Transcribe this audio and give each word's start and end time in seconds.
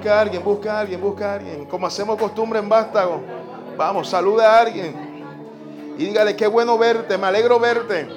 Busca 0.00 0.16
a 0.16 0.20
alguien, 0.22 0.42
busca 0.42 0.72
a 0.72 0.80
alguien, 0.80 0.98
busca 0.98 1.30
a 1.30 1.34
alguien. 1.34 1.66
Como 1.66 1.86
hacemos 1.86 2.16
costumbre 2.16 2.58
en 2.58 2.70
Vástago. 2.70 3.20
Vamos, 3.76 4.08
saluda 4.08 4.50
a 4.50 4.60
alguien. 4.62 4.96
Y 5.98 6.06
dígale, 6.06 6.34
qué 6.34 6.46
bueno 6.46 6.78
verte, 6.78 7.18
me 7.18 7.26
alegro 7.26 7.60
verte. 7.60 8.08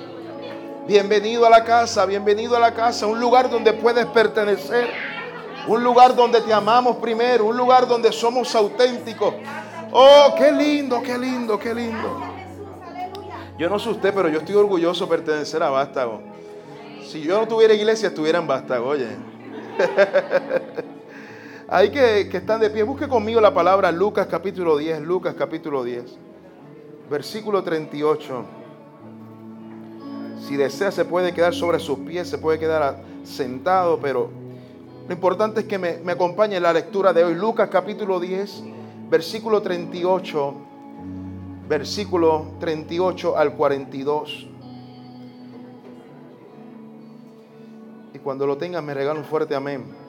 Bienvenido 0.87 1.45
a 1.45 1.49
la 1.49 1.65
casa, 1.65 2.05
bienvenido 2.05 2.55
a 2.55 2.59
la 2.61 2.73
casa. 2.73 3.05
Un 3.05 3.19
lugar 3.19 3.49
donde 3.49 3.73
puedes 3.73 4.05
pertenecer. 4.05 4.91
Un 5.67 5.83
lugar 5.83 6.15
donde 6.15 6.39
te 6.39 6.53
amamos 6.53 6.95
primero. 6.95 7.47
Un 7.47 7.57
lugar 7.57 7.85
donde 7.85 8.13
somos 8.13 8.55
auténticos. 8.55 9.33
Oh, 9.91 10.35
qué 10.37 10.53
lindo, 10.53 11.01
qué 11.01 11.17
lindo, 11.17 11.59
qué 11.59 11.75
lindo. 11.75 12.21
Yo 13.57 13.69
no 13.69 13.77
sé 13.77 13.89
usted, 13.89 14.13
pero 14.13 14.29
yo 14.29 14.39
estoy 14.39 14.55
orgulloso 14.55 15.03
de 15.03 15.09
pertenecer 15.09 15.61
a 15.61 15.69
Vástago. 15.69 16.21
Si 17.05 17.19
yo 17.19 17.41
no 17.41 17.45
tuviera 17.45 17.73
iglesia, 17.73 18.07
estuviera 18.07 18.39
en 18.39 18.47
Vástago, 18.47 18.87
oye. 18.87 19.09
Hay 21.73 21.89
que, 21.89 22.29
que 22.29 22.37
están 22.37 22.61
de 22.61 22.69
pie. 22.69 22.83
Busque 22.83 23.07
conmigo 23.07 23.41
la 23.41 23.51
palabra 23.51 23.91
Lucas 23.91 24.27
capítulo 24.29 24.77
10. 24.77 25.01
Lucas 25.01 25.33
capítulo 25.35 25.83
10. 25.83 26.19
Versículo 27.09 27.63
38. 27.63 28.45
Si 30.47 30.55
desea 30.55 30.91
se 30.91 31.03
puede 31.03 31.33
quedar 31.33 31.51
sobre 31.55 31.79
sus 31.79 31.97
pies, 31.97 32.29
se 32.29 32.37
puede 32.37 32.59
quedar 32.59 33.01
sentado, 33.23 33.97
pero 33.99 34.29
lo 35.07 35.13
importante 35.15 35.61
es 35.61 35.65
que 35.65 35.79
me, 35.79 36.11
acompañe 36.11 36.57
en 36.57 36.61
la 36.61 36.73
lectura 36.73 37.11
de 37.11 37.23
hoy. 37.23 37.33
Lucas 37.33 37.69
capítulo 37.71 38.19
10, 38.19 38.63
versículo 39.09 39.63
38, 39.63 40.53
versículo 41.67 42.51
38 42.59 43.35
al 43.35 43.55
42. 43.55 44.47
Y 48.13 48.19
cuando 48.19 48.45
lo 48.45 48.57
tengas 48.57 48.83
me 48.83 48.93
regala 48.93 49.19
un 49.19 49.25
fuerte 49.25 49.55
amén. 49.55 50.02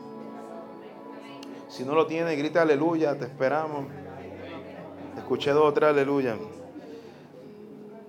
Si 1.75 1.83
no 1.83 1.97
lo 1.97 2.07
tiene, 2.07 2.37
grita 2.37 2.63
aleluya, 2.63 3.19
te 3.19 3.25
esperamos. 3.25 3.87
Escuché 5.17 5.51
dos 5.51 5.65
o 5.65 5.73
tres 5.73 5.91
aleluya. 5.91 6.37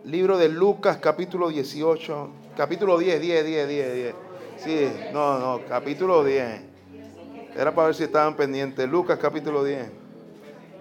Libro 0.03 0.37
de 0.37 0.49
Lucas, 0.49 0.97
capítulo 0.97 1.49
18, 1.49 2.29
capítulo 2.55 2.99
10, 2.99 3.19
10, 3.19 3.43
10, 3.43 3.67
10, 3.67 3.93
10. 3.95 4.15
Sí, 4.57 4.87
no, 5.11 5.39
no, 5.39 5.65
capítulo 5.67 6.23
10. 6.23 6.61
Era 7.55 7.73
para 7.73 7.87
ver 7.87 7.95
si 7.95 8.03
estaban 8.03 8.35
pendientes. 8.35 8.87
Lucas, 8.87 9.17
capítulo 9.17 9.63
10. 9.63 9.89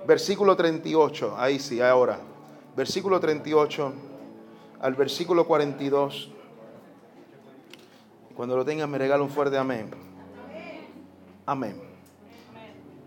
Versículo 0.06 0.54
38, 0.54 1.36
ahí 1.38 1.58
sí, 1.60 1.80
ahora. 1.80 2.18
Versículo 2.76 3.18
38 3.18 3.94
al 4.80 4.94
versículo 4.94 5.46
42. 5.46 6.30
Cuando 8.36 8.58
lo 8.58 8.64
tengas 8.66 8.90
me 8.90 8.98
regala 8.98 9.22
un 9.22 9.30
fuerte 9.30 9.56
amén. 9.56 9.90
Amén. 11.46 11.93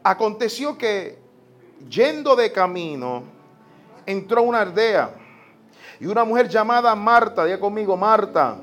Aconteció 0.09 0.77
que 0.77 1.19
yendo 1.89 2.33
de 2.38 2.50
camino 2.53 3.23
entró 4.05 4.41
una 4.44 4.61
aldea 4.61 5.09
y 6.00 6.05
una 6.05 6.23
mujer 6.23 6.47
llamada 6.47 6.95
Marta, 6.95 7.44
diga 7.44 7.59
conmigo 7.59 7.97
Marta, 7.97 8.55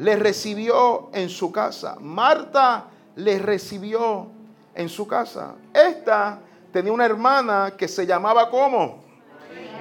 le 0.00 0.16
recibió 0.16 1.08
en 1.12 1.28
su 1.28 1.52
casa. 1.52 1.98
Marta 2.00 2.86
le 3.14 3.38
recibió 3.38 4.26
en 4.74 4.88
su 4.88 5.06
casa. 5.06 5.54
Esta 5.72 6.40
tenía 6.72 6.92
una 6.92 7.06
hermana 7.06 7.74
que 7.78 7.86
se 7.86 8.04
llamaba 8.04 8.50
¿cómo? 8.50 9.04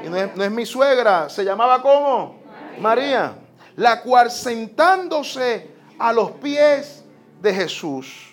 Y 0.05 0.09
no 0.09 0.17
es, 0.17 0.51
mi 0.51 0.67
suegra, 0.67 1.29
se 1.29 1.43
llamaba 1.43 1.81
¿cómo? 1.81 2.35
María, 2.79 3.33
la 3.75 4.03
cual 4.03 4.29
sentándose 4.29 5.71
a 5.97 6.13
los 6.13 6.29
pies 6.33 7.03
de 7.41 7.55
Jesús, 7.55 8.28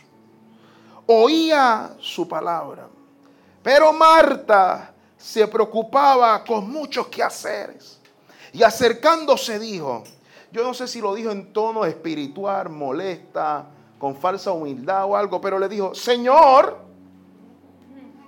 oía 1.07 1.95
su 2.01 2.29
palabra. 2.29 2.89
Pero 3.63 3.93
Marta 3.93 4.93
se 5.17 5.47
preocupaba 5.49 6.45
con 6.45 6.71
muchos 6.71 7.09
quehaceres. 7.09 8.01
Y 8.53 8.63
acercándose 8.63 9.59
dijo, 9.59 10.05
yo 10.53 10.63
no 10.63 10.73
sé 10.73 10.87
si 10.87 11.01
lo 11.01 11.15
dijo 11.15 11.31
en 11.31 11.53
tono 11.53 11.85
espiritual, 11.85 12.69
molesta, 12.71 13.67
con 13.99 14.17
falsa 14.17 14.53
humildad 14.53 15.05
o 15.07 15.17
algo, 15.17 15.41
pero 15.41 15.59
le 15.59 15.69
dijo, 15.69 15.95
Señor, 15.95 16.79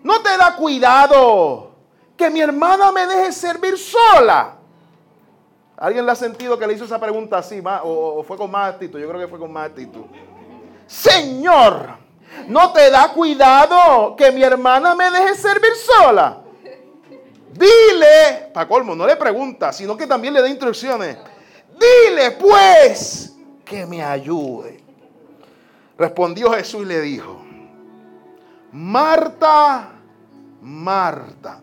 no 0.03 0.22
te 0.22 0.36
da 0.36 0.56
cuidado 0.56 1.72
que 2.16 2.30
mi 2.30 2.41
hermana 2.41 2.91
me 2.91 3.06
deje 3.06 3.32
servir 3.32 3.78
sola. 3.78 4.56
¿Alguien 5.76 6.04
le 6.04 6.12
ha 6.12 6.16
sentido 6.16 6.58
que 6.58 6.66
le 6.66 6.74
hizo 6.74 6.84
esa 6.84 6.98
pregunta 6.98 7.38
así? 7.38 7.62
¿O, 7.84 8.24
fue 8.24 8.36
con 8.36 8.50
más 8.50 8.74
actitud? 8.74 8.98
Yo 8.98 9.08
creo 9.08 9.20
que 9.20 9.28
fue 9.28 9.38
con 9.38 9.53
más 9.53 9.69
actitud. 9.69 10.06
Señor, 10.86 11.91
¿no 12.47 12.72
te 12.72 12.91
da 12.91 13.12
cuidado 13.12 14.15
que 14.16 14.31
mi 14.33 14.43
hermana 14.43 14.94
me 14.94 15.11
deje 15.11 15.34
servir 15.34 15.72
sola? 15.75 16.43
Dile, 17.53 18.50
para 18.53 18.69
colmo, 18.69 18.94
no 18.94 19.06
le 19.06 19.16
pregunta, 19.16 19.72
sino 19.72 19.97
que 19.97 20.06
también 20.06 20.34
le 20.34 20.41
da 20.41 20.49
instrucciones. 20.49 21.16
Dile 21.72 22.33
pues 22.33 23.34
que 23.65 23.84
me 23.87 24.03
ayude. 24.03 24.81
Respondió 25.97 26.53
Jesús 26.53 26.83
y 26.83 26.87
le 26.87 27.00
dijo, 27.00 27.44
Marta, 28.72 29.91
Marta. 30.60 31.60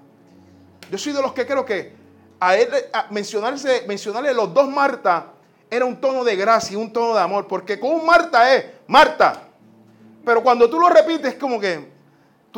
Yo 0.91 0.97
soy 0.97 1.13
de 1.13 1.21
los 1.21 1.33
que 1.33 1.45
creo 1.45 1.65
que 1.65 1.95
a 2.39 2.57
él 2.57 2.69
mencionarse, 3.11 3.85
mencionarle 3.87 4.33
los 4.33 4.53
dos 4.53 4.67
Marta 4.69 5.31
era 5.69 5.85
un 5.85 5.99
tono 5.99 6.23
de 6.23 6.35
gracia, 6.35 6.77
un 6.77 6.91
tono 6.91 7.13
de 7.13 7.21
amor, 7.21 7.47
porque 7.47 7.79
con 7.79 7.91
un 7.91 8.05
Marta 8.05 8.53
es 8.53 8.65
Marta. 8.87 9.44
Pero 10.25 10.41
cuando 10.41 10.69
tú 10.69 10.79
lo 10.79 10.89
repites, 10.89 11.33
es 11.33 11.35
como 11.35 11.59
que, 11.59 11.91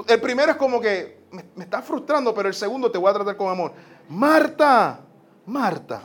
el 0.07 0.21
primero 0.21 0.51
es 0.51 0.57
como 0.57 0.79
que 0.79 1.25
me, 1.31 1.43
me 1.55 1.63
está 1.65 1.81
frustrando, 1.81 2.33
pero 2.33 2.47
el 2.47 2.55
segundo 2.55 2.89
te 2.89 2.97
voy 2.97 3.09
a 3.09 3.13
tratar 3.13 3.35
con 3.35 3.49
amor. 3.49 3.73
Marta, 4.09 4.99
Marta, 5.45 6.01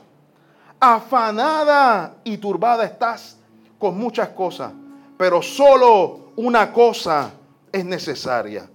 afanada 0.80 2.16
y 2.24 2.38
turbada 2.38 2.84
estás 2.84 3.38
con 3.78 3.96
muchas 3.96 4.30
cosas, 4.30 4.72
pero 5.16 5.42
solo 5.42 6.32
una 6.36 6.72
cosa 6.72 7.32
es 7.70 7.84
necesaria. 7.84 8.68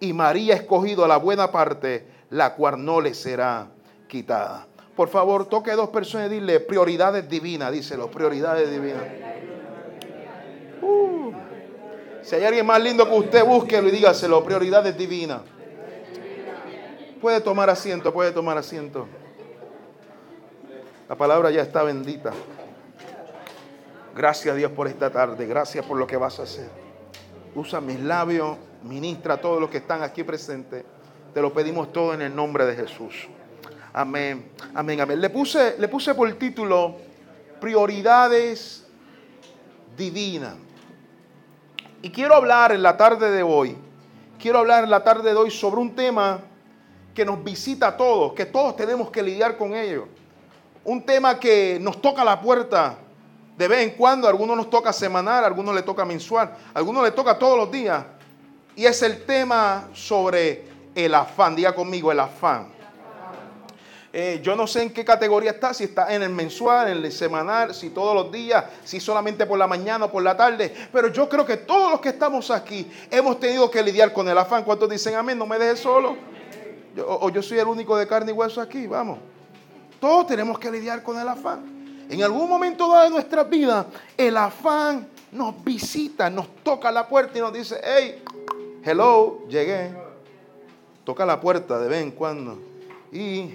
Y 0.00 0.12
María 0.12 0.54
ha 0.54 0.56
escogido 0.56 1.06
la 1.06 1.16
buena 1.16 1.52
parte, 1.52 2.08
la 2.30 2.54
cual 2.54 2.84
no 2.84 3.00
le 3.00 3.14
será 3.14 3.68
quitada. 4.08 4.66
Por 4.96 5.08
favor, 5.08 5.46
toque 5.46 5.70
a 5.70 5.76
dos 5.76 5.90
personas 5.90 6.26
y 6.30 6.34
dile 6.34 6.60
prioridades 6.60 7.28
divinas, 7.28 7.72
díselo, 7.72 8.10
prioridades 8.10 8.70
divinas. 8.70 9.04
Uh, 10.82 11.32
si 12.22 12.36
hay 12.36 12.44
alguien 12.44 12.64
más 12.64 12.80
lindo 12.80 13.08
que 13.08 13.14
usted, 13.14 13.44
búsquelo 13.44 13.88
y 13.88 13.90
dígaselo, 13.90 14.44
prioridades 14.44 14.96
divinas. 14.96 15.42
Puede 17.20 17.40
tomar 17.40 17.70
asiento, 17.70 18.12
puede 18.12 18.32
tomar 18.32 18.56
asiento. 18.58 19.06
La 21.08 21.16
palabra 21.16 21.50
ya 21.50 21.62
está 21.62 21.82
bendita. 21.82 22.32
Gracias 24.14 24.52
a 24.52 24.56
Dios 24.56 24.72
por 24.72 24.88
esta 24.88 25.10
tarde, 25.10 25.46
gracias 25.46 25.84
por 25.84 25.96
lo 25.96 26.06
que 26.06 26.16
vas 26.16 26.38
a 26.38 26.44
hacer. 26.44 26.68
Usa 27.54 27.80
mis 27.80 28.00
labios, 28.00 28.56
ministra 28.82 29.34
a 29.34 29.40
todos 29.40 29.60
los 29.60 29.70
que 29.70 29.78
están 29.78 30.02
aquí 30.02 30.22
presentes. 30.22 30.84
Te 31.34 31.40
lo 31.40 31.52
pedimos 31.52 31.92
todo 31.92 32.14
en 32.14 32.22
el 32.22 32.34
nombre 32.34 32.66
de 32.66 32.76
Jesús. 32.76 33.28
Amén, 33.92 34.50
amén, 34.74 35.00
amén. 35.00 35.20
Le 35.20 35.30
puse, 35.30 35.76
le 35.78 35.88
puse 35.88 36.14
por 36.14 36.30
título 36.34 36.96
Prioridades 37.60 38.86
Divinas. 39.96 40.54
Y 42.02 42.10
quiero 42.10 42.34
hablar 42.34 42.72
en 42.72 42.82
la 42.82 42.96
tarde 42.96 43.30
de 43.30 43.44
hoy, 43.44 43.76
quiero 44.40 44.58
hablar 44.58 44.82
en 44.82 44.90
la 44.90 45.04
tarde 45.04 45.30
de 45.30 45.36
hoy 45.36 45.52
sobre 45.52 45.80
un 45.80 45.94
tema 45.94 46.40
que 47.14 47.24
nos 47.24 47.44
visita 47.44 47.86
a 47.86 47.96
todos, 47.96 48.32
que 48.32 48.44
todos 48.44 48.74
tenemos 48.74 49.08
que 49.12 49.22
lidiar 49.22 49.56
con 49.56 49.72
ello. 49.72 50.08
Un 50.84 51.06
tema 51.06 51.38
que 51.38 51.78
nos 51.80 52.02
toca 52.02 52.24
la 52.24 52.40
puerta 52.40 52.96
de 53.56 53.68
vez 53.68 53.84
en 53.84 53.90
cuando, 53.90 54.26
a 54.26 54.30
algunos 54.30 54.56
nos 54.56 54.68
toca 54.68 54.92
semanal, 54.92 55.44
algunos 55.44 55.76
le 55.76 55.82
toca 55.82 56.04
mensual, 56.04 56.52
a 56.74 56.78
algunos 56.78 57.04
le 57.04 57.12
toca 57.12 57.38
todos 57.38 57.56
los 57.56 57.70
días. 57.70 58.04
Y 58.74 58.84
es 58.84 59.00
el 59.02 59.24
tema 59.24 59.88
sobre 59.92 60.64
el 60.96 61.14
afán. 61.14 61.54
Diga 61.54 61.72
conmigo, 61.72 62.10
el 62.10 62.18
afán. 62.18 62.66
Eh, 64.14 64.40
yo 64.42 64.54
no 64.54 64.66
sé 64.66 64.82
en 64.82 64.92
qué 64.92 65.06
categoría 65.06 65.52
está, 65.52 65.72
si 65.72 65.84
está 65.84 66.14
en 66.14 66.22
el 66.22 66.28
mensual, 66.28 66.88
en 66.88 67.02
el 67.02 67.10
semanal, 67.12 67.74
si 67.74 67.88
todos 67.88 68.14
los 68.14 68.30
días, 68.30 68.64
si 68.84 69.00
solamente 69.00 69.46
por 69.46 69.58
la 69.58 69.66
mañana 69.66 70.04
o 70.04 70.12
por 70.12 70.22
la 70.22 70.36
tarde. 70.36 70.74
Pero 70.92 71.08
yo 71.08 71.28
creo 71.30 71.46
que 71.46 71.56
todos 71.56 71.90
los 71.90 72.00
que 72.00 72.10
estamos 72.10 72.50
aquí 72.50 72.90
hemos 73.10 73.40
tenido 73.40 73.70
que 73.70 73.82
lidiar 73.82 74.12
con 74.12 74.28
el 74.28 74.36
afán. 74.36 74.64
¿Cuántos 74.64 74.90
dicen 74.90 75.14
amén? 75.14 75.38
No 75.38 75.46
me 75.46 75.58
dejes 75.58 75.80
solo. 75.80 76.16
o, 77.06 77.30
yo 77.30 77.42
soy 77.42 77.58
el 77.58 77.66
único 77.66 77.96
de 77.96 78.06
carne 78.06 78.32
y 78.32 78.34
hueso 78.34 78.60
aquí, 78.60 78.86
vamos. 78.86 79.18
Todos 79.98 80.26
tenemos 80.26 80.58
que 80.58 80.70
lidiar 80.70 81.02
con 81.02 81.18
el 81.18 81.26
afán. 81.26 82.04
En 82.10 82.22
algún 82.22 82.46
momento 82.50 82.88
dado 82.88 83.04
de 83.04 83.10
nuestra 83.10 83.44
vida, 83.44 83.86
el 84.18 84.36
afán 84.36 85.08
nos 85.30 85.64
visita, 85.64 86.28
nos 86.28 86.54
toca 86.62 86.92
la 86.92 87.08
puerta 87.08 87.38
y 87.38 87.40
nos 87.40 87.54
dice, 87.54 87.80
hey, 87.82 88.22
hello, 88.84 89.48
llegué. 89.48 89.90
Toca 91.04 91.24
la 91.24 91.40
puerta 91.40 91.78
de 91.78 91.88
vez 91.88 92.02
en 92.02 92.10
cuando. 92.10 92.58
Y 93.10 93.54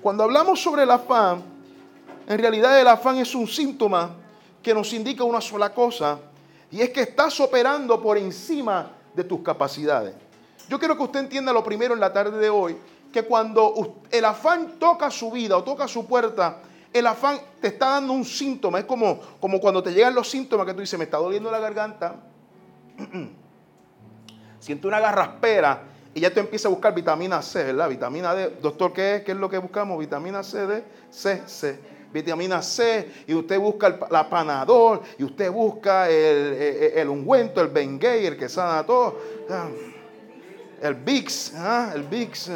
cuando 0.00 0.24
hablamos 0.24 0.62
sobre 0.62 0.84
el 0.84 0.90
afán, 0.90 1.42
en 2.26 2.38
realidad 2.38 2.80
el 2.80 2.88
afán 2.88 3.18
es 3.18 3.34
un 3.34 3.46
síntoma 3.46 4.10
que 4.62 4.74
nos 4.74 4.92
indica 4.92 5.24
una 5.24 5.40
sola 5.40 5.72
cosa, 5.72 6.18
y 6.70 6.80
es 6.80 6.90
que 6.90 7.00
estás 7.00 7.40
operando 7.40 8.00
por 8.00 8.18
encima 8.18 8.90
de 9.14 9.24
tus 9.24 9.40
capacidades. 9.40 10.14
Yo 10.68 10.78
quiero 10.78 10.96
que 10.96 11.02
usted 11.02 11.20
entienda 11.20 11.52
lo 11.52 11.64
primero 11.64 11.94
en 11.94 12.00
la 12.00 12.12
tarde 12.12 12.38
de 12.38 12.50
hoy, 12.50 12.76
que 13.12 13.22
cuando 13.22 13.96
el 14.10 14.24
afán 14.24 14.78
toca 14.78 15.10
su 15.10 15.30
vida 15.30 15.56
o 15.56 15.64
toca 15.64 15.88
su 15.88 16.06
puerta, 16.06 16.60
el 16.92 17.06
afán 17.06 17.40
te 17.60 17.68
está 17.68 17.90
dando 17.90 18.12
un 18.12 18.24
síntoma. 18.24 18.78
Es 18.78 18.84
como, 18.84 19.18
como 19.40 19.60
cuando 19.60 19.82
te 19.82 19.92
llegan 19.92 20.14
los 20.14 20.28
síntomas 20.28 20.66
que 20.66 20.74
tú 20.74 20.80
dices, 20.80 20.98
me 20.98 21.06
está 21.06 21.16
doliendo 21.16 21.50
la 21.50 21.58
garganta, 21.58 22.16
siento 24.60 24.88
una 24.88 25.00
garraspera 25.00 25.82
y 26.14 26.20
ya 26.20 26.32
tú 26.32 26.40
empiezas 26.40 26.66
a 26.66 26.68
buscar 26.70 26.94
vitamina 26.94 27.40
C, 27.42 27.64
¿verdad? 27.64 27.88
Vitamina 27.88 28.34
D. 28.34 28.56
Doctor, 28.60 28.92
¿qué 28.92 29.16
es? 29.16 29.22
¿Qué 29.22 29.32
es 29.32 29.38
lo 29.38 29.48
que 29.48 29.58
buscamos? 29.58 29.98
Vitamina 29.98 30.42
C, 30.42 30.66
D, 30.66 30.84
C, 31.10 31.42
C. 31.46 31.78
Vitamina 32.12 32.62
C, 32.62 33.10
y 33.26 33.34
usted 33.34 33.58
busca 33.58 33.98
la 34.10 34.30
panadol, 34.30 35.02
y 35.18 35.24
usted 35.24 35.50
busca 35.52 36.08
el, 36.08 36.54
el, 36.94 37.08
ungüento, 37.08 37.60
el 37.60 37.68
Bengay, 37.68 38.24
el 38.26 38.36
que 38.36 38.48
sana 38.48 38.84
todo. 38.84 39.18
Ah, 39.50 39.68
el 40.80 40.94
Vicks, 40.94 41.52
¿ah? 41.54 41.92
el 41.94 42.04
Vicks. 42.04 42.50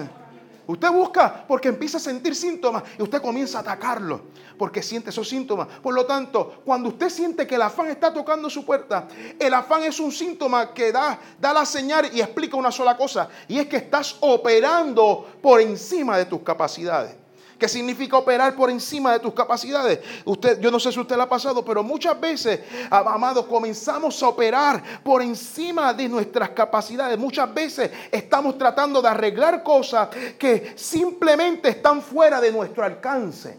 Usted 0.73 0.91
busca 0.91 1.45
porque 1.47 1.69
empieza 1.69 1.99
a 1.99 2.01
sentir 2.01 2.35
síntomas 2.35 2.83
y 2.99 3.03
usted 3.03 3.21
comienza 3.21 3.59
a 3.59 3.61
atacarlo 3.61 4.23
porque 4.57 4.83
siente 4.83 5.11
esos 5.11 5.29
síntomas. 5.29 5.69
Por 5.83 5.93
lo 5.93 6.07
tanto, 6.07 6.63
cuando 6.65 6.89
usted 6.89 7.11
siente 7.11 7.47
que 7.47 7.57
el 7.57 7.63
afán 7.63 7.89
está 7.89 8.11
tocando 8.11 8.49
su 8.49 8.65
puerta, 8.65 9.07
el 9.39 9.53
afán 9.53 9.83
es 9.83 10.01
un 10.01 10.11
síntoma 10.11 10.73
que 10.73 10.91
da, 10.91 11.19
da 11.39 11.53
la 11.53 11.67
señal 11.67 12.09
y 12.15 12.23
explica 12.23 12.57
una 12.57 12.73
sola 12.73 12.97
cosa 12.97 13.29
y 13.49 13.59
es 13.59 13.67
que 13.67 13.77
estás 13.77 14.17
operando 14.21 15.35
por 15.43 15.61
encima 15.61 16.17
de 16.17 16.25
tus 16.25 16.41
capacidades. 16.41 17.22
¿Qué 17.63 17.69
significa 17.69 18.19
operar 18.19 18.57
por 18.57 18.71
encima 18.71 19.13
de 19.13 19.21
tus 19.21 19.33
capacidades? 19.33 20.01
Usted, 20.25 20.59
yo 20.61 20.69
no 20.69 20.81
sé 20.81 20.91
si 20.91 20.99
usted 20.99 21.15
lo 21.15 21.23
ha 21.23 21.29
pasado, 21.29 21.65
pero 21.65 21.85
muchas 21.85 22.21
veces, 22.21 22.59
amados, 22.91 23.47
comenzamos 23.47 24.21
a 24.21 24.27
operar 24.27 24.83
por 25.05 25.23
encima 25.23 25.95
de 25.95 26.09
nuestras 26.09 26.49
capacidades. 26.49 27.17
Muchas 27.17 27.55
veces 27.55 27.89
estamos 28.11 28.59
tratando 28.59 29.01
de 29.01 29.07
arreglar 29.07 29.63
cosas 29.63 30.09
que 30.37 30.73
simplemente 30.75 31.69
están 31.69 32.03
fuera 32.03 32.41
de 32.41 32.51
nuestro 32.51 32.83
alcance. 32.83 33.57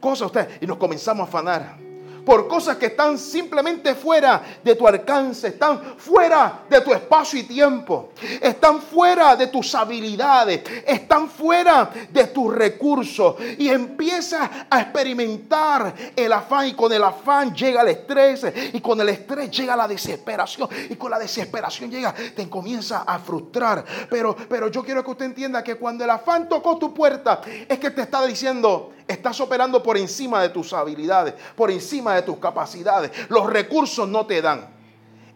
Cosas 0.00 0.28
usted, 0.28 0.48
y 0.62 0.66
nos 0.66 0.78
comenzamos 0.78 1.26
a 1.26 1.28
afanar 1.28 1.91
por 2.24 2.48
cosas 2.48 2.76
que 2.76 2.86
están 2.86 3.18
simplemente 3.18 3.94
fuera 3.94 4.42
de 4.62 4.74
tu 4.74 4.86
alcance, 4.86 5.48
están 5.48 5.96
fuera 5.96 6.62
de 6.68 6.80
tu 6.80 6.92
espacio 6.92 7.40
y 7.40 7.44
tiempo, 7.44 8.10
están 8.40 8.80
fuera 8.80 9.36
de 9.36 9.48
tus 9.48 9.74
habilidades, 9.74 10.62
están 10.86 11.28
fuera 11.28 11.90
de 12.10 12.26
tus 12.26 12.54
recursos 12.54 13.36
y 13.58 13.68
empiezas 13.68 14.48
a 14.70 14.80
experimentar 14.80 15.94
el 16.14 16.32
afán 16.32 16.68
y 16.68 16.74
con 16.74 16.92
el 16.92 17.02
afán 17.02 17.54
llega 17.54 17.82
el 17.82 17.88
estrés 17.88 18.46
y 18.72 18.80
con 18.80 19.00
el 19.00 19.08
estrés 19.08 19.50
llega 19.50 19.76
la 19.76 19.88
desesperación 19.88 20.68
y 20.90 20.96
con 20.96 21.10
la 21.10 21.18
desesperación 21.18 21.90
llega, 21.90 22.12
te 22.12 22.48
comienza 22.48 23.02
a 23.06 23.18
frustrar. 23.18 23.84
Pero, 24.08 24.36
pero 24.48 24.68
yo 24.68 24.84
quiero 24.84 25.04
que 25.04 25.10
usted 25.10 25.26
entienda 25.26 25.62
que 25.62 25.76
cuando 25.76 26.04
el 26.04 26.10
afán 26.10 26.48
tocó 26.48 26.78
tu 26.78 26.92
puerta 26.94 27.40
es 27.68 27.78
que 27.78 27.90
te 27.90 28.02
está 28.02 28.24
diciendo, 28.26 28.92
estás 29.06 29.40
operando 29.40 29.82
por 29.82 29.96
encima 29.96 30.40
de 30.42 30.48
tus 30.48 30.72
habilidades, 30.72 31.34
por 31.56 31.70
encima 31.70 32.11
de 32.14 32.22
tus 32.22 32.38
capacidades. 32.38 33.10
Los 33.28 33.50
recursos 33.50 34.08
no 34.08 34.26
te 34.26 34.42
dan. 34.42 34.68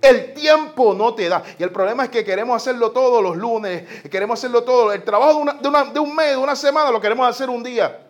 El 0.00 0.34
tiempo 0.34 0.94
no 0.94 1.14
te 1.14 1.28
da. 1.28 1.42
Y 1.58 1.62
el 1.62 1.70
problema 1.70 2.04
es 2.04 2.10
que 2.10 2.24
queremos 2.24 2.56
hacerlo 2.56 2.90
todos 2.90 3.22
los 3.22 3.36
lunes, 3.36 3.84
queremos 4.10 4.38
hacerlo 4.38 4.62
todo. 4.62 4.92
El 4.92 5.02
trabajo 5.02 5.44
de, 5.60 6.00
un 6.00 6.14
mes, 6.14 6.30
de 6.30 6.36
una 6.36 6.54
semana, 6.54 6.90
lo 6.90 7.00
queremos 7.00 7.28
hacer 7.28 7.50
un 7.50 7.62
día. 7.62 8.06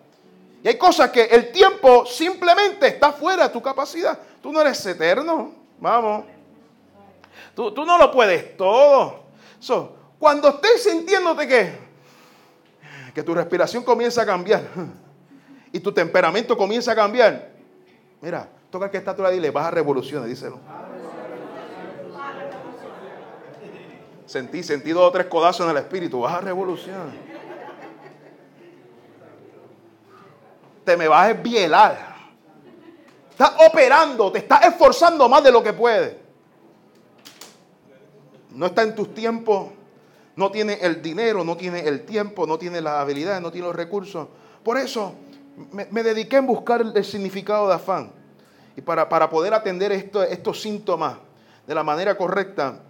Y 0.62 0.68
hay 0.68 0.76
cosas 0.76 1.10
que 1.10 1.24
el 1.24 1.52
tiempo 1.52 2.04
simplemente 2.04 2.88
está 2.88 3.12
fuera 3.12 3.44
de 3.44 3.52
tu 3.52 3.62
capacidad. 3.62 4.18
Tú 4.42 4.52
no 4.52 4.60
eres 4.60 4.84
eterno. 4.84 5.52
Vamos. 5.78 6.24
Tú, 7.54 7.72
no 7.86 7.96
lo 7.96 8.10
puedes 8.10 8.56
todo. 8.56 9.24
cuando 10.18 10.48
estés 10.48 10.82
sintiéndote 10.82 11.46
que, 11.48 11.72
que 13.14 13.22
tu 13.22 13.34
respiración 13.34 13.82
comienza 13.82 14.22
a 14.22 14.26
cambiar 14.26 14.62
y 15.72 15.80
tu 15.80 15.92
temperamento 15.92 16.56
comienza 16.56 16.92
a 16.92 16.94
cambiar, 16.94 17.48
mira, 18.20 18.48
Toca 18.76 18.90
que 18.90 18.98
está 18.98 19.12
a 19.12 19.16
tu 19.16 19.22
lado 19.22 19.34
y 19.34 19.40
le 19.40 19.50
baja 19.50 19.70
revoluciones, 19.70 20.28
díselo. 20.28 20.58
Sentí, 24.26 24.62
sentí 24.62 24.90
dos 24.90 25.08
o 25.08 25.10
tres 25.10 25.28
codazos 25.28 25.64
en 25.64 25.70
el 25.70 25.78
espíritu, 25.78 26.20
baja 26.20 26.42
revoluciones. 26.42 27.14
Te 30.84 30.94
me 30.94 31.08
vas 31.08 31.30
a 31.30 31.32
bielar. 31.32 32.16
Estás 33.30 33.54
operando, 33.66 34.30
te 34.30 34.40
estás 34.40 34.66
esforzando 34.66 35.26
más 35.26 35.42
de 35.42 35.52
lo 35.52 35.62
que 35.62 35.72
puedes. 35.72 36.14
No 38.50 38.66
está 38.66 38.82
en 38.82 38.94
tus 38.94 39.14
tiempos, 39.14 39.70
no 40.34 40.50
tiene 40.50 40.74
el 40.82 41.00
dinero, 41.00 41.44
no 41.44 41.56
tiene 41.56 41.80
el 41.88 42.04
tiempo, 42.04 42.46
no 42.46 42.58
tiene 42.58 42.82
las 42.82 42.96
habilidades, 42.96 43.40
no 43.40 43.50
tiene 43.50 43.68
los 43.68 43.76
recursos. 43.76 44.28
Por 44.62 44.76
eso 44.76 45.14
me, 45.72 45.86
me 45.90 46.02
dediqué 46.02 46.36
en 46.36 46.46
buscar 46.46 46.82
el 46.94 47.04
significado 47.06 47.68
de 47.68 47.74
afán. 47.76 48.15
Y 48.76 48.82
para, 48.82 49.30
poder 49.30 49.54
atender 49.54 49.90
estos 49.90 50.60
síntomas 50.60 51.16
de 51.66 51.74
la 51.74 51.82
manera 51.82 52.16
correcta, 52.16 52.80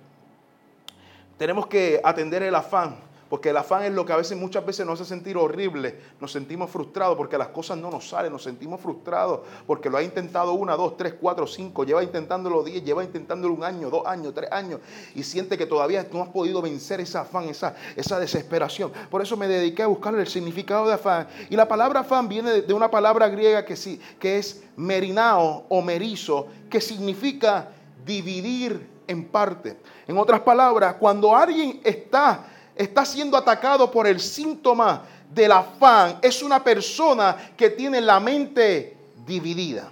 tenemos 1.39 1.69
que 1.69 2.01
atender 2.03 2.43
el 2.43 2.55
afán. 2.55 3.06
Porque 3.29 3.51
el 3.51 3.57
afán 3.57 3.83
es 3.83 3.93
lo 3.93 4.07
que 4.07 4.13
a 4.13 4.17
veces, 4.17 4.39
muchas 4.39 4.65
veces 4.65 4.87
nos 4.87 5.01
hace 5.01 5.09
sentir 5.09 5.37
horrible. 5.37 5.99
Nos 6.21 6.31
sentimos 6.31 6.71
frustrados 6.71 7.17
porque 7.17 7.37
las 7.37 7.49
cosas 7.49 7.77
no 7.77 7.91
nos 7.91 8.09
salen. 8.09 8.31
Nos 8.31 8.45
sentimos 8.45 8.81
frustrados 8.81 9.41
porque 9.67 9.91
lo 9.91 9.99
ha 9.99 10.03
intentado 10.03 10.53
una, 10.53 10.77
dos, 10.77 10.97
tres, 10.97 11.15
cuatro, 11.21 11.47
cinco. 11.47 11.85
Lleva 11.85 12.05
intentándolo 12.05 12.63
diez, 12.63 12.85
lleva 12.85 13.03
intentándolo 13.03 13.55
un 13.55 13.65
año, 13.65 13.91
dos 13.91 14.07
años, 14.07 14.33
tres 14.33 14.51
años. 14.53 14.81
Y 15.15 15.25
siente 15.25 15.59
que 15.59 15.67
todavía 15.67 16.07
no 16.13 16.23
has 16.23 16.29
podido 16.29 16.63
vencer 16.63 17.01
ese 17.01 17.19
afán, 17.19 17.49
esa, 17.49 17.75
desesperación. 18.21 18.93
Por 19.11 19.23
eso 19.23 19.37
me 19.37 19.49
dediqué 19.49 19.83
a 19.83 19.89
buscar 19.89 20.15
el 20.15 20.29
significado 20.29 20.87
de 20.87 20.95
afán. 20.95 21.27
Y 21.51 21.57
la 21.57 21.67
palabra 21.67 22.01
afán 22.01 22.29
viene 22.29 22.63
de, 22.63 22.75
una 22.75 22.91
palabra 22.91 23.29
griega 23.29 23.65
que, 23.65 23.75
sí, 23.75 24.01
que 24.21 24.39
es 24.39 24.63
merinao 24.77 25.67
o 25.69 25.83
merizo, 25.83 26.47
que 26.71 26.81
significa 26.81 27.71
dividir 28.05 28.89
en 29.09 29.25
parte. 29.25 29.77
En 30.07 30.17
otras 30.17 30.41
palabras, 30.41 30.95
cuando 30.95 31.35
alguien 31.35 31.81
está 31.83 32.53
está 32.77 33.05
siendo 33.05 33.37
atacado 33.37 33.91
por 33.91 34.07
el 34.07 34.21
síntoma 34.21 35.03
del 35.33 35.53
afán, 35.53 36.19
es 36.23 36.43
una 36.43 36.63
persona 36.63 37.53
que 37.57 37.71
tiene 37.71 38.01
la 38.01 38.21
mente 38.21 38.97
dividida. 39.27 39.91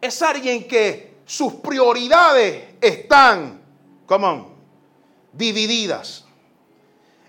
Es 0.00 0.22
alguien 0.22 0.66
que 0.66 1.18
sus 1.24 1.54
prioridades 1.54 2.76
están, 2.80 3.60
come 4.06 4.44
divididas. 5.32 6.24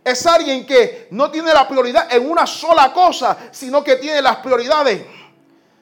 Es 0.03 0.25
alguien 0.25 0.65
que 0.65 1.07
no 1.11 1.29
tiene 1.29 1.53
la 1.53 1.67
prioridad 1.67 2.11
en 2.11 2.29
una 2.29 2.47
sola 2.47 2.93
cosa, 2.93 3.49
sino 3.51 3.83
que 3.83 3.97
tiene 3.97 4.21
las 4.21 4.37
prioridades. 4.37 5.05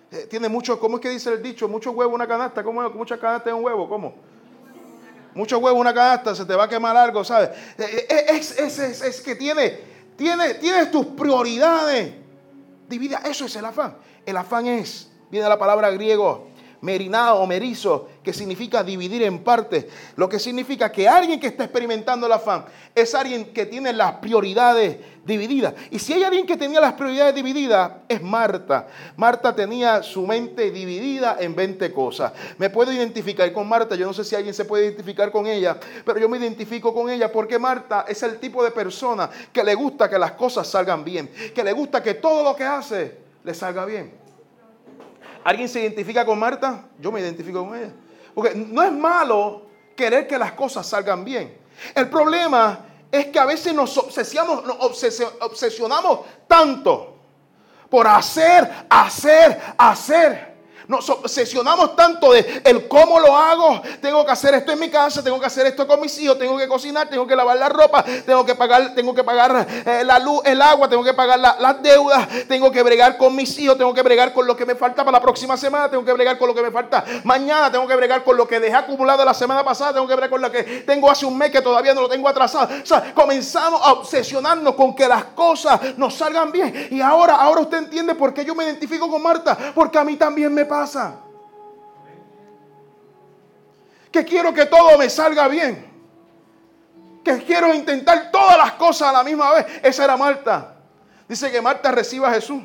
Eh, 0.10 0.27
tiene 0.30 0.50
mucho, 0.50 0.80
¿cómo 0.80 0.98
es 0.98 1.01
que 1.01 1.10
dice 1.10 1.32
el 1.32 1.44
dicho? 1.44 1.68
Mucho 1.68 1.91
huevo, 1.91 2.15
una 2.15 2.27
canasta. 2.27 2.63
¿Cómo 2.63 2.84
es? 2.84 2.94
Muchas 2.94 3.20
canastas 3.20 3.51
en 3.51 3.60
un 3.60 3.65
huevo. 3.65 3.88
¿Cómo? 3.88 4.15
Mucho 5.38 5.60
huevo, 5.60 5.79
una 5.79 5.94
canasta, 5.94 6.36
se 6.36 6.46
te 6.46 6.56
va 6.56 6.65
a 6.65 6.70
quemar 6.70 6.98
algo, 6.98 7.24
¿sabes? 7.24 7.50
Eh, 7.77 8.08
eh, 8.10 8.25
es, 8.29 8.51
es, 8.60 9.22
que 9.22 9.36
tiene, 9.36 9.79
tiene, 10.17 10.56
tienes 10.56 10.91
tus 10.91 11.06
prioridades 11.06 12.13
divididas. 12.89 13.24
Eso 13.25 13.46
es 13.46 13.56
el 13.56 13.63
afán. 13.63 13.96
El 14.25 14.36
afán 14.36 14.65
es, 14.65 15.10
viene 15.29 15.48
la 15.48 15.58
palabra 15.58 15.91
griego, 15.91 16.48
merinado 16.81 17.39
o 17.39 17.48
merizo, 17.48 18.07
que 18.24 18.34
significa 18.34 18.84
dividir 18.84 19.24
en 19.24 19.43
partes. 19.43 19.86
Lo 20.15 20.29
que 20.29 20.39
significa 20.39 20.91
que 20.91 21.07
alguien 21.07 21.39
que 21.39 21.48
está 21.48 21.63
experimentando 21.63 22.27
el 22.27 22.34
afán 22.34 22.65
es 22.93 23.15
alguien 23.15 23.53
que 23.53 23.65
tiene 23.65 23.93
las 23.93 24.13
prioridades 24.13 24.98
divididas. 25.25 25.74
Y 25.91 26.00
si 26.00 26.13
hay 26.13 26.24
alguien 26.24 26.46
que 26.46 26.57
tenía 26.57 26.79
las 26.79 26.93
prioridades 26.93 27.36
divididas, 27.36 27.91
es 28.07 28.22
Marta. 28.22 28.88
Marta 29.17 29.53
tenía 29.53 30.01
su 30.01 30.25
mente 30.25 30.72
dividida 30.72 31.38
en 31.39 31.55
20 31.55 31.91
cosas. 31.91 32.31
Me 32.57 32.69
puedo 32.69 32.91
identificar 32.91 33.51
con 33.51 33.67
Marta, 33.67 33.96
yo 33.96 34.05
no 34.05 34.13
sé 34.13 34.24
si 34.24 34.36
alguien 34.36 34.53
se 34.53 34.65
puede 34.65 34.86
identificar 34.86 35.31
con 35.31 35.46
ella, 35.48 35.77
pero 36.05 36.19
yo 36.19 36.29
me 36.29 36.38
identifico 36.38 36.93
con 36.93 37.10
ella 37.10 37.31
porque 37.31 37.60
Marta 37.60 38.05
es 38.07 38.24
el 38.24 38.39
tipo 38.39 38.63
de 38.63 38.72
persona 38.72 39.29
que 39.51 39.63
le 39.63 39.75
gusta 39.75 40.10
que 40.10 40.17
las 40.17 40.31
cosas 40.34 40.67
salgan 40.67 41.03
bien, 41.03 41.29
que 41.53 41.63
le 41.63 41.74
gusta 41.74 42.01
que 42.01 42.15
todo 42.15 42.43
lo 42.43 42.55
que 42.55 42.63
hace 42.63 43.17
le 43.43 43.53
salga 43.53 43.86
bien. 43.86 44.26
¿Alguien 45.48 45.70
se 45.70 45.80
identifica 45.80 46.25
con 46.25 46.38
Marta? 46.38 46.84
Yo 47.00 47.10
me 47.10 47.22
identifico 47.22 47.66
con 47.66 47.77
ella. 47.77 47.94
Porque 48.36 48.54
no 48.54 48.84
es 48.84 48.92
malo 48.92 49.62
querer 49.96 50.27
que 50.27 50.38
las 50.38 50.51
cosas 50.51 50.86
salgan 50.86 51.24
bien. 51.24 51.58
El 51.96 52.10
problema 52.10 52.86
es 53.10 53.27
que 53.27 53.39
a 53.39 53.46
veces 53.46 53.74
nos 53.74 53.98
obsesionamos, 53.98 54.66
nos 54.66 54.77
obsesionamos 55.39 56.20
tanto 56.50 57.16
por 57.89 58.06
hacer, 58.08 58.70
hacer, 58.89 59.58
hacer. 59.77 60.57
Nos 60.88 61.10
obsesionamos 61.10 61.98
tanto 61.98 62.32
de 62.32 62.62
el 62.63 62.88
cómo 62.88 63.20
lo 63.20 63.36
hago. 63.36 63.82
Tengo 64.01 64.25
que 64.25 64.32
hacer 64.32 64.53
esto 64.53 64.72
en 64.72 64.79
mi 64.79 64.89
casa, 64.89 65.22
tengo 65.22 65.38
que 65.38 65.46
hacer 65.46 65.65
esto 65.65 65.86
con 65.86 66.00
mis 66.00 66.17
hijos, 66.20 66.39
tengo 66.39 66.58
que 66.58 66.65
cocinar, 66.65 67.10
tengo 67.10 67.27
que 67.27 67.36
lavar 67.36 67.58
la 67.58 67.67
ropa, 67.67 68.06
tengo 68.25 68.46
que 68.46 68.56
pagar, 68.56 68.96
tengo 68.96 69.13
que 69.13 69.22
pagar 69.22 69.67
eh, 69.86 70.03
la 70.06 70.17
luz, 70.17 70.41
el 70.46 70.62
agua, 70.62 70.88
tengo 70.88 71.03
que 71.03 71.13
pagar 71.13 71.39
las 71.39 71.82
deudas, 71.82 72.25
tengo 72.48 72.72
que 72.72 72.82
bregar 72.84 73.17
con 73.17 73.36
mis 73.36 73.60
hijos, 73.60 73.77
tengo 73.77 73.94
que 73.94 74.01
bregar 74.01 74.32
con 74.32 74.48
lo 74.48 74.56
que 74.56 74.65
me 74.65 74.75
falta 74.75 75.03
para 75.03 75.17
la 75.17 75.22
próxima 75.22 75.58
semana, 75.58 75.89
tengo 75.89 76.06
que 76.06 76.13
bregar 76.13 76.38
con 76.38 76.48
lo 76.48 76.56
que 76.56 76.62
me 76.62 76.72
falta 76.72 77.03
mañana, 77.25 77.70
tengo 77.70 77.86
que 77.86 77.96
bregar 77.96 78.24
con 78.24 78.38
lo 78.38 78.48
que 78.48 78.58
dejé 78.62 78.75
acumulado 78.75 79.25
la 79.25 79.34
semana 79.34 79.65
pasada, 79.65 79.94
tengo 79.94 80.08
que 80.08 80.13
bregar 80.13 80.29
con 80.29 80.41
lo 80.41 80.50
que 80.50 80.63
tengo 80.63 81.12
hace 81.12 81.25
un 81.25 81.38
mes 81.38 81.51
que 81.51 81.62
todavía 81.62 81.94
no 81.94 82.01
lo 82.01 82.08
tengo 82.08 82.29
atrasado. 82.29 82.70
O 82.82 82.86
sea, 82.86 83.13
comenzamos 83.13 83.82
a 83.84 83.91
obsesionarnos 83.91 84.74
con 84.75 84.96
que 84.96 85.06
las 85.06 85.25
cosas 85.25 85.98
nos 85.98 86.13
salgan 86.13 86.50
bien. 86.50 86.88
Y 86.91 87.01
ahora, 87.01 87.36
ahora 87.36 87.62
usted 87.62 87.79
entiende 87.79 88.15
por 88.15 88.34
qué 88.34 88.46
yo 88.46 88.56
me 88.56 88.63
identifico 88.63 89.10
con 89.10 89.22
Marta, 89.22 89.58
porque 89.75 89.98
a 89.98 90.06
mí 90.06 90.15
también 90.15 90.53
me 90.53 90.63
pasa. 90.63 90.76
Que 94.12 94.24
quiero 94.24 94.53
que 94.53 94.65
todo 94.65 94.98
me 94.98 95.10
salga 95.10 95.48
bien. 95.48 95.86
Que 97.24 97.43
quiero 97.43 97.74
intentar 97.74 98.31
todas 98.31 98.57
las 98.57 98.74
cosas 98.74 99.10
a 99.10 99.13
la 99.13 99.24
misma 99.24 99.53
vez. 99.53 99.65
Esa 99.84 100.03
era 100.03 100.17
Marta. 100.17 100.75
Dice 101.27 101.51
que 101.51 101.62
Marta 101.62 101.91
reciba 101.91 102.29
a 102.29 102.34
Jesús. 102.34 102.62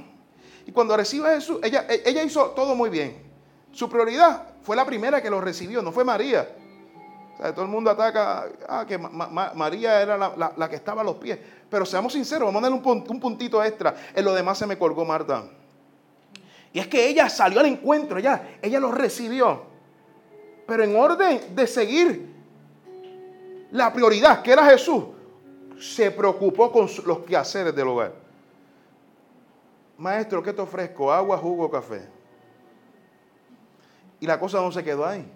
Y 0.66 0.72
cuando 0.72 0.96
recibe 0.96 1.28
a 1.28 1.34
Jesús, 1.34 1.58
ella, 1.62 1.86
ella 1.88 2.22
hizo 2.22 2.50
todo 2.50 2.74
muy 2.74 2.90
bien. 2.90 3.20
Su 3.72 3.88
prioridad 3.88 4.52
fue 4.62 4.76
la 4.76 4.84
primera 4.84 5.20
que 5.20 5.30
lo 5.30 5.40
recibió, 5.40 5.82
no 5.82 5.90
fue 5.92 6.04
María. 6.04 6.48
todo 7.54 7.62
el 7.62 7.70
mundo 7.70 7.90
ataca 7.90 8.46
ah, 8.68 8.84
que 8.86 8.98
María 8.98 10.00
era 10.00 10.16
la, 10.16 10.68
que 10.68 10.76
estaba 10.76 11.00
a 11.00 11.04
los 11.04 11.16
pies. 11.16 11.38
Pero 11.68 11.84
seamos 11.84 12.12
sinceros, 12.12 12.46
vamos 12.46 12.60
a 12.60 12.70
darle 12.70 12.76
un 12.76 13.20
puntito 13.20 13.62
extra. 13.64 13.94
En 14.14 14.24
lo 14.24 14.34
demás 14.34 14.58
se 14.58 14.66
me 14.66 14.78
colgó 14.78 15.04
Marta. 15.04 15.44
Y 16.72 16.78
es 16.78 16.88
que 16.88 17.08
ella 17.08 17.28
salió 17.28 17.60
al 17.60 17.66
encuentro, 17.66 18.18
ella, 18.18 18.56
ella 18.62 18.80
lo 18.80 18.90
recibió. 18.90 19.62
Pero 20.66 20.84
en 20.84 20.96
orden 20.96 21.54
de 21.54 21.66
seguir 21.66 22.32
la 23.70 23.92
prioridad, 23.92 24.42
que 24.42 24.52
era 24.52 24.64
Jesús, 24.64 25.04
se 25.78 26.10
preocupó 26.10 26.72
con 26.72 26.88
los 27.04 27.18
quehaceres 27.20 27.74
del 27.74 27.88
hogar. 27.88 28.14
Maestro, 29.98 30.42
¿qué 30.42 30.52
te 30.52 30.62
ofrezco? 30.62 31.12
¿Agua, 31.12 31.36
jugo, 31.36 31.70
café? 31.70 32.02
Y 34.20 34.26
la 34.26 34.38
cosa 34.38 34.60
no 34.60 34.72
se 34.72 34.82
quedó 34.82 35.04
ahí. 35.04 35.30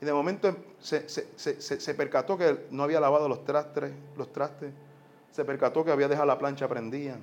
Y 0.00 0.04
de 0.04 0.12
momento 0.12 0.56
se, 0.80 1.08
se, 1.08 1.94
percató 1.94 2.36
que 2.36 2.66
no 2.70 2.82
había 2.82 3.00
lavado 3.00 3.28
los 3.28 3.44
trastes, 3.44 3.92
los 4.16 4.32
trastes. 4.32 4.72
Se 5.30 5.44
percató 5.44 5.84
que 5.84 5.90
había 5.92 6.08
dejado 6.08 6.26
la 6.26 6.38
plancha 6.38 6.66
prendida 6.68 7.16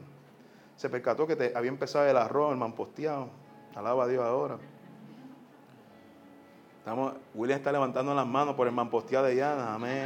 se 0.75 0.89
percató 0.89 1.25
que 1.25 1.35
te, 1.35 1.53
había 1.55 1.69
empezado 1.69 2.05
el 2.05 2.17
arroz, 2.17 2.51
el 2.51 2.57
manposteado. 2.57 3.29
Alaba 3.75 4.05
a 4.05 4.07
Dios 4.07 4.23
ahora. 4.23 4.57
Estamos, 6.79 7.13
William 7.33 7.57
está 7.57 7.71
levantando 7.71 8.13
las 8.13 8.27
manos 8.27 8.55
por 8.55 8.67
el 8.67 8.73
manposteado 8.73 9.25
de 9.25 9.35
Yana. 9.35 9.73
Amén. 9.73 10.05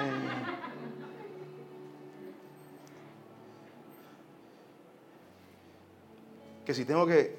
Que 6.66 6.74
si 6.74 6.86
tengo 6.86 7.06
que 7.06 7.38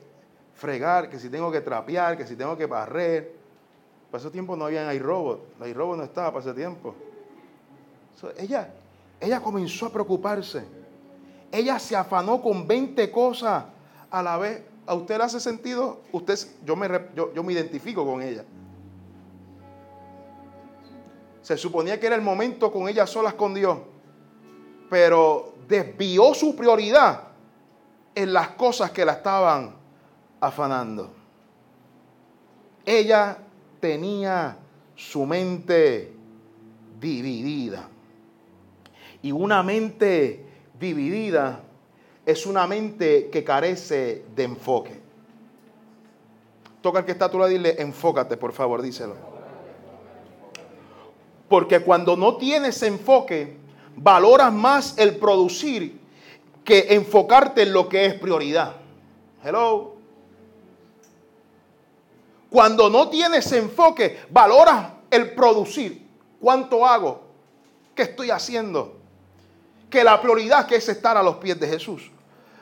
fregar, 0.54 1.08
que 1.08 1.18
si 1.18 1.30
tengo 1.30 1.50
que 1.50 1.60
trapear, 1.60 2.16
que 2.16 2.26
si 2.26 2.36
tengo 2.36 2.56
que 2.56 2.66
barrer. 2.66 3.38
Para 4.10 4.20
ese 4.20 4.30
tiempo 4.30 4.56
no 4.56 4.66
había 4.66 4.92
iRobot. 4.92 5.58
La 5.60 5.68
iRobot 5.68 5.96
no 5.96 6.04
estaba 6.04 6.32
para 6.32 6.44
ese 6.44 6.54
tiempo. 6.54 6.94
ella, 8.36 8.72
ella 9.20 9.40
comenzó 9.40 9.86
a 9.86 9.92
preocuparse 9.92 10.79
ella 11.52 11.78
se 11.78 11.96
afanó 11.96 12.40
con 12.40 12.66
20 12.66 13.10
cosas 13.10 13.64
a 14.10 14.22
la 14.22 14.36
vez. 14.38 14.62
¿A 14.86 14.94
usted 14.94 15.18
le 15.18 15.24
hace 15.24 15.40
sentido? 15.40 16.00
Usted, 16.12 16.38
yo, 16.64 16.76
me, 16.76 16.88
yo, 17.14 17.42
me 17.42 17.52
identifico 17.52 18.04
con 18.04 18.22
ella. 18.22 18.44
Se 21.42 21.56
suponía 21.56 21.98
que 21.98 22.06
era 22.06 22.16
el 22.16 22.22
momento 22.22 22.70
con 22.70 22.88
ella 22.88 23.06
solas 23.06 23.34
con 23.34 23.54
Dios, 23.54 23.78
pero 24.88 25.54
desvió 25.66 26.34
su 26.34 26.54
prioridad 26.54 27.28
en 28.14 28.32
las 28.32 28.48
cosas 28.50 28.90
que 28.90 29.04
la 29.04 29.12
estaban 29.12 29.74
afanando. 30.40 31.10
Ella 32.84 33.38
tenía 33.80 34.56
su 34.94 35.24
mente 35.24 36.12
dividida. 37.00 37.88
Y 39.22 39.32
una 39.32 39.62
mente 39.62 40.49
dividida 40.80 41.60
es 42.24 42.46
una 42.46 42.66
mente 42.66 43.28
que 43.30 43.44
carece 43.44 44.24
de 44.34 44.44
enfoque. 44.44 44.98
Toca 46.80 47.00
al 47.00 47.04
que 47.04 47.12
está 47.12 47.26
a 47.26 47.30
tu 47.30 47.44
y 47.46 47.50
dile, 47.50 47.76
enfócate, 47.78 48.36
por 48.36 48.52
favor, 48.52 48.80
díselo. 48.80 49.14
Porque 51.48 51.80
cuando 51.80 52.16
no 52.16 52.36
tienes 52.36 52.82
enfoque, 52.82 53.56
valoras 53.96 54.52
más 54.52 54.96
el 54.96 55.16
producir 55.16 56.00
que 56.64 56.86
enfocarte 56.90 57.62
en 57.62 57.72
lo 57.72 57.88
que 57.88 58.06
es 58.06 58.14
prioridad. 58.14 58.76
Hello. 59.44 59.96
Cuando 62.48 62.88
no 62.88 63.08
tienes 63.08 63.52
enfoque, 63.52 64.20
valoras 64.30 64.92
el 65.10 65.34
producir. 65.34 66.06
¿Cuánto 66.40 66.86
hago? 66.86 67.20
¿Qué 67.94 68.02
estoy 68.02 68.30
haciendo? 68.30 68.99
Que 69.90 70.04
la 70.04 70.20
prioridad 70.22 70.66
que 70.66 70.76
es 70.76 70.88
estar 70.88 71.16
a 71.16 71.22
los 71.22 71.36
pies 71.36 71.58
de 71.58 71.66
Jesús. 71.66 72.10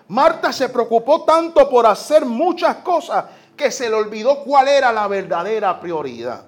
Marta 0.08 0.52
se 0.52 0.70
preocupó 0.70 1.24
tanto 1.24 1.68
por 1.68 1.86
hacer 1.86 2.24
muchas 2.24 2.76
cosas 2.76 3.26
que 3.54 3.70
se 3.70 3.90
le 3.90 3.94
olvidó 3.94 4.42
cuál 4.42 4.68
era 4.68 4.90
la 4.90 5.06
verdadera 5.06 5.78
prioridad. 5.78 6.44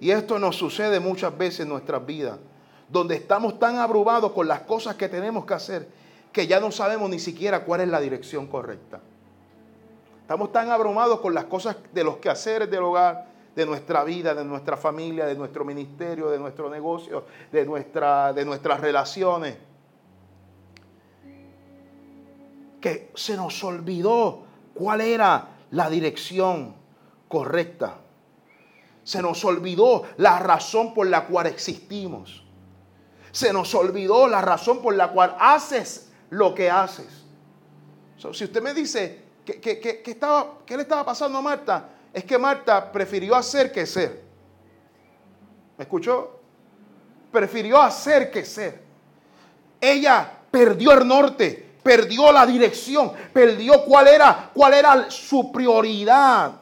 Y 0.00 0.10
esto 0.10 0.38
nos 0.38 0.56
sucede 0.56 1.00
muchas 1.00 1.36
veces 1.36 1.60
en 1.60 1.70
nuestras 1.70 2.04
vidas, 2.04 2.38
donde 2.88 3.14
estamos 3.14 3.58
tan 3.58 3.78
abrumados 3.78 4.32
con 4.32 4.46
las 4.46 4.60
cosas 4.60 4.96
que 4.96 5.08
tenemos 5.08 5.46
que 5.46 5.54
hacer 5.54 5.88
que 6.30 6.46
ya 6.46 6.60
no 6.60 6.70
sabemos 6.70 7.08
ni 7.08 7.18
siquiera 7.18 7.64
cuál 7.64 7.80
es 7.80 7.88
la 7.88 8.00
dirección 8.00 8.48
correcta. 8.48 9.00
Estamos 10.20 10.52
tan 10.52 10.70
abrumados 10.70 11.20
con 11.20 11.32
las 11.32 11.44
cosas 11.44 11.76
de 11.92 12.04
los 12.04 12.16
quehaceres 12.16 12.70
del 12.70 12.82
hogar, 12.82 13.28
de 13.54 13.64
nuestra 13.64 14.02
vida, 14.02 14.34
de 14.34 14.44
nuestra 14.44 14.76
familia, 14.76 15.26
de 15.26 15.36
nuestro 15.36 15.64
ministerio, 15.64 16.28
de 16.28 16.38
nuestro 16.38 16.68
negocio, 16.68 17.24
de, 17.52 17.64
nuestra, 17.64 18.32
de 18.32 18.44
nuestras 18.44 18.80
relaciones 18.80 19.56
que 22.84 23.10
se 23.14 23.34
nos 23.34 23.64
olvidó 23.64 24.42
cuál 24.74 25.00
era 25.00 25.56
la 25.70 25.88
dirección 25.88 26.74
correcta. 27.28 27.96
Se 29.04 29.22
nos 29.22 29.42
olvidó 29.42 30.04
la 30.18 30.38
razón 30.38 30.92
por 30.92 31.06
la 31.06 31.26
cual 31.26 31.46
existimos. 31.46 32.44
Se 33.32 33.54
nos 33.54 33.74
olvidó 33.74 34.28
la 34.28 34.42
razón 34.42 34.82
por 34.82 34.94
la 34.94 35.12
cual 35.12 35.34
haces 35.40 36.10
lo 36.28 36.54
que 36.54 36.70
haces. 36.70 37.24
si 38.18 38.44
usted 38.44 38.60
me 38.60 38.74
dice 38.74 39.18
que, 39.46 40.02
estaba, 40.04 40.58
¿qué 40.66 40.76
le 40.76 40.82
estaba 40.82 41.06
pasando 41.06 41.38
a 41.38 41.40
Marta? 41.40 41.88
Es 42.12 42.24
que 42.24 42.36
Marta 42.36 42.92
prefirió 42.92 43.34
hacer 43.34 43.72
que 43.72 43.86
ser. 43.86 44.22
¿Me 45.78 45.84
escuchó? 45.84 46.38
Prefirió 47.32 47.80
hacer 47.80 48.30
que 48.30 48.44
ser. 48.44 48.82
Ella 49.80 50.30
perdió 50.50 50.92
el 50.92 51.08
norte 51.08 51.63
perdió 51.84 52.32
la 52.32 52.46
dirección, 52.46 53.12
perdió 53.32 53.84
cuál 53.84 54.08
era, 54.08 54.50
cuál 54.52 54.74
era 54.74 55.10
su 55.10 55.52
prioridad. 55.52 56.52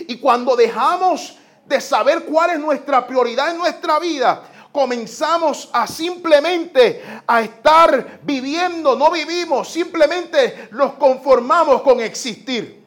Y 0.00 0.16
cuando 0.18 0.56
dejamos 0.56 1.38
de 1.64 1.80
saber 1.80 2.24
cuál 2.24 2.50
es 2.50 2.58
nuestra 2.58 3.06
prioridad 3.06 3.50
en 3.50 3.58
nuestra 3.58 4.00
vida, 4.00 4.42
comenzamos 4.72 5.70
a 5.72 5.86
simplemente 5.86 7.22
a 7.26 7.42
estar 7.42 8.18
viviendo, 8.22 8.96
no 8.96 9.10
vivimos, 9.12 9.68
simplemente 9.70 10.68
nos 10.72 10.94
conformamos 10.94 11.82
con 11.82 12.00
existir. 12.00 12.84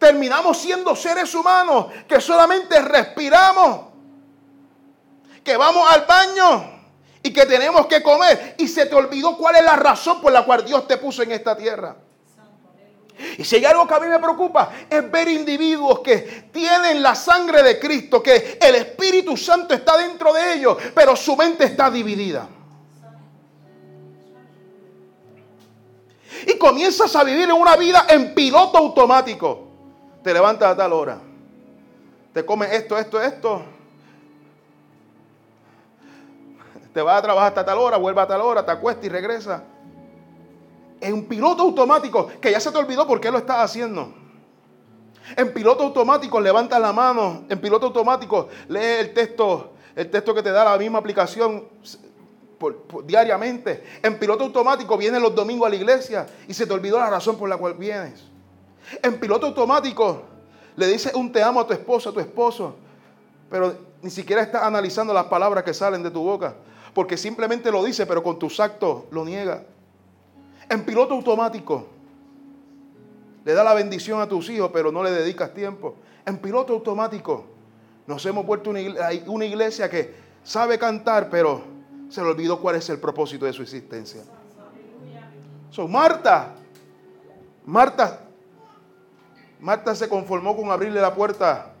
Terminamos 0.00 0.58
siendo 0.58 0.96
seres 0.96 1.32
humanos 1.34 1.86
que 2.08 2.20
solamente 2.20 2.80
respiramos, 2.80 3.82
que 5.44 5.56
vamos 5.56 5.88
al 5.92 6.06
baño, 6.06 6.79
y 7.22 7.32
que 7.32 7.46
tenemos 7.46 7.86
que 7.86 8.02
comer 8.02 8.54
y 8.58 8.66
se 8.66 8.86
te 8.86 8.94
olvidó 8.94 9.36
cuál 9.36 9.56
es 9.56 9.64
la 9.64 9.76
razón 9.76 10.20
por 10.20 10.32
la 10.32 10.44
cual 10.44 10.64
Dios 10.64 10.86
te 10.86 10.96
puso 10.96 11.22
en 11.22 11.32
esta 11.32 11.56
tierra. 11.56 11.96
Y 13.36 13.44
si 13.44 13.56
hay 13.56 13.64
algo 13.66 13.86
que 13.86 13.94
a 13.94 14.00
mí 14.00 14.06
me 14.06 14.18
preocupa 14.18 14.72
es 14.88 15.10
ver 15.10 15.28
individuos 15.28 16.00
que 16.00 16.48
tienen 16.50 17.02
la 17.02 17.14
sangre 17.14 17.62
de 17.62 17.78
Cristo, 17.78 18.22
que 18.22 18.58
el 18.60 18.74
Espíritu 18.76 19.36
Santo 19.36 19.74
está 19.74 19.98
dentro 19.98 20.32
de 20.32 20.54
ellos, 20.54 20.78
pero 20.94 21.14
su 21.14 21.36
mente 21.36 21.64
está 21.64 21.90
dividida. 21.90 22.48
Y 26.46 26.56
comienzas 26.56 27.14
a 27.14 27.22
vivir 27.22 27.52
una 27.52 27.76
vida 27.76 28.06
en 28.08 28.34
piloto 28.34 28.78
automático. 28.78 29.68
Te 30.24 30.32
levantas 30.32 30.72
a 30.72 30.76
tal 30.76 30.94
hora. 30.94 31.18
Te 32.32 32.46
comes 32.46 32.72
esto, 32.72 32.96
esto, 32.96 33.20
esto 33.20 33.79
te 36.92 37.02
vas 37.02 37.18
a 37.18 37.22
trabajar 37.22 37.48
hasta 37.48 37.64
tal 37.64 37.78
hora, 37.78 37.96
vuelve 37.96 38.20
a 38.20 38.26
tal 38.26 38.40
hora, 38.40 38.64
te 38.64 38.72
acuesta 38.72 39.06
y 39.06 39.08
regresa. 39.08 39.64
Es 41.00 41.12
un 41.12 41.24
piloto 41.24 41.62
automático 41.62 42.28
que 42.40 42.50
ya 42.50 42.60
se 42.60 42.70
te 42.70 42.78
olvidó 42.78 43.06
por 43.06 43.20
qué 43.20 43.30
lo 43.30 43.38
estás 43.38 43.58
haciendo. 43.58 44.12
En 45.36 45.52
piloto 45.52 45.84
automático 45.84 46.40
levanta 46.40 46.78
la 46.78 46.92
mano, 46.92 47.44
en 47.48 47.60
piloto 47.60 47.86
automático 47.86 48.48
lee 48.68 49.00
el 49.00 49.14
texto, 49.14 49.72
el 49.94 50.10
texto 50.10 50.34
que 50.34 50.42
te 50.42 50.50
da 50.50 50.64
la 50.64 50.76
misma 50.76 50.98
aplicación 50.98 51.64
diariamente. 53.04 53.84
En 54.02 54.18
piloto 54.18 54.44
automático 54.44 54.96
vienes 54.96 55.22
los 55.22 55.34
domingos 55.34 55.66
a 55.66 55.70
la 55.70 55.76
iglesia 55.76 56.26
y 56.48 56.54
se 56.54 56.66
te 56.66 56.72
olvidó 56.72 56.98
la 56.98 57.08
razón 57.08 57.38
por 57.38 57.48
la 57.48 57.56
cual 57.56 57.74
vienes. 57.74 58.24
En 59.02 59.18
piloto 59.20 59.46
automático 59.46 60.22
le 60.76 60.86
dices 60.86 61.14
un 61.14 61.30
te 61.32 61.42
amo 61.42 61.60
a 61.60 61.66
tu 61.66 61.72
esposo, 61.72 62.10
a 62.10 62.12
tu 62.12 62.20
esposo, 62.20 62.74
pero 63.48 63.74
ni 64.02 64.10
siquiera 64.10 64.42
estás 64.42 64.62
analizando 64.62 65.12
las 65.12 65.26
palabras 65.26 65.64
que 65.64 65.74
salen 65.74 66.02
de 66.02 66.10
tu 66.10 66.22
boca, 66.22 66.54
porque 66.94 67.16
simplemente 67.16 67.70
lo 67.70 67.84
dice, 67.84 68.06
pero 68.06 68.22
con 68.22 68.38
tus 68.38 68.60
actos 68.60 69.04
lo 69.10 69.24
niega. 69.24 69.64
En 70.68 70.84
piloto 70.84 71.14
automático 71.14 71.86
le 73.44 73.52
da 73.54 73.64
la 73.64 73.74
bendición 73.74 74.20
a 74.20 74.28
tus 74.28 74.48
hijos, 74.50 74.70
pero 74.72 74.92
no 74.92 75.02
le 75.02 75.10
dedicas 75.10 75.52
tiempo. 75.54 75.96
En 76.26 76.38
piloto 76.38 76.72
automático 76.72 77.44
nos 78.06 78.24
hemos 78.26 78.44
vuelto 78.44 78.70
una 78.70 79.44
iglesia 79.44 79.88
que 79.88 80.14
sabe 80.42 80.78
cantar, 80.78 81.30
pero 81.30 81.62
se 82.08 82.20
le 82.22 82.28
olvidó 82.28 82.60
cuál 82.60 82.76
es 82.76 82.88
el 82.90 82.98
propósito 82.98 83.46
de 83.46 83.52
su 83.52 83.62
existencia. 83.62 84.22
So, 85.70 85.86
Marta, 85.86 86.54
Marta, 87.64 88.20
Marta 89.60 89.94
se 89.94 90.08
conformó 90.08 90.56
con 90.56 90.70
abrirle 90.70 91.00
la 91.00 91.14
puerta 91.14 91.72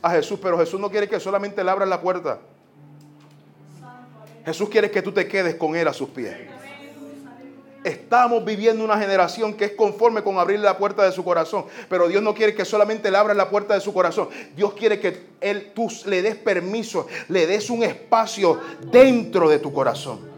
a 0.00 0.10
Jesús, 0.10 0.38
pero 0.40 0.58
Jesús 0.58 0.80
no 0.80 0.90
quiere 0.90 1.08
que 1.08 1.20
solamente 1.20 1.62
le 1.62 1.70
abras 1.70 1.88
la 1.88 2.00
puerta. 2.00 2.40
Jesús 4.44 4.68
quiere 4.68 4.90
que 4.90 5.02
tú 5.02 5.12
te 5.12 5.26
quedes 5.26 5.54
con 5.54 5.74
Él 5.74 5.88
a 5.88 5.92
sus 5.92 6.10
pies. 6.10 6.36
Estamos 7.82 8.42
viviendo 8.44 8.82
una 8.82 8.98
generación 8.98 9.52
que 9.52 9.66
es 9.66 9.72
conforme 9.72 10.22
con 10.22 10.38
abrirle 10.38 10.64
la 10.64 10.78
puerta 10.78 11.04
de 11.04 11.12
su 11.12 11.22
corazón. 11.22 11.66
Pero 11.88 12.08
Dios 12.08 12.22
no 12.22 12.34
quiere 12.34 12.54
que 12.54 12.64
solamente 12.64 13.10
le 13.10 13.18
abra 13.18 13.34
la 13.34 13.50
puerta 13.50 13.74
de 13.74 13.80
su 13.80 13.92
corazón. 13.92 14.28
Dios 14.56 14.72
quiere 14.72 14.98
que 14.98 15.26
Él, 15.40 15.72
tú 15.74 15.88
le 16.06 16.22
des 16.22 16.34
permiso, 16.34 17.06
le 17.28 17.46
des 17.46 17.68
un 17.68 17.82
espacio 17.82 18.58
dentro 18.90 19.50
de 19.50 19.58
tu 19.58 19.70
corazón. 19.70 20.33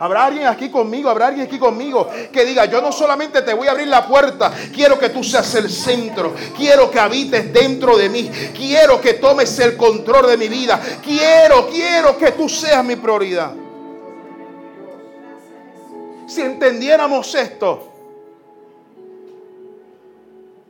Habrá 0.00 0.26
alguien 0.26 0.46
aquí 0.46 0.70
conmigo, 0.70 1.10
habrá 1.10 1.26
alguien 1.26 1.46
aquí 1.46 1.58
conmigo 1.58 2.08
que 2.32 2.44
diga, 2.44 2.66
yo 2.66 2.80
no 2.80 2.92
solamente 2.92 3.42
te 3.42 3.52
voy 3.52 3.66
a 3.66 3.72
abrir 3.72 3.88
la 3.88 4.06
puerta, 4.06 4.52
quiero 4.72 4.98
que 4.98 5.08
tú 5.08 5.24
seas 5.24 5.52
el 5.56 5.68
centro, 5.68 6.34
quiero 6.56 6.88
que 6.90 7.00
habites 7.00 7.52
dentro 7.52 7.96
de 7.96 8.08
mí, 8.08 8.30
quiero 8.54 9.00
que 9.00 9.14
tomes 9.14 9.58
el 9.58 9.76
control 9.76 10.28
de 10.28 10.36
mi 10.36 10.48
vida, 10.48 10.80
quiero, 11.02 11.68
quiero 11.68 12.16
que 12.16 12.30
tú 12.32 12.48
seas 12.48 12.84
mi 12.84 12.94
prioridad. 12.94 13.52
Si 16.28 16.42
entendiéramos 16.42 17.34
esto, 17.34 17.92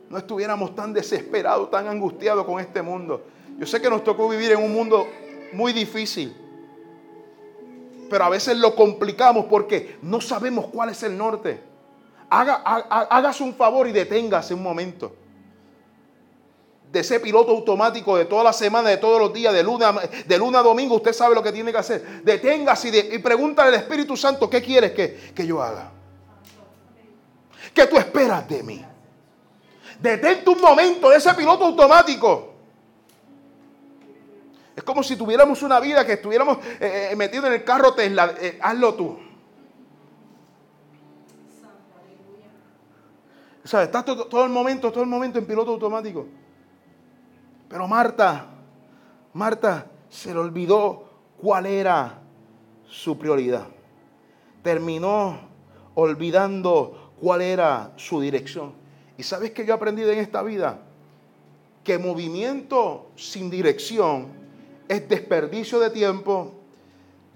no 0.09 0.17
estuviéramos 0.17 0.73
tan 0.73 0.91
desesperados, 0.91 1.69
tan 1.69 1.87
angustiados 1.87 2.45
con 2.45 2.59
este 2.59 2.81
mundo. 2.81 3.21
Yo 3.59 3.67
sé 3.67 3.79
que 3.79 3.89
nos 3.89 4.03
tocó 4.03 4.27
vivir 4.27 4.53
en 4.53 4.63
un 4.63 4.73
mundo 4.73 5.07
muy 5.53 5.71
difícil, 5.71 6.35
pero 8.09 8.25
a 8.25 8.29
veces 8.29 8.57
lo 8.57 8.75
complicamos 8.75 9.45
porque 9.45 9.97
no 10.01 10.19
sabemos 10.21 10.67
cuál 10.67 10.89
es 10.89 11.03
el 11.03 11.17
norte. 11.17 11.61
Haga, 12.29 12.55
hágase 12.63 13.43
un 13.43 13.53
favor 13.53 13.87
y 13.87 13.91
deténgase 13.91 14.53
un 14.53 14.63
momento 14.63 15.13
de 16.91 16.99
ese 17.01 17.19
piloto 17.19 17.51
automático 17.51 18.17
de 18.17 18.25
toda 18.25 18.43
la 18.43 18.53
semana, 18.53 18.89
de 18.89 18.97
todos 18.97 19.19
los 19.19 19.31
días, 19.31 19.53
de 19.53 19.63
luna, 19.63 19.93
de 20.25 20.37
luna 20.37 20.59
a 20.59 20.63
domingo, 20.63 20.95
usted 20.95 21.13
sabe 21.13 21.35
lo 21.35 21.43
que 21.43 21.51
tiene 21.51 21.71
que 21.71 21.77
hacer. 21.77 22.23
Deténgase 22.23 22.89
y, 22.89 23.15
y 23.15 23.19
pregúntale 23.19 23.69
al 23.69 23.75
Espíritu 23.75 24.17
Santo, 24.17 24.49
¿qué 24.49 24.61
quieres 24.61 24.91
que, 24.93 25.31
que 25.35 25.45
yo 25.45 25.61
haga? 25.61 25.91
¿Qué 27.73 27.85
tú 27.85 27.97
esperas 27.97 28.47
de 28.49 28.63
mí? 28.63 28.83
Detente 29.99 30.49
un 30.49 30.61
momento 30.61 31.09
de 31.09 31.17
ese 31.17 31.33
piloto 31.33 31.65
automático. 31.65 32.48
Como 34.89 35.03
si 35.03 35.15
tuviéramos 35.15 35.61
una 35.61 35.79
vida 35.79 36.03
que 36.03 36.13
estuviéramos 36.13 36.57
eh, 36.79 37.09
eh, 37.11 37.15
metidos 37.15 37.45
en 37.45 37.53
el 37.53 37.63
carro 37.63 37.93
Tesla. 37.93 38.33
Eh, 38.41 38.57
hazlo 38.59 38.95
tú. 38.95 39.19
O 43.63 43.67
sea, 43.67 43.83
estás 43.83 44.03
todo 44.03 44.43
el 44.45 44.49
momento, 44.49 44.91
todo 44.91 45.03
el 45.03 45.09
momento 45.09 45.37
en 45.37 45.45
piloto 45.45 45.73
automático. 45.73 46.25
Pero 47.69 47.87
Marta, 47.87 48.47
Marta 49.33 49.85
se 50.09 50.33
le 50.33 50.39
olvidó 50.39 51.07
cuál 51.39 51.67
era 51.67 52.21
su 52.87 53.15
prioridad. 53.15 53.67
Terminó 54.63 55.39
olvidando 55.93 57.11
cuál 57.21 57.43
era 57.43 57.91
su 57.95 58.19
dirección. 58.21 58.73
¿Y 59.19 59.21
sabes 59.21 59.51
qué 59.51 59.63
yo 59.67 59.73
he 59.73 59.75
aprendido 59.75 60.09
en 60.09 60.17
esta 60.17 60.41
vida? 60.41 60.79
Que 61.83 61.99
movimiento 61.99 63.11
sin 63.15 63.51
dirección 63.51 64.38
es 64.89 65.07
desperdicio 65.07 65.79
de 65.79 65.91
tiempo, 65.91 66.51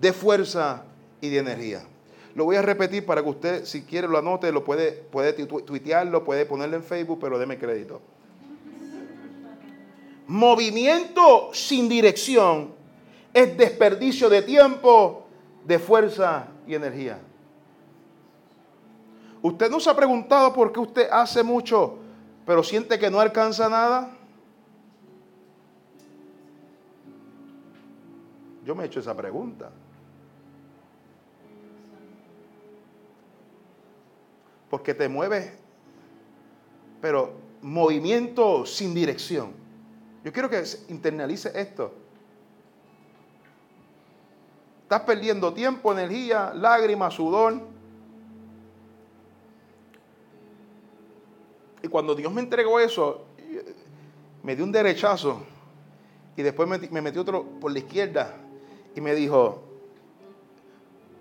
de 0.01 0.11
fuerza 0.11 0.83
y 1.21 1.29
de 1.29 1.37
energía. 1.37 1.83
Lo 2.35 2.45
voy 2.45 2.55
a 2.55 2.63
repetir 2.63 3.05
para 3.05 3.21
que 3.21 3.29
usted, 3.29 3.63
si 3.63 3.83
quiere, 3.83 4.07
lo 4.07 4.17
anote, 4.17 4.51
lo 4.51 4.63
puede, 4.63 4.91
puede 4.91 5.33
tuitearlo, 5.33 6.25
puede 6.25 6.47
ponerlo 6.47 6.75
en 6.75 6.83
Facebook, 6.83 7.19
pero 7.21 7.37
deme 7.37 7.59
crédito. 7.59 8.01
Movimiento 10.25 11.51
sin 11.53 11.87
dirección 11.87 12.73
es 13.33 13.55
desperdicio 13.55 14.29
de 14.29 14.41
tiempo, 14.41 15.27
de 15.63 15.77
fuerza 15.77 16.47
y 16.65 16.73
energía. 16.73 17.19
¿Usted 19.43 19.69
no 19.69 19.79
se 19.79 19.91
ha 19.91 19.95
preguntado 19.95 20.53
por 20.53 20.71
qué 20.71 20.79
usted 20.79 21.07
hace 21.11 21.43
mucho, 21.43 21.99
pero 22.47 22.63
siente 22.63 22.97
que 22.97 23.11
no 23.11 23.19
alcanza 23.19 23.69
nada? 23.69 24.17
Yo 28.65 28.75
me 28.75 28.83
he 28.83 28.85
hecho 28.87 28.99
esa 28.99 29.15
pregunta. 29.15 29.71
Porque 34.69 34.93
te 34.93 35.07
mueves, 35.07 35.51
pero 37.01 37.33
movimiento 37.61 38.65
sin 38.65 38.93
dirección. 38.93 39.51
Yo 40.23 40.31
quiero 40.31 40.49
que 40.49 40.63
internalice 40.89 41.51
esto. 41.53 41.93
Estás 44.83 45.01
perdiendo 45.01 45.53
tiempo, 45.53 45.91
energía, 45.91 46.53
lágrimas, 46.53 47.13
sudor. 47.13 47.61
Y 51.81 51.87
cuando 51.87 52.15
Dios 52.15 52.31
me 52.31 52.41
entregó 52.41 52.79
eso, 52.79 53.25
me 54.43 54.55
dio 54.55 54.65
un 54.65 54.71
derechazo. 54.71 55.43
Y 56.35 56.41
después 56.41 56.67
me, 56.67 57.01
metió 57.01 57.21
otro 57.21 57.43
por 57.59 57.71
la 57.71 57.79
izquierda. 57.79 58.37
Y 58.95 59.01
me 59.01 59.15
dijo, 59.15 59.63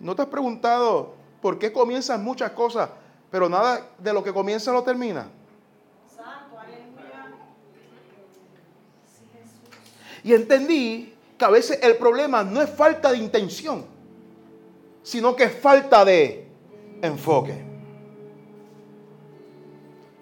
¿no 0.00 0.14
te 0.14 0.22
has 0.22 0.28
preguntado 0.28 1.14
por 1.40 1.58
qué 1.58 1.72
comienzan 1.72 2.22
muchas 2.22 2.52
cosas, 2.52 2.90
pero 3.30 3.48
nada 3.48 3.88
de 3.98 4.12
lo 4.12 4.22
que 4.22 4.32
comienza 4.32 4.72
lo 4.72 4.82
termina? 4.82 5.28
Y 10.24 10.34
entendí 10.34 11.14
que 11.36 11.44
a 11.44 11.50
veces 11.50 11.80
el 11.82 11.96
problema 11.96 12.44
no 12.44 12.62
es 12.62 12.70
falta 12.70 13.10
de 13.10 13.18
intención, 13.18 13.84
sino 15.02 15.34
que 15.34 15.44
es 15.44 15.60
falta 15.60 16.04
de 16.04 16.46
enfoque. 17.00 17.60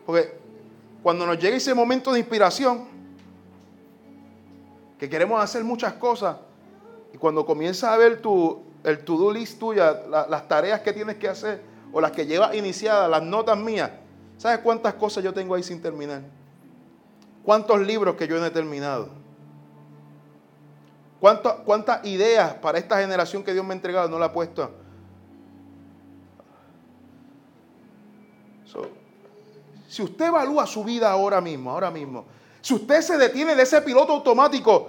Porque 0.06 0.38
cuando 1.02 1.26
nos 1.26 1.38
llega 1.38 1.56
ese 1.56 1.74
momento 1.74 2.12
de 2.12 2.20
inspiración, 2.20 2.88
que 4.98 5.08
queremos 5.08 5.42
hacer 5.42 5.64
muchas 5.64 5.94
cosas, 5.94 6.36
y 7.12 7.18
cuando 7.18 7.44
comienzas 7.44 7.90
a 7.90 7.96
ver 7.96 8.20
tu, 8.20 8.62
el 8.84 9.04
to-do 9.04 9.32
list 9.32 9.58
tuya, 9.58 10.02
las 10.28 10.48
tareas 10.48 10.80
que 10.80 10.92
tienes 10.92 11.16
que 11.16 11.28
hacer, 11.28 11.62
o 11.92 12.00
las 12.00 12.12
que 12.12 12.26
llevas 12.26 12.54
iniciadas, 12.54 13.10
las 13.10 13.22
notas 13.22 13.58
mías, 13.58 13.90
¿sabes 14.38 14.60
cuántas 14.60 14.94
cosas 14.94 15.24
yo 15.24 15.34
tengo 15.34 15.54
ahí 15.54 15.62
sin 15.62 15.82
terminar? 15.82 16.22
¿Cuántos 17.44 17.80
libros 17.80 18.16
que 18.16 18.28
yo 18.28 18.38
no 18.38 18.46
he 18.46 18.50
terminado? 18.50 19.08
¿Cuántas 21.18 22.04
ideas 22.06 22.54
para 22.54 22.78
esta 22.78 22.98
generación 22.98 23.42
que 23.42 23.52
Dios 23.52 23.64
me 23.64 23.72
ha 23.72 23.76
entregado 23.76 24.08
no 24.08 24.18
la 24.18 24.26
ha 24.26 24.32
puesto? 24.32 24.70
si 29.90 30.04
usted 30.04 30.26
evalúa 30.26 30.68
su 30.68 30.84
vida 30.84 31.10
ahora 31.10 31.40
mismo, 31.40 31.72
ahora 31.72 31.90
mismo, 31.90 32.24
si 32.60 32.74
usted 32.74 33.00
se 33.02 33.18
detiene 33.18 33.56
de 33.56 33.64
ese 33.64 33.82
piloto 33.82 34.12
automático 34.12 34.88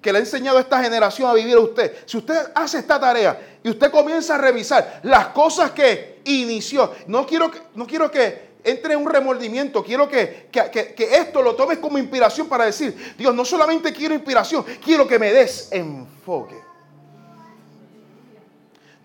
que 0.00 0.12
le 0.12 0.18
ha 0.18 0.20
enseñado 0.20 0.58
a 0.58 0.60
esta 0.62 0.82
generación 0.82 1.28
a 1.28 1.34
vivir 1.34 1.56
a 1.56 1.60
usted, 1.60 1.94
si 2.06 2.16
usted 2.16 2.52
hace 2.54 2.78
esta 2.78 2.98
tarea 2.98 3.58
y 3.62 3.70
usted 3.70 3.90
comienza 3.90 4.34
a 4.34 4.38
revisar 4.38 5.00
las 5.02 5.28
cosas 5.28 5.72
que 5.72 6.20
inició, 6.24 6.92
no 7.06 7.26
quiero 7.26 7.50
no 7.74 7.86
quiero 7.86 8.10
que 8.10 8.50
entre 8.64 8.96
un 8.96 9.08
remordimiento. 9.08 9.82
Quiero 9.82 10.08
que, 10.08 10.48
esto 11.12 11.42
lo 11.42 11.54
tomes 11.54 11.78
como 11.78 11.98
inspiración 11.98 12.48
para 12.48 12.66
decir, 12.66 13.14
Dios, 13.16 13.34
no 13.34 13.44
solamente 13.44 13.92
quiero 13.92 14.14
inspiración, 14.14 14.64
quiero 14.84 15.06
que 15.06 15.18
me 15.18 15.32
des 15.32 15.68
enfoque. 15.72 16.56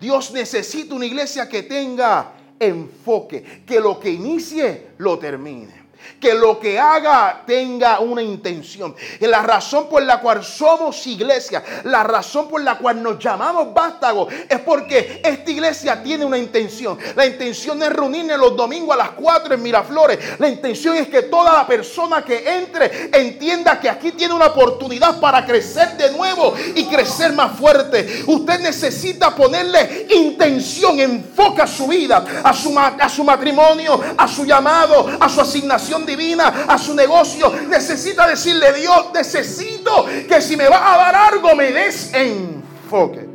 Dios 0.00 0.30
necesita 0.30 0.94
una 0.94 1.06
iglesia 1.06 1.48
que 1.48 1.62
tenga 1.62 2.32
enfoque, 2.58 3.62
que 3.66 3.80
lo 3.80 3.98
que 3.98 4.10
inicie 4.10 4.88
lo 4.98 5.18
termine. 5.18 5.85
Que 6.20 6.34
lo 6.34 6.58
que 6.58 6.78
haga 6.78 7.42
tenga 7.46 8.00
una 8.00 8.22
intención. 8.22 8.94
Y 9.20 9.26
la 9.26 9.42
razón 9.42 9.88
por 9.88 10.02
la 10.02 10.20
cual 10.20 10.44
somos 10.44 11.06
iglesia, 11.06 11.62
la 11.84 12.02
razón 12.02 12.48
por 12.48 12.62
la 12.62 12.78
cual 12.78 13.02
nos 13.02 13.18
llamamos 13.18 13.72
vástagos, 13.72 14.32
es 14.48 14.60
porque 14.60 15.20
esta 15.22 15.50
iglesia 15.50 16.02
tiene 16.02 16.24
una 16.24 16.38
intención. 16.38 16.98
La 17.14 17.26
intención 17.26 17.82
es 17.82 17.92
reunirnos 17.92 18.38
los 18.38 18.56
domingos 18.56 18.94
a 18.94 18.98
las 18.98 19.10
4 19.10 19.54
en 19.54 19.62
Miraflores. 19.62 20.18
La 20.38 20.48
intención 20.48 20.96
es 20.96 21.08
que 21.08 21.22
toda 21.22 21.52
la 21.52 21.66
persona 21.66 22.24
que 22.24 22.44
entre 22.58 23.10
entienda 23.12 23.78
que 23.80 23.88
aquí 23.88 24.12
tiene 24.12 24.34
una 24.34 24.46
oportunidad 24.46 25.20
para 25.20 25.44
crecer 25.44 25.96
de 25.96 26.12
nuevo 26.12 26.54
y 26.74 26.84
crecer 26.84 27.32
más 27.32 27.58
fuerte. 27.58 28.24
Usted 28.26 28.60
necesita 28.60 29.34
ponerle 29.34 30.06
intención, 30.14 30.98
enfoca 30.98 31.66
su 31.66 31.86
vida, 31.86 32.24
a 32.42 32.52
su, 32.52 32.76
a 32.78 33.08
su 33.08 33.24
matrimonio, 33.24 34.00
a 34.16 34.28
su 34.28 34.44
llamado, 34.44 35.08
a 35.20 35.28
su 35.28 35.40
asignación 35.40 35.95
divina, 36.04 36.66
a 36.68 36.76
su 36.76 36.94
negocio. 36.94 37.50
Necesita 37.68 38.26
decirle, 38.26 38.72
Dios, 38.72 39.06
necesito 39.14 40.04
que 40.28 40.40
si 40.40 40.56
me 40.56 40.68
va 40.68 40.94
a 40.94 40.98
dar 40.98 41.14
algo 41.14 41.54
me 41.54 41.72
des 41.72 42.12
enfoque. 42.12 43.26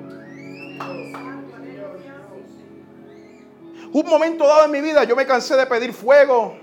Un 3.93 4.05
momento 4.05 4.47
dado 4.47 4.65
en 4.65 4.71
mi 4.71 4.81
vida 4.81 5.03
yo 5.03 5.15
me 5.15 5.25
cansé 5.25 5.55
de 5.55 5.65
pedir 5.65 5.93
fuego, 5.93 6.55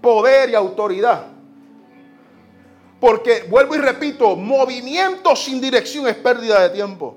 poder 0.00 0.50
y 0.50 0.54
autoridad. 0.54 1.26
Porque, 3.00 3.46
vuelvo 3.48 3.74
y 3.74 3.78
repito, 3.78 4.36
movimiento 4.36 5.34
sin 5.34 5.60
dirección 5.60 6.06
es 6.06 6.16
pérdida 6.16 6.60
de 6.60 6.70
tiempo. 6.70 7.16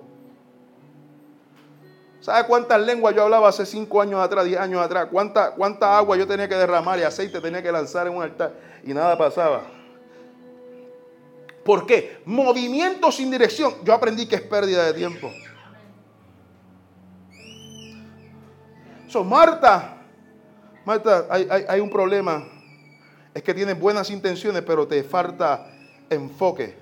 ¿Sabe 2.24 2.48
cuántas 2.48 2.80
lenguas 2.80 3.14
yo 3.14 3.24
hablaba 3.24 3.50
hace 3.50 3.66
cinco 3.66 4.02
años 4.02 4.22
atrás, 4.22 4.46
diez 4.46 4.58
años 4.58 4.82
atrás? 4.82 5.10
¿Cuánta, 5.12 5.52
¿Cuánta 5.52 5.98
agua 5.98 6.16
yo 6.16 6.26
tenía 6.26 6.48
que 6.48 6.56
derramar 6.56 6.98
y 6.98 7.04
aceite 7.04 7.42
tenía 7.42 7.62
que 7.62 7.70
lanzar 7.70 8.08
en 8.08 8.16
un 8.16 8.24
altar? 8.24 8.54
Y 8.82 8.94
nada 8.94 9.18
pasaba. 9.18 9.64
¿Por 11.66 11.86
qué? 11.86 12.22
Movimiento 12.24 13.12
sin 13.12 13.30
dirección. 13.30 13.74
Yo 13.84 13.94
aprendí 13.94 14.26
que 14.26 14.36
es 14.36 14.42
pérdida 14.42 14.86
de 14.86 14.94
tiempo. 14.94 15.30
So, 19.10 19.26
Marta, 19.26 19.98
Marta, 20.86 21.28
hay, 21.30 21.46
hay 21.68 21.82
un 21.82 21.90
problema. 21.90 22.48
Es 23.34 23.44
que 23.44 23.54
tienes 23.54 23.78
buenas 23.78 24.10
intenciones, 24.10 24.64
pero 24.66 24.88
te 24.88 25.04
falta 25.04 25.68
enfoque. 26.10 26.78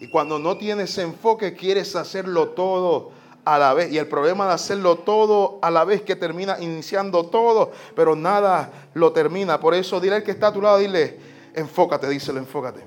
Y 0.00 0.10
cuando 0.10 0.40
no 0.40 0.56
tienes 0.56 0.98
enfoque, 0.98 1.54
quieres 1.54 1.94
hacerlo 1.94 2.48
todo 2.48 3.19
a 3.44 3.58
la 3.58 3.74
vez. 3.74 3.92
Y 3.92 3.98
el 3.98 4.06
problema 4.06 4.46
de 4.46 4.54
hacerlo 4.54 4.96
todo 4.96 5.58
a 5.62 5.70
la 5.70 5.84
vez 5.84 6.02
que 6.02 6.16
termina 6.16 6.58
iniciando 6.60 7.26
todo, 7.26 7.72
pero 7.94 8.16
nada 8.16 8.70
lo 8.94 9.12
termina. 9.12 9.60
Por 9.60 9.74
eso 9.74 10.00
dile 10.00 10.16
al 10.16 10.22
que 10.22 10.30
está 10.30 10.48
a 10.48 10.52
tu 10.52 10.62
lado, 10.62 10.78
dile, 10.78 11.18
enfócate, 11.54 12.08
díselo, 12.08 12.38
enfócate. 12.38 12.80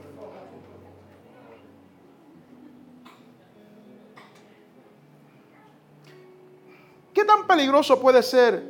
¿Qué 7.13 7.23
tan 7.25 7.45
peligroso 7.45 7.99
puede 7.99 8.23
ser 8.23 8.63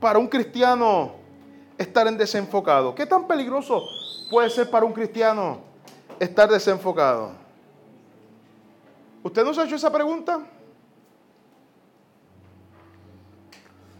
para 0.00 0.18
un 0.18 0.26
cristiano 0.26 1.12
estar 1.76 2.06
en 2.06 2.16
desenfocado? 2.16 2.94
¿Qué 2.94 3.04
tan 3.04 3.26
peligroso 3.26 3.86
puede 4.30 4.48
ser 4.48 4.70
para 4.70 4.86
un 4.86 4.92
cristiano 4.92 5.60
estar 6.18 6.50
desenfocado? 6.50 7.45
¿Usted 9.26 9.44
no 9.44 9.52
se 9.52 9.60
ha 9.60 9.64
hecho 9.64 9.74
esa 9.74 9.90
pregunta? 9.90 10.38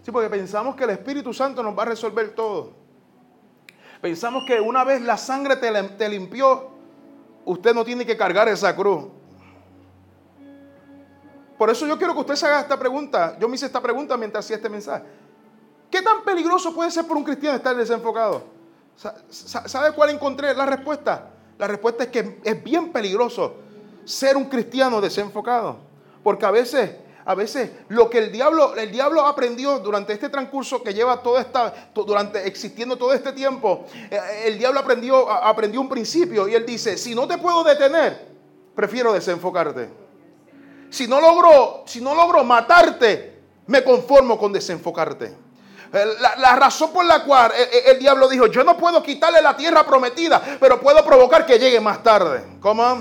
Sí, 0.00 0.12
porque 0.12 0.30
pensamos 0.30 0.76
que 0.76 0.84
el 0.84 0.90
Espíritu 0.90 1.34
Santo 1.34 1.64
nos 1.64 1.76
va 1.76 1.82
a 1.82 1.86
resolver 1.86 2.32
todo. 2.32 2.74
Pensamos 4.00 4.44
que 4.46 4.60
una 4.60 4.84
vez 4.84 5.02
la 5.02 5.16
sangre 5.16 5.56
te, 5.56 6.08
limpió, 6.08 6.70
usted 7.44 7.74
no 7.74 7.84
tiene 7.84 8.06
que 8.06 8.16
cargar 8.16 8.46
esa 8.46 8.76
cruz. 8.76 9.06
Por 11.58 11.70
eso 11.70 11.88
yo 11.88 11.98
quiero 11.98 12.14
que 12.14 12.20
usted 12.20 12.36
se 12.36 12.46
haga 12.46 12.60
esta 12.60 12.78
pregunta. 12.78 13.36
Yo 13.40 13.48
me 13.48 13.56
hice 13.56 13.66
esta 13.66 13.80
pregunta 13.80 14.16
mientras 14.16 14.44
hacía 14.44 14.54
este 14.54 14.68
mensaje. 14.68 15.06
¿Qué 15.90 16.02
tan 16.02 16.22
peligroso 16.22 16.72
puede 16.72 16.92
ser 16.92 17.04
por 17.04 17.16
un 17.16 17.24
cristiano 17.24 17.56
estar 17.56 17.74
desenfocado? 17.74 18.44
¿Sabe 18.94 19.90
cuál 19.90 20.10
encontré 20.10 20.54
la 20.54 20.66
respuesta? 20.66 21.30
La 21.58 21.66
respuesta 21.66 22.04
es 22.04 22.10
que 22.10 22.38
es 22.44 22.62
bien 22.62 22.92
peligroso 22.92 23.65
ser 24.06 24.36
un 24.36 24.44
cristiano 24.44 25.00
desenfocado. 25.00 25.76
Porque 26.22 26.46
a 26.46 26.50
veces, 26.50 26.90
a 27.24 27.34
veces 27.34 27.70
lo 27.88 28.08
que 28.08 28.18
el 28.18 28.32
diablo, 28.32 28.74
el 28.76 28.90
diablo 28.90 29.26
aprendió 29.26 29.78
durante 29.80 30.12
este 30.12 30.30
transcurso 30.30 30.82
que 30.82 30.94
lleva 30.94 31.22
toda 31.22 31.42
esta, 31.42 31.90
durante 31.94 32.46
existiendo 32.46 32.96
todo 32.96 33.12
este 33.12 33.32
tiempo, 33.32 33.84
eh, 34.10 34.18
el 34.46 34.58
diablo 34.58 34.80
aprendió, 34.80 35.30
aprendió 35.30 35.80
un 35.80 35.88
principio 35.88 36.48
y 36.48 36.54
él 36.54 36.64
dice, 36.64 36.96
si 36.96 37.14
no 37.14 37.28
te 37.28 37.36
puedo 37.36 37.62
detener, 37.62 38.26
prefiero 38.74 39.12
desenfocarte. 39.12 39.90
Si 40.88 41.06
no 41.06 41.20
logro, 41.20 41.82
si 41.86 42.00
no 42.00 42.14
logro 42.14 42.44
matarte, 42.44 43.40
me 43.66 43.82
conformo 43.82 44.38
con 44.38 44.52
desenfocarte. 44.52 45.45
La, 45.92 46.56
razón 46.56 46.92
por 46.92 47.04
la 47.04 47.22
cual 47.22 47.52
el, 47.86 47.98
diablo 47.98 48.28
dijo, 48.28 48.46
yo 48.46 48.64
no 48.64 48.76
puedo 48.76 49.02
quitarle 49.02 49.40
la 49.40 49.56
tierra 49.56 49.84
prometida, 49.84 50.42
pero 50.58 50.80
puedo 50.80 51.04
provocar 51.04 51.46
que 51.46 51.58
llegue 51.58 51.80
más 51.80 52.02
tarde. 52.02 52.42
¿Cómo? 52.60 53.00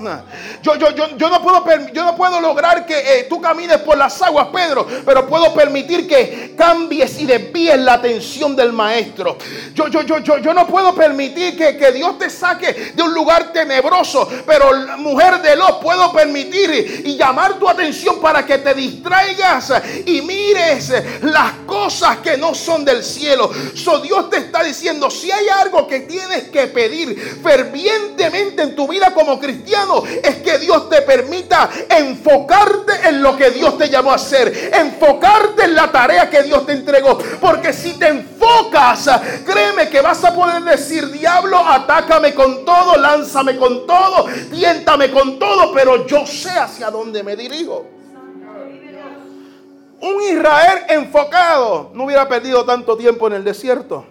Yo, 0.62 0.76
yo, 0.76 0.92
yo, 0.92 1.18
yo, 1.18 1.30
no, 1.30 1.42
puedo, 1.42 1.64
yo 1.92 2.06
no 2.06 2.16
puedo 2.16 2.40
lograr 2.40 2.86
que 2.86 2.98
eh, 2.98 3.24
tú 3.28 3.42
camines 3.42 3.78
por 3.80 3.98
las 3.98 4.22
aguas, 4.22 4.48
Pedro, 4.54 4.88
pero 5.06 5.28
puedo 5.28 5.54
permitir 5.54 6.08
que 6.08 6.54
cambies 6.56 7.20
y 7.20 7.26
desvíes 7.26 7.80
la 7.80 7.94
atención 7.94 8.56
del 8.56 8.72
maestro. 8.72 9.38
Yo, 9.74 9.88
yo, 9.88 10.02
yo, 10.04 10.20
yo, 10.20 10.38
yo 10.38 10.54
no 10.54 10.68
puedo 10.68 10.94
permitir 10.94 11.58
que, 11.58 11.78
que 11.78 11.92
Dios 11.92 12.18
te 12.20 12.30
saque 12.30 12.94
de 12.94 13.02
un 13.02 13.14
lugar 13.14 13.52
tenebroso, 13.52 14.30
pero 14.46 14.72
mujer 14.98 15.42
de 15.42 15.56
los 15.56 15.74
puedo 15.78 16.14
permitir 16.14 17.04
y 17.06 17.18
llamar 17.18 17.56
tu 17.56 17.68
atención 17.68 18.22
para 18.22 18.46
que 18.46 18.60
te 18.60 18.74
distraigas 18.74 19.74
y 20.06 20.22
mires 20.22 20.94
las 21.24 21.54
cosas 21.66 22.18
que 22.18 22.38
no 22.38 22.54
son 22.54 22.85
del 22.86 23.04
cielo. 23.04 23.52
So 23.74 24.00
Dios 24.00 24.30
te 24.30 24.38
está 24.38 24.64
diciendo, 24.64 25.10
si 25.10 25.32
hay 25.32 25.48
algo 25.50 25.88
que 25.88 26.02
tienes 26.02 26.50
que 26.50 26.68
pedir 26.68 27.40
fervientemente 27.44 28.62
en 28.62 28.76
tu 28.76 28.88
vida 28.88 29.14
como 29.14 29.40
cristiano, 29.40 30.04
es 30.24 30.36
que 30.38 30.60
Dios 30.60 30.90
te 30.90 31.02
permita 31.02 31.70
enfocarte 31.90 33.10
en 33.10 33.22
lo 33.22 33.36
que 33.36 33.52
Dios 33.52 33.78
te 33.78 33.90
llamó 33.90 34.12
a 34.12 34.16
hacer, 34.16 34.72
enfocarte 34.74 35.66
en 35.66 35.76
la 35.76 35.92
tarea 35.92 36.30
que 36.30 36.44
Dios 36.44 36.66
te 36.66 36.74
entregó. 36.74 37.18
Porque 37.42 37.74
si 37.74 37.94
te 37.94 38.08
enfocas, 38.08 39.10
créeme 39.46 39.90
que 39.90 40.02
vas 40.02 40.24
a 40.24 40.34
poder 40.34 40.64
decir, 40.64 41.10
diablo, 41.12 41.58
atácame 41.58 42.34
con 42.34 42.64
todo, 42.64 42.98
lánzame 42.98 43.58
con 43.58 43.88
todo, 43.88 44.28
tiéntame 44.52 45.12
con 45.12 45.40
todo, 45.40 45.74
pero 45.74 46.06
yo 46.06 46.26
sé 46.26 46.52
hacia 46.52 46.92
dónde 46.92 47.24
me 47.24 47.36
dirijo 47.36 47.95
un 50.02 50.22
Israel 50.24 50.86
enfocado 50.90 51.92
no 51.94 52.06
hubiera 52.06 52.28
perdido 52.28 52.66
tanto 52.66 52.96
tiempo 52.98 53.28
en 53.28 53.34
el 53.34 53.44
desierto. 53.44 54.06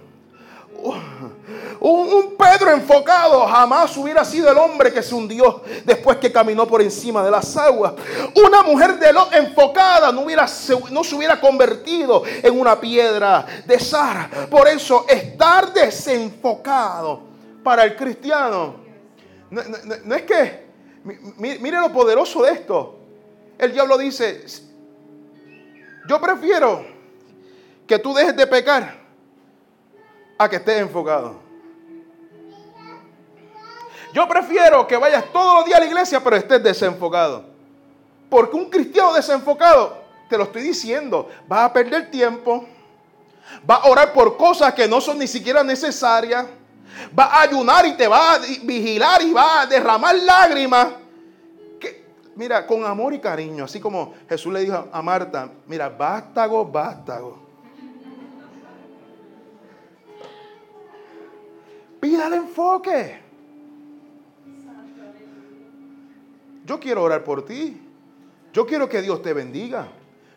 Un, 1.81 2.37
Pedro 2.37 2.71
enfocado 2.73 3.47
jamás 3.47 3.97
hubiera 3.97 4.25
sido 4.25 4.51
el 4.51 4.57
hombre 4.57 4.93
que 4.93 5.03
se 5.03 5.15
hundió 5.15 5.63
después 5.85 6.17
que 6.19 6.33
caminó 6.33 6.67
por 6.67 6.81
encima 6.81 7.23
de 7.23 7.31
las 7.31 7.57
aguas. 7.57 7.93
Una 8.35 8.63
mujer 8.63 8.99
de 8.99 9.13
lo 9.13 9.31
enfocada 9.33 10.11
no, 10.11 10.23
hubiera, 10.23 10.47
no 10.91 11.05
se 11.05 11.15
hubiera 11.15 11.41
convertido 11.41 12.23
en 12.43 12.59
una 12.59 12.81
piedra 12.81 13.45
de 13.67 13.79
Sara. 13.79 14.31
Por 14.51 14.67
eso 14.69 15.05
estar 15.09 15.73
desenfocado 15.73 17.21
para 17.63 17.85
el 17.85 17.97
cristiano 17.97 18.85
no, 19.55 19.63
no 20.05 20.15
es 20.15 20.23
que, 20.23 20.65
mire 21.39 21.79
lo 21.79 21.93
poderoso 21.93 22.43
de 22.43 22.53
esto. 22.53 22.99
El 23.57 23.73
diablo 23.73 23.97
dice, 23.97 24.45
yo 26.07 26.21
prefiero 26.21 26.85
que 27.87 27.99
tú 27.99 28.15
dejes 28.15 28.37
de 28.37 28.47
pecar 28.47 28.97
a 30.39 30.49
que 30.49 30.57
estés 30.57 30.81
enfocado. 30.81 31.43
Yo 34.13 34.29
prefiero 34.29 34.87
que 34.87 34.97
vayas 34.97 35.25
todos 35.33 35.57
los 35.57 35.65
días 35.65 35.79
a 35.79 35.81
la 35.81 35.87
iglesia, 35.87 36.23
pero 36.23 36.37
estés 36.37 36.63
desenfocado. 36.63 37.45
Porque 38.31 38.57
un 38.57 38.71
cristiano 38.71 39.13
desenfocado, 39.13 40.05
te 40.29 40.39
lo 40.39 40.45
estoy 40.45 40.63
diciendo, 40.63 41.29
va 41.51 41.65
a 41.65 41.73
perder 41.73 42.11
tiempo, 42.11 42.65
va 43.69 43.77
a 43.77 43.89
orar 43.89 44.13
por 44.13 44.37
cosas 44.37 44.73
que 44.73 44.87
no 44.87 45.01
son 45.01 45.19
ni 45.19 45.27
siquiera 45.27 45.65
necesarias, 45.65 46.47
va 47.19 47.25
a 47.25 47.41
ayunar 47.43 47.87
y 47.87 47.97
te 47.97 48.07
va 48.07 48.35
a 48.35 48.39
vigilar 48.39 49.21
y 49.23 49.33
va 49.33 49.63
a 49.63 49.67
derramar 49.67 50.15
lágrimas 50.15 50.89
mira, 52.37 52.67
con 52.67 52.85
amor 52.85 53.15
y 53.15 53.21
cariño, 53.21 53.65
así 53.65 53.81
como 53.81 54.15
Jesús 54.29 54.53
le 54.53 54.61
dijo 54.61 54.89
a 54.93 55.03
Marta, 55.03 55.51
mira, 55.67 55.89
vástago, 55.89 56.65
vástago. 56.65 57.39
Pida 62.01 62.27
el 62.27 62.35
enfoque. 62.35 63.19
Yo 66.67 66.81
quiero 66.81 67.03
orar 67.03 67.25
por 67.25 67.45
ti. 67.45 67.81
Yo 68.53 68.67
quiero 68.67 68.89
que 68.89 69.03
Dios 69.03 69.23
te 69.23 69.33
bendiga. 69.33 69.89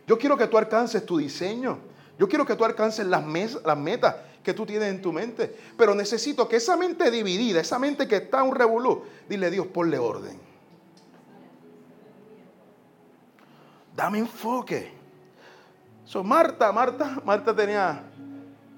Yo 0.08 0.18
quiero 0.18 0.38
que 0.38 0.48
tú 0.48 0.58
alcances 0.58 1.06
tu 1.06 1.18
diseño. 1.18 1.78
Yo 2.18 2.28
quiero 2.28 2.46
que 2.46 2.56
tú 2.56 2.66
alcances 2.66 3.06
las, 3.06 3.24
las 3.66 3.78
metas 3.78 4.16
que 4.44 4.54
tú 4.54 4.66
tienes 4.66 4.90
en 4.90 5.02
tu 5.02 5.12
mente. 5.12 5.54
Pero 5.78 5.94
necesito 5.94 6.48
que 6.48 6.56
esa 6.56 6.78
mente 6.78 7.12
dividida, 7.12 7.60
esa 7.60 7.78
mente 7.78 8.08
que 8.08 8.16
está 8.16 8.44
un 8.44 8.56
revolú, 8.56 9.04
dile 9.28 9.52
Dios, 9.52 9.68
ponle 9.68 10.00
orden. 10.00 10.47
Dame 13.98 14.20
enfoque. 14.20 14.92
So, 16.06 16.24
Marta, 16.24 16.72
Marta, 16.72 17.20
Marta 17.26 17.56
tenía, 17.56 18.04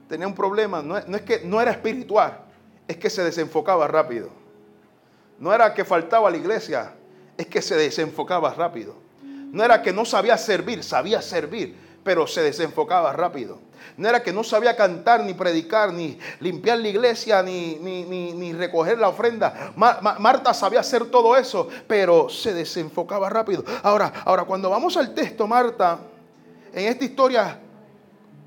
tenía 0.07 0.25
un 0.25 0.33
problema. 0.33 0.81
No, 0.81 0.97
no 1.05 1.17
es 1.17 1.23
que 1.23 1.41
no 1.43 1.59
era 1.59 1.71
espiritual, 1.71 2.39
es 2.87 2.95
que 2.95 3.09
se 3.09 3.21
desenfocaba 3.21 3.85
rápido. 3.85 4.29
No 5.37 5.53
era 5.53 5.73
que 5.73 5.83
faltaba 5.83 6.29
a 6.29 6.31
la 6.31 6.37
iglesia, 6.37 6.93
es 7.37 7.47
que 7.47 7.61
se 7.61 7.75
desenfocaba 7.75 8.53
rápido. 8.53 8.95
No 9.51 9.61
era 9.61 9.81
que 9.81 9.91
no 9.91 10.05
sabía 10.05 10.37
servir, 10.37 10.85
sabía 10.85 11.21
servir, 11.21 11.75
pero 12.03 12.27
se 12.27 12.41
desenfocaba 12.41 13.13
rápido. 13.13 13.59
No 13.97 14.07
era 14.07 14.23
que 14.23 14.31
no 14.31 14.43
sabía 14.43 14.75
cantar, 14.75 15.23
ni 15.23 15.33
predicar, 15.33 15.91
ni 15.91 16.17
limpiar 16.39 16.79
la 16.79 16.87
iglesia, 16.87 17.43
ni, 17.43 17.75
ni, 17.75 18.53
recoger 18.53 18.97
la 18.97 19.09
ofrenda. 19.09 19.73
Marta 19.75 20.53
sabía 20.53 20.79
hacer 20.79 21.05
todo 21.05 21.35
eso, 21.35 21.67
pero 21.87 22.29
se 22.29 22.53
desenfocaba 22.53 23.29
rápido. 23.29 23.63
Ahora, 23.83 24.11
ahora, 24.25 24.43
cuando 24.45 24.69
vamos 24.69 24.95
al 24.97 25.13
texto, 25.13 25.47
Marta, 25.47 25.99
en 26.73 26.85
esta 26.85 27.03
historia, 27.03 27.59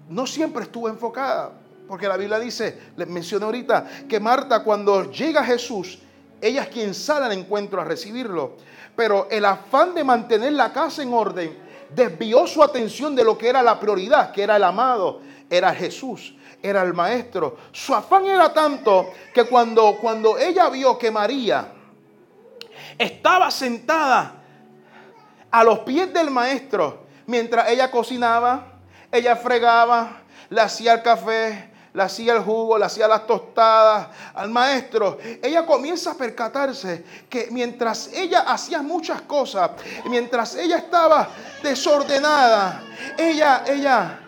no 0.09 0.27
siempre 0.27 0.65
estuvo 0.65 0.89
enfocada. 0.89 1.53
Porque 1.89 2.09
la 2.09 2.17
Biblia 2.17 2.39
dice, 2.39 2.79
les 2.97 3.09
mencioné 3.09 3.45
ahorita, 3.45 3.87
que 4.09 4.19
Marta 4.19 4.63
cuando 4.63 5.11
llega 5.11 5.45
Jesús, 5.45 5.99
ella 6.41 6.63
es 6.63 6.69
quien 6.69 6.95
sale 6.95 7.27
al 7.27 7.33
encuentro 7.33 7.81
a 7.81 7.85
recibirlo. 7.85 8.57
Pero 8.97 9.29
el 9.31 9.45
afán 9.45 9.95
de 9.95 10.05
mantener 10.05 10.53
la 10.53 10.73
casa 10.73 11.03
en 11.03 11.13
orden 11.13 11.57
desvió 11.95 12.47
su 12.47 12.63
atención 12.63 13.15
de 13.15 13.25
lo 13.25 13.37
que 13.37 13.49
era 13.49 13.63
la 13.63 13.79
prioridad, 13.79 14.33
que 14.33 14.43
era 14.43 14.57
el 14.57 14.65
amado, 14.65 15.21
era 15.51 15.75
Jesús, 15.75 16.35
era 16.63 16.83
el 16.83 16.95
maestro. 16.95 17.57
Su 17.73 17.95
afán 17.95 18.27
era 18.27 18.53
tanto 18.53 19.13
que 19.35 19.45
cuando, 19.45 19.97
cuando 20.01 20.39
ella 20.39 20.69
vio 20.69 20.97
que 20.99 21.11
María 21.11 21.73
estaba 22.99 23.51
sentada 23.51 24.43
a 25.51 25.65
los 25.65 25.81
pies 25.81 26.13
del 26.13 26.31
maestro, 26.31 27.07
mientras 27.27 27.69
ella 27.69 27.91
cocinaba, 27.91 28.79
ella 29.11 29.37
fregaba, 29.37 30.23
le 30.49 30.61
hacía 30.61 30.95
el 30.95 31.03
café, 31.03 31.72
le 31.95 32.03
hacía 32.03 32.35
el 32.35 32.41
jugo, 32.41 32.79
le 32.79 32.85
hacía 32.85 33.07
las 33.07 33.27
tostadas 33.27 34.09
al 34.35 34.51
maestro, 34.51 35.19
ella 35.43 35.67
comienza 35.67 36.13
a 36.13 36.15
percatarse 36.15 37.05
que 37.29 37.49
mientras 37.51 38.09
ella 38.13 38.41
hacía 38.41 38.83
muchas 38.83 39.23
cosas, 39.23 39.73
mientras 40.09 40.55
ella 40.57 40.79
estaba 40.79 41.29
desordenada, 41.63 42.83
ella, 43.19 43.65
ella, 43.67 44.21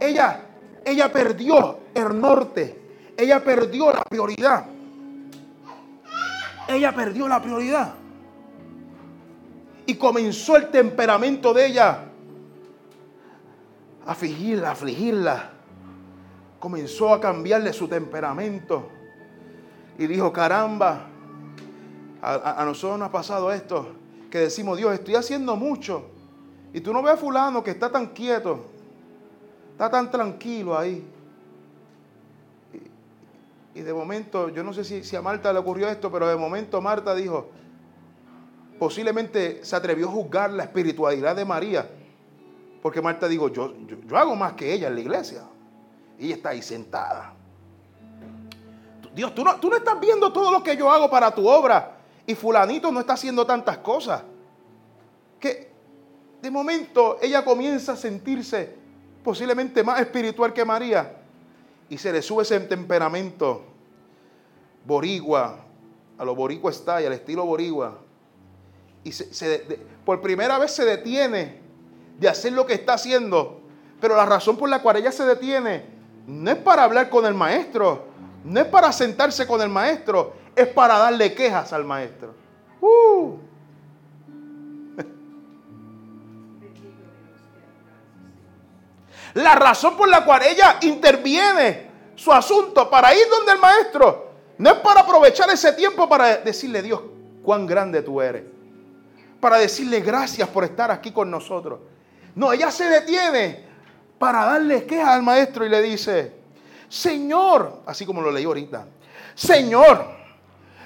ella 0.00 0.44
ella 0.84 1.10
perdió 1.10 1.78
el 1.94 2.20
norte. 2.20 2.80
Ella 3.16 3.42
perdió 3.42 3.92
la 3.92 4.02
prioridad. 4.02 4.66
Ella 6.68 6.94
perdió 6.94 7.28
la 7.28 7.40
prioridad. 7.40 7.94
Y 9.86 9.94
comenzó 9.94 10.56
el 10.56 10.70
temperamento 10.70 11.52
de 11.52 11.66
ella 11.66 12.04
a 14.06 14.12
afligirla, 14.12 14.70
afligirla. 14.70 15.50
Comenzó 16.64 17.12
a 17.12 17.20
cambiarle 17.20 17.74
su 17.74 17.86
temperamento. 17.86 18.88
Y 19.98 20.06
dijo, 20.06 20.32
caramba, 20.32 21.08
a, 22.22 22.62
a, 22.62 22.64
nosotros 22.64 22.98
nos 22.98 23.08
ha 23.10 23.12
pasado 23.12 23.52
esto, 23.52 23.88
que 24.30 24.38
decimos, 24.38 24.78
Dios, 24.78 24.94
estoy 24.94 25.14
haciendo 25.14 25.56
mucho. 25.56 26.06
Y 26.72 26.80
tú 26.80 26.94
no 26.94 27.02
ves 27.02 27.12
a 27.12 27.16
fulano 27.18 27.62
que 27.62 27.70
está 27.70 27.92
tan 27.92 28.06
quieto. 28.06 28.64
Está 29.72 29.90
tan 29.90 30.10
tranquilo 30.10 30.78
ahí. 30.78 31.06
Y, 33.74 33.80
de 33.80 33.92
momento, 33.92 34.48
yo 34.48 34.64
no 34.64 34.72
sé 34.72 34.84
si, 34.84 35.16
a 35.16 35.20
Marta 35.20 35.52
le 35.52 35.58
ocurrió 35.58 35.86
esto, 35.90 36.10
pero 36.10 36.26
de 36.26 36.36
momento 36.36 36.80
Marta 36.80 37.14
dijo, 37.14 37.50
posiblemente 38.78 39.62
se 39.62 39.76
atrevió 39.76 40.08
a 40.08 40.12
juzgar 40.12 40.50
la 40.50 40.62
espiritualidad 40.62 41.36
de 41.36 41.44
María. 41.44 41.90
Porque 42.80 43.02
Marta 43.02 43.28
dijo, 43.28 43.48
yo, 43.48 43.74
yo, 43.86 44.16
hago 44.16 44.34
más 44.34 44.54
que 44.54 44.72
ella 44.72 44.88
en 44.88 44.94
la 44.94 45.00
iglesia. 45.02 45.42
Y 46.18 46.32
está 46.32 46.50
ahí 46.50 46.62
sentada. 46.62 47.34
Dios, 49.14 49.34
tú 49.34 49.44
no, 49.44 49.56
tú 49.60 49.70
no 49.70 49.76
estás 49.76 49.98
viendo 50.00 50.32
todo 50.32 50.50
lo 50.50 50.62
que 50.62 50.76
yo 50.76 50.90
hago 50.90 51.08
para 51.10 51.34
tu 51.34 51.48
obra. 51.48 51.98
Y 52.26 52.34
fulanito 52.34 52.90
no 52.90 53.00
está 53.00 53.14
haciendo 53.14 53.46
tantas 53.46 53.78
cosas. 53.78 54.22
Que 55.38 55.72
de 56.44 56.50
momento 56.50 57.18
ella 57.22 57.44
comienza 57.44 57.92
a 57.92 57.96
sentirse 57.96 58.74
posiblemente 59.24 59.82
más 59.82 59.98
espiritual 60.00 60.52
que 60.52 60.64
María, 60.64 61.16
y 61.88 61.96
se 61.96 62.12
le 62.12 62.20
sube 62.20 62.42
ese 62.42 62.60
temperamento 62.60 63.64
borigua, 64.84 65.64
a 66.18 66.24
lo 66.24 66.34
boricua 66.34 66.70
está 66.70 67.00
y 67.00 67.06
al 67.06 67.14
estilo 67.14 67.46
borigua, 67.46 67.98
y 69.02 69.10
por 70.04 70.20
primera 70.20 70.58
vez 70.58 70.72
se 70.72 70.84
detiene 70.84 71.58
de 72.18 72.28
hacer 72.28 72.52
lo 72.52 72.66
que 72.66 72.74
está 72.74 72.94
haciendo, 72.94 73.62
pero 74.00 74.14
la 74.14 74.26
razón 74.26 74.58
por 74.58 74.68
la 74.68 74.82
cual 74.82 74.98
ella 74.98 75.10
se 75.10 75.24
detiene 75.24 75.86
no 76.26 76.50
es 76.50 76.56
para 76.56 76.84
hablar 76.84 77.10
con 77.10 77.26
el 77.26 77.34
maestro, 77.34 78.06
no 78.44 78.60
es 78.60 78.66
para 78.66 78.92
sentarse 78.92 79.46
con 79.46 79.60
el 79.60 79.68
maestro, 79.68 80.34
es 80.54 80.66
para 80.68 80.98
darle 80.98 81.34
quejas 81.34 81.72
al 81.72 81.84
maestro. 81.84 82.34
Uh. 82.80 83.38
La 89.34 89.56
razón 89.56 89.96
por 89.96 90.08
la 90.08 90.24
cual 90.24 90.42
ella 90.44 90.78
interviene 90.82 91.90
su 92.14 92.32
asunto 92.32 92.88
para 92.88 93.12
ir 93.14 93.24
donde 93.28 93.52
el 93.52 93.58
maestro 93.58 94.30
no 94.58 94.70
es 94.70 94.76
para 94.76 95.00
aprovechar 95.00 95.50
ese 95.50 95.72
tiempo 95.72 96.08
para 96.08 96.36
decirle 96.36 96.80
Dios 96.82 97.00
cuán 97.42 97.66
grande 97.66 98.02
tú 98.02 98.20
eres. 98.20 98.44
Para 99.40 99.58
decirle 99.58 100.00
gracias 100.00 100.48
por 100.48 100.62
estar 100.62 100.90
aquí 100.90 101.10
con 101.10 101.30
nosotros. 101.30 101.80
No, 102.36 102.52
ella 102.52 102.70
se 102.70 102.84
detiene 102.84 103.64
para 104.24 104.46
darle 104.46 104.86
queja 104.86 105.12
al 105.12 105.22
maestro 105.22 105.66
y 105.66 105.68
le 105.68 105.82
dice, 105.82 106.32
Señor, 106.88 107.82
así 107.84 108.06
como 108.06 108.22
lo 108.22 108.32
leí 108.32 108.46
ahorita, 108.46 108.86
Señor, 109.34 110.02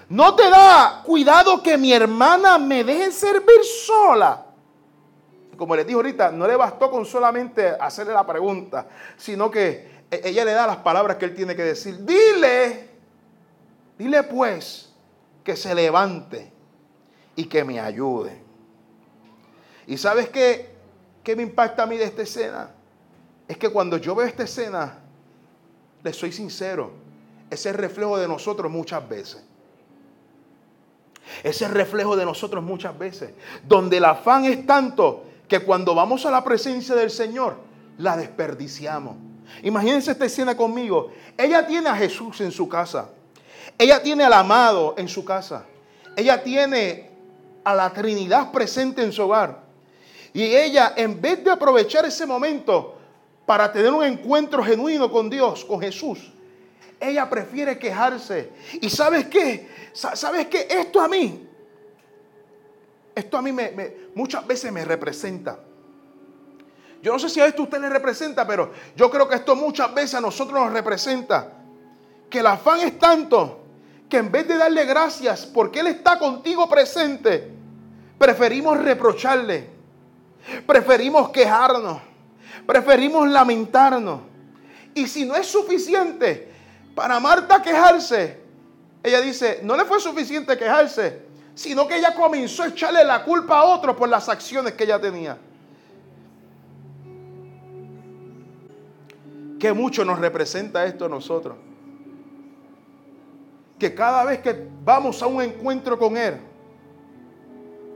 ¿no 0.09 0.35
te 0.35 0.51
da 0.51 1.03
cuidado 1.05 1.63
que 1.63 1.79
mi 1.79 1.93
hermana 1.93 2.59
me 2.59 2.83
deje 2.83 3.13
servir 3.13 3.65
sola? 3.87 4.45
como 5.57 5.77
les 5.77 5.87
dije 5.87 5.95
ahorita, 5.95 6.33
no 6.33 6.49
le 6.49 6.57
bastó 6.57 6.91
con 6.91 7.07
solamente 7.07 7.69
hacerle 7.69 8.13
la 8.13 8.27
pregunta, 8.27 8.89
sino 9.17 9.53
que 9.53 10.03
e-, 10.11 10.21
ella 10.25 10.45
le 10.45 10.51
da 10.51 10.67
las 10.67 10.79
palabras 10.79 11.17
que 11.17 11.27
él 11.27 11.35
tiene 11.37 11.55
que 11.55 11.63
decir. 11.63 12.05
Dile, 12.05 12.89
dile 13.97 14.25
pues 14.25 14.93
que 15.45 15.55
se 15.55 15.73
levante 15.77 16.51
y 17.37 17.45
que 17.45 17.63
me 17.63 17.79
ayude. 17.79 18.43
¿Y 19.87 19.97
sabes 19.97 20.29
qué, 20.29 20.75
qué 21.23 21.37
me 21.37 21.45
impacta 21.45 21.85
a 21.85 21.87
mí 21.87 21.97
de 21.97 22.05
esta 22.05 22.23
escena? 22.23 22.75
Es 23.49 23.57
que 23.57 23.71
cuando 23.71 23.97
yo 23.97 24.15
veo 24.15 24.27
esta 24.27 24.45
escena, 24.45 24.99
les 26.05 26.15
soy 26.15 26.31
sincero, 26.31 26.93
es 27.51 27.65
el 27.65 27.75
reflejo 27.75 28.19
de 28.19 28.29
nosotros 28.29 28.71
muchas 28.71 29.09
veces. 29.09 29.43
Es 31.43 31.63
el 31.63 31.71
reflejo 31.71 32.15
de 32.15 32.27
nosotros 32.27 32.63
muchas 32.63 32.97
veces. 32.99 33.31
Donde 33.67 33.97
el 33.97 34.05
afán 34.05 34.45
es 34.45 34.67
tanto 34.67 35.25
que 35.49 35.61
cuando 35.61 35.95
vamos 35.95 36.27
a 36.27 36.31
la 36.31 36.45
presencia 36.45 36.95
del 36.95 37.11
Señor, 37.11 37.57
la 37.97 38.17
desperdiciamos. 38.17 39.17
Imagínense 39.63 40.13
esta 40.13 40.27
escena 40.27 40.57
conmigo. 40.57 41.11
Ella 41.37 41.67
tiene 41.67 41.89
a 41.89 41.97
Jesús 41.97 42.41
en 42.43 42.53
su 42.53 42.69
casa. 42.69 43.09
Ella 43.79 44.03
tiene 44.03 44.25
al 44.25 44.33
amado 44.35 44.95
en 44.99 45.09
su 45.09 45.25
casa. 45.25 45.65
Ella 46.17 46.43
tiene 46.43 47.11
a 47.65 47.75
la 47.75 47.91
Trinidad 47.93 48.53
presente 48.53 49.03
en 49.03 49.13
su 49.13 49.23
hogar. 49.23 49.63
Y 50.35 50.43
ella, 50.43 50.93
en 50.97 51.21
vez 51.21 51.43
de 51.43 51.51
aprovechar 51.51 52.05
ese 52.05 52.27
momento 52.27 52.98
para 53.49 53.73
tener 53.73 53.91
un 53.91 54.05
encuentro 54.05 54.63
genuino 54.63 55.11
con 55.11 55.29
Dios, 55.31 55.65
con 55.65 55.81
Jesús, 55.81 56.31
ella 57.01 57.29
prefiere 57.29 57.79
quejarse. 57.79 58.51
¿Y 58.81 58.91
sabes 58.91 59.27
qué? 59.27 59.69
¿Sabes 59.93 60.47
qué? 60.47 60.69
Esto 60.71 61.01
a 61.01 61.09
mí 61.09 61.49
esto 63.19 63.37
a 63.37 63.43
mí 63.43 63.53
me, 63.53 63.73
muchas 64.15 64.47
veces 64.47 64.73
me 64.73 64.85
representa. 64.85 65.59
Yo 67.03 67.13
no 67.13 67.19
sé 67.19 67.29
si 67.29 67.41
a 67.41 67.47
esto 67.47 67.65
usted 67.65 67.81
le 67.81 67.89
representa, 67.89 68.47
pero 68.47 68.73
yo 68.97 69.11
creo 69.11 69.29
que 69.29 69.37
esto 69.37 69.57
muchas 69.57 69.93
veces 69.93 70.15
a 70.15 70.21
nosotros 70.21 70.61
nos 70.61 70.73
representa. 70.73 71.53
Que 72.31 72.41
el 72.41 72.47
afán 72.47 72.81
es 72.81 72.99
tanto 72.99 73.61
que 74.09 74.19
en 74.19 74.31
vez 74.31 74.47
de 74.47 74.57
darle 74.57 74.85
gracias 74.85 75.47
porque 75.47 75.81
Él 75.81 75.89
está 75.89 76.19
contigo 76.19 76.69
presente, 76.69 77.51
preferimos 78.19 78.79
reprocharle, 78.79 79.69
preferimos 80.67 81.31
quejarnos, 81.31 82.01
preferimos 82.69 83.27
lamentarnos. 83.27 84.21
Y 84.95 85.07
si 85.09 85.25
no 85.25 85.35
es 85.35 85.47
suficiente 85.47 86.53
para 86.95 87.19
Marta 87.19 87.63
quejarse, 87.63 88.43
ella 89.03 89.23
dice, 89.23 89.61
no 89.63 89.75
le 89.75 89.87
fue 89.87 89.99
suficiente 89.99 90.55
quejarse, 90.59 91.23
sino 91.55 91.89
que 91.89 91.97
ella 91.97 92.15
comenzó 92.15 92.65
a 92.65 92.67
echarle 92.67 93.03
la 93.05 93.25
culpa 93.25 93.61
a 93.61 93.65
otro 93.65 93.97
por 93.97 94.07
las 94.11 94.29
acciones 94.29 94.75
que 94.75 94.85
ella 94.85 95.01
tenía. 95.01 95.39
Qué 99.59 99.73
mucho 99.73 100.05
nos 100.05 100.19
representa 100.19 100.85
esto 100.85 101.07
a 101.07 101.09
nosotros. 101.09 101.57
Que 103.79 103.95
cada 103.95 104.25
vez 104.25 104.41
que 104.41 104.69
vamos 104.85 105.23
a 105.23 105.27
un 105.27 105.41
encuentro 105.41 105.99
con 105.99 106.19
Él, 106.19 106.39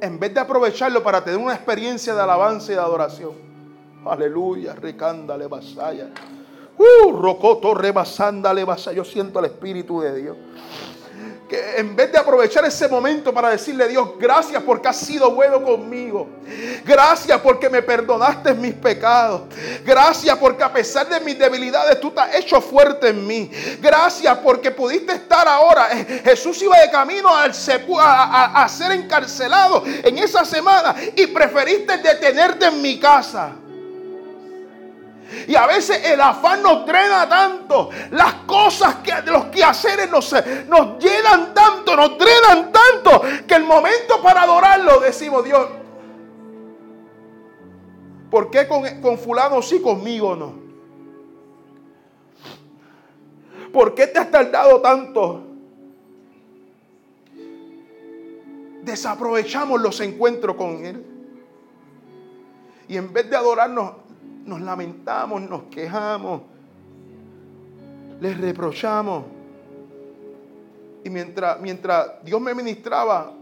en 0.00 0.18
vez 0.18 0.32
de 0.32 0.40
aprovecharlo 0.40 1.02
para 1.02 1.22
tener 1.22 1.38
una 1.38 1.52
experiencia 1.54 2.14
de 2.14 2.22
alabanza 2.22 2.72
y 2.72 2.74
de 2.74 2.80
adoración, 2.80 3.51
aleluya, 4.06 4.74
recándale 4.74 5.46
vasaya, 5.46 6.08
uh, 6.78 7.12
rocoto 7.12 7.74
rebasándale 7.74 8.64
vasaya, 8.64 8.96
yo 8.96 9.04
siento 9.04 9.38
el 9.38 9.46
Espíritu 9.46 10.00
de 10.00 10.14
Dios 10.20 10.36
que 11.52 11.76
en 11.76 11.94
vez 11.94 12.10
de 12.10 12.16
aprovechar 12.16 12.64
ese 12.64 12.88
momento 12.88 13.30
para 13.34 13.50
decirle 13.50 13.84
a 13.84 13.86
Dios, 13.86 14.12
gracias 14.18 14.62
porque 14.62 14.88
has 14.88 14.96
sido 14.96 15.32
bueno 15.32 15.62
conmigo. 15.62 16.26
Gracias 16.82 17.38
porque 17.42 17.68
me 17.68 17.82
perdonaste 17.82 18.54
mis 18.54 18.72
pecados. 18.72 19.42
Gracias 19.84 20.34
porque 20.38 20.62
a 20.62 20.72
pesar 20.72 21.10
de 21.10 21.20
mis 21.20 21.38
debilidades 21.38 22.00
tú 22.00 22.10
te 22.10 22.22
has 22.22 22.36
hecho 22.36 22.58
fuerte 22.62 23.08
en 23.08 23.26
mí. 23.26 23.50
Gracias 23.82 24.38
porque 24.38 24.70
pudiste 24.70 25.12
estar 25.12 25.46
ahora. 25.46 25.88
Eh, 25.92 26.22
Jesús 26.24 26.62
iba 26.62 26.78
de 26.78 26.90
camino 26.90 27.28
a, 27.28 27.44
a 28.64 28.68
ser 28.70 28.92
encarcelado 28.92 29.84
en 29.86 30.16
esa 30.16 30.46
semana 30.46 30.94
y 31.14 31.26
preferiste 31.26 31.98
detenerte 31.98 32.64
en 32.64 32.80
mi 32.80 32.98
casa. 32.98 33.56
Y 35.46 35.54
a 35.54 35.66
veces 35.66 36.04
el 36.04 36.20
afán 36.20 36.62
nos 36.62 36.86
drena 36.86 37.28
tanto. 37.28 37.90
Las 38.10 38.34
cosas 38.46 38.96
que 38.96 39.12
los 39.30 39.46
quehaceres 39.46 40.10
nos, 40.10 40.34
nos 40.68 41.02
llenan 41.02 41.54
tanto, 41.54 41.96
nos 41.96 42.18
drenan 42.18 42.72
tanto, 42.72 43.22
que 43.46 43.54
el 43.54 43.64
momento 43.64 44.20
para 44.22 44.42
adorarlo 44.42 45.00
decimos, 45.00 45.44
Dios, 45.44 45.66
¿por 48.30 48.50
qué 48.50 48.66
con, 48.66 49.00
con 49.00 49.18
fulano 49.18 49.62
sí, 49.62 49.80
conmigo 49.80 50.36
no? 50.36 50.62
¿Por 53.72 53.94
qué 53.94 54.06
te 54.06 54.18
has 54.18 54.30
tardado 54.30 54.80
tanto? 54.80 55.46
Desaprovechamos 58.82 59.80
los 59.80 60.00
encuentros 60.00 60.56
con 60.56 60.84
Él. 60.84 61.06
Y 62.88 62.96
en 62.96 63.12
vez 63.12 63.30
de 63.30 63.36
adorarnos, 63.36 63.92
nos 64.44 64.60
lamentamos, 64.60 65.42
nos 65.42 65.64
quejamos, 65.64 66.42
les 68.20 68.40
reprochamos. 68.40 69.24
Y 71.04 71.10
mientras, 71.10 71.60
mientras 71.60 72.24
Dios 72.24 72.40
me 72.40 72.54
ministraba, 72.54 73.32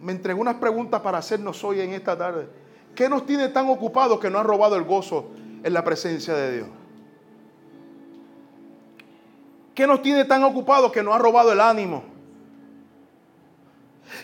me 0.00 0.12
entregó 0.12 0.40
unas 0.40 0.56
preguntas 0.56 1.00
para 1.00 1.18
hacernos 1.18 1.62
hoy 1.62 1.80
en 1.80 1.92
esta 1.92 2.16
tarde. 2.16 2.48
¿Qué 2.94 3.08
nos 3.08 3.24
tiene 3.24 3.48
tan 3.48 3.68
ocupados 3.68 4.18
que 4.18 4.30
no 4.30 4.38
ha 4.38 4.42
robado 4.42 4.76
el 4.76 4.82
gozo 4.82 5.30
en 5.62 5.72
la 5.72 5.84
presencia 5.84 6.34
de 6.34 6.56
Dios? 6.56 6.68
¿Qué 9.74 9.86
nos 9.86 10.02
tiene 10.02 10.24
tan 10.24 10.42
ocupados 10.44 10.92
que 10.92 11.02
no 11.02 11.14
ha 11.14 11.18
robado 11.18 11.52
el 11.52 11.60
ánimo? 11.60 12.02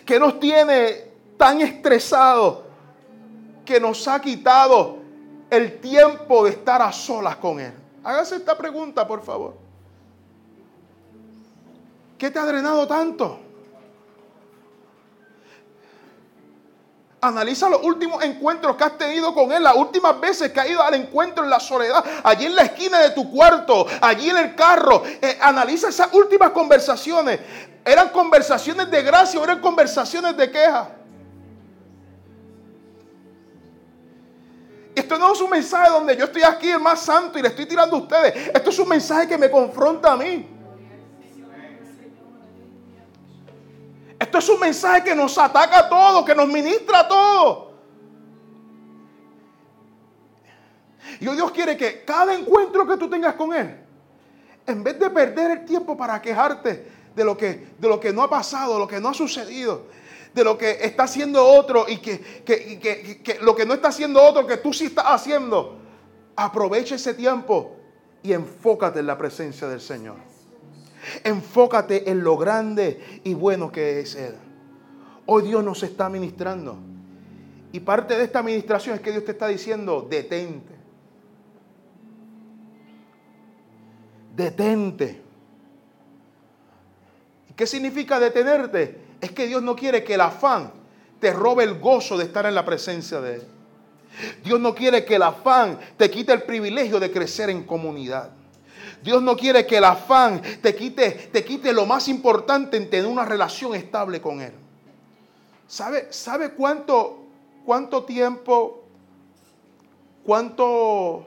¿Qué 0.05 0.19
nos 0.19 0.39
tiene 0.39 1.09
tan 1.37 1.61
estresados 1.61 2.68
que 3.69 3.79
nos 3.79 4.07
ha 4.07 4.19
quitado 4.19 4.97
el 5.47 5.79
tiempo 5.79 6.43
de 6.45 6.49
estar 6.49 6.81
a 6.81 6.91
solas 6.91 7.35
con 7.35 7.59
Él? 7.59 7.71
Hágase 8.03 8.37
esta 8.37 8.57
pregunta, 8.57 9.07
por 9.07 9.23
favor. 9.23 9.53
¿Qué 12.17 12.31
te 12.31 12.39
ha 12.39 12.45
drenado 12.47 12.87
tanto? 12.87 13.39
Analiza 17.21 17.69
los 17.69 17.83
últimos 17.83 18.23
encuentros 18.23 18.75
que 18.75 18.85
has 18.85 18.97
tenido 18.97 19.35
con 19.35 19.51
Él, 19.51 19.61
las 19.61 19.75
últimas 19.75 20.19
veces 20.19 20.51
que 20.51 20.59
has 20.59 20.67
ido 20.67 20.81
al 20.81 20.95
encuentro 20.95 21.43
en 21.43 21.51
la 21.51 21.59
soledad, 21.59 22.03
allí 22.23 22.47
en 22.47 22.55
la 22.55 22.63
esquina 22.63 22.97
de 22.97 23.11
tu 23.11 23.29
cuarto, 23.29 23.85
allí 24.01 24.31
en 24.31 24.37
el 24.37 24.55
carro. 24.55 25.03
Eh, 25.05 25.37
analiza 25.39 25.89
esas 25.89 26.11
últimas 26.13 26.49
conversaciones. 26.49 27.39
¿Eran 27.85 28.09
conversaciones 28.09 28.89
de 28.89 29.03
gracia 29.03 29.39
o 29.39 29.43
eran 29.43 29.61
conversaciones 29.61 30.35
de 30.35 30.49
queja? 30.49 30.98
Esto 35.09 35.17
no 35.17 35.33
es 35.33 35.41
un 35.41 35.49
mensaje 35.49 35.89
donde 35.89 36.15
yo 36.15 36.25
estoy 36.25 36.43
aquí 36.43 36.69
el 36.69 36.79
más 36.79 36.99
santo 36.99 37.39
y 37.39 37.41
le 37.41 37.47
estoy 37.47 37.65
tirando 37.65 37.95
a 37.95 37.99
ustedes. 37.99 38.51
Esto 38.53 38.69
es 38.69 38.77
un 38.77 38.87
mensaje 38.87 39.27
que 39.27 39.39
me 39.39 39.49
confronta 39.49 40.11
a 40.11 40.15
mí. 40.15 40.47
Esto 44.19 44.37
es 44.37 44.49
un 44.49 44.59
mensaje 44.59 45.05
que 45.05 45.15
nos 45.15 45.35
ataca 45.39 45.79
a 45.79 45.89
todos, 45.89 46.23
que 46.23 46.35
nos 46.35 46.47
ministra 46.47 46.99
a 46.99 47.07
todos. 47.07 47.69
Y 51.19 51.25
Dios 51.25 51.51
quiere 51.53 51.75
que 51.75 52.05
cada 52.05 52.35
encuentro 52.35 52.85
que 52.85 52.95
tú 52.95 53.09
tengas 53.09 53.33
con 53.33 53.51
Él, 53.51 53.79
en 54.67 54.83
vez 54.83 54.99
de 54.99 55.09
perder 55.09 55.49
el 55.49 55.65
tiempo 55.65 55.97
para 55.97 56.21
quejarte 56.21 56.87
de 57.15 57.23
lo 57.23 57.35
que, 57.35 57.69
de 57.79 57.87
lo 57.87 57.99
que 57.99 58.13
no 58.13 58.21
ha 58.21 58.29
pasado, 58.29 58.77
lo 58.77 58.87
que 58.87 58.99
no 58.99 59.09
ha 59.09 59.13
sucedido, 59.15 59.87
de 60.33 60.43
lo 60.43 60.57
que 60.57 60.77
está 60.81 61.03
haciendo 61.03 61.45
otro 61.45 61.85
y 61.87 61.97
que, 61.97 63.39
lo 63.41 63.55
que 63.55 63.65
no 63.65 63.73
está 63.73 63.89
haciendo 63.89 64.21
otro, 64.21 64.45
que 64.45 64.57
tú 64.57 64.73
sí 64.73 64.85
estás 64.85 65.05
haciendo. 65.07 65.77
Aprovecha 66.35 66.95
ese 66.95 67.13
tiempo 67.13 67.75
y 68.23 68.33
enfócate 68.33 68.99
en 68.99 69.07
la 69.07 69.17
presencia 69.17 69.67
del 69.67 69.81
Señor. 69.81 70.17
Enfócate 71.23 72.09
en 72.09 72.23
lo 72.23 72.37
grande 72.37 73.21
y 73.23 73.33
bueno 73.33 73.71
que 73.71 74.01
es 74.01 74.15
Él. 74.15 74.35
Hoy 75.25 75.43
Dios 75.43 75.63
nos 75.63 75.83
está 75.83 76.09
ministrando. 76.09 76.77
Y 77.71 77.79
parte 77.81 78.17
de 78.17 78.23
esta 78.23 78.39
administración 78.39 78.95
es 78.95 79.01
que 79.01 79.11
Dios 79.11 79.25
te 79.25 79.31
está 79.31 79.47
diciendo, 79.47 80.07
detente. 80.09 80.73
Detente. 84.35 85.21
¿Qué 87.55 87.67
significa 87.67 88.19
detenerte? 88.19 89.08
Es 89.21 89.31
que 89.31 89.47
Dios 89.47 89.61
no 89.61 89.75
quiere 89.75 90.03
que 90.03 90.13
el 90.13 90.21
afán 90.21 90.71
te 91.19 91.33
robe 91.33 91.63
el 91.63 91.79
gozo 91.79 92.17
de 92.17 92.25
estar 92.25 92.45
en 92.45 92.55
la 92.55 92.65
presencia 92.65 93.19
de 93.21 93.35
Él. 93.35 93.47
Dios 94.43 94.59
no 94.59 94.73
quiere 94.73 95.05
que 95.05 95.15
el 95.15 95.23
afán 95.23 95.79
te 95.97 96.09
quite 96.09 96.33
el 96.33 96.43
privilegio 96.43 96.99
de 96.99 97.11
crecer 97.11 97.49
en 97.49 97.63
comunidad. 97.63 98.31
Dios 99.01 99.21
no 99.21 99.35
quiere 99.37 99.65
que 99.65 99.77
el 99.77 99.85
afán 99.85 100.41
te 100.61 100.75
quite, 100.75 101.11
te 101.11 101.43
quite 101.43 101.71
lo 101.71 101.85
más 101.85 102.07
importante 102.07 102.77
en 102.77 102.89
tener 102.89 103.07
una 103.07 103.23
relación 103.23 103.75
estable 103.75 104.19
con 104.19 104.41
Él. 104.41 104.53
¿Sabe, 105.67 106.07
sabe 106.11 106.51
cuánto, 106.51 107.19
cuánto 107.65 108.03
tiempo, 108.03 108.83
cuánto, 110.25 111.25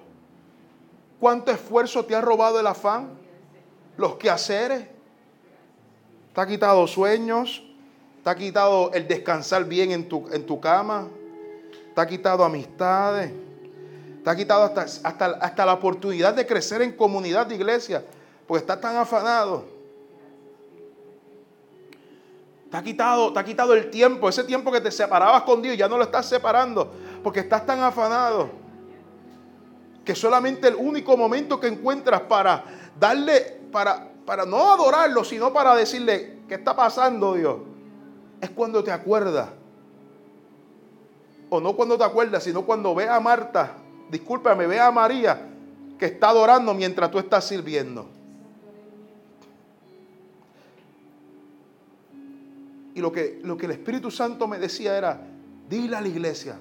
cuánto 1.21 1.51
esfuerzo 1.51 2.05
te 2.05 2.15
ha 2.15 2.21
robado 2.21 2.61
el 2.61 2.67
afán? 2.67 3.11
Los 3.97 4.17
quehaceres. 4.17 4.87
Te 6.35 6.41
ha 6.41 6.47
quitado 6.47 6.87
sueños, 6.87 7.63
te 8.23 8.31
ha 8.31 8.35
quitado 8.37 8.93
el 8.93 9.09
descansar 9.09 9.65
bien 9.65 9.91
en 9.91 10.09
tu, 10.09 10.29
en 10.33 10.47
tu 10.47 10.61
cama. 10.61 11.09
Te 11.95 12.01
ha 12.01 12.07
quitado 12.07 12.45
amistades. 12.45 13.33
Te 14.23 14.31
ha 14.31 14.37
quitado 14.37 14.63
hasta, 14.63 14.83
hasta, 14.83 15.27
hasta 15.27 15.67
la 15.67 15.73
oportunidad 15.73 16.33
de 16.33 16.47
crecer 16.47 16.83
en 16.83 16.93
comunidad 16.93 17.47
de 17.47 17.57
iglesia. 17.57 18.05
Porque 18.47 18.61
estás 18.61 18.81
tan 18.81 18.97
afanado. 18.97 19.65
Te 22.71 22.77
ha, 22.77 22.83
quitado, 22.83 23.33
te 23.33 23.39
ha 23.41 23.45
quitado 23.45 23.75
el 23.75 23.91
tiempo, 23.91 24.29
ese 24.29 24.45
tiempo 24.45 24.73
que 24.73 24.81
te 24.81 24.91
separabas 24.91 25.43
con 25.43 25.61
Dios, 25.61 25.77
ya 25.77 25.89
no 25.89 25.99
lo 25.99 26.05
estás 26.05 26.27
separando, 26.27 26.91
porque 27.23 27.41
estás 27.41 27.67
tan 27.67 27.81
afanado 27.81 28.49
que 30.03 30.15
solamente 30.15 30.69
el 30.69 30.77
único 30.77 31.15
momento 31.15 31.61
que 31.61 31.67
encuentras 31.67 32.23
para 32.23 32.65
darle, 32.99 33.61
para, 33.71 34.09
para 34.25 34.47
no 34.47 34.73
adorarlo, 34.73 35.23
sino 35.23 35.53
para 35.53 35.75
decirle, 35.75 36.39
¿qué 36.49 36.55
está 36.55 36.75
pasando 36.75 37.35
Dios? 37.35 37.57
Es 38.43 38.51
cuando 38.51 38.83
te 38.83 38.91
acuerdas. 38.91 39.49
O 41.49 41.61
no 41.61 41.77
cuando 41.77 41.97
te 41.97 42.05
acuerdas, 42.05 42.43
sino 42.43 42.67
cuando 42.67 42.93
ve 42.95 43.09
a 43.09 43.21
Marta, 43.21 43.77
discúlpame, 44.11 44.67
ve 44.67 44.81
a 44.81 44.91
María 44.91 45.49
que 45.97 46.07
está 46.07 46.31
adorando 46.31 46.75
mientras 46.75 47.11
tú 47.11 47.21
estás 47.21 47.47
sirviendo. 47.47 48.07
Y 52.95 53.01
lo 53.01 53.13
que, 53.13 53.41
lo 53.45 53.57
que 53.57 53.67
el 53.67 53.73
Espíritu 53.73 54.11
Santo 54.11 54.49
me 54.49 54.59
decía 54.59 54.99
era, 54.99 55.25
dile 55.69 55.97
a 55.97 56.01
la 56.01 56.09
iglesia 56.09 56.57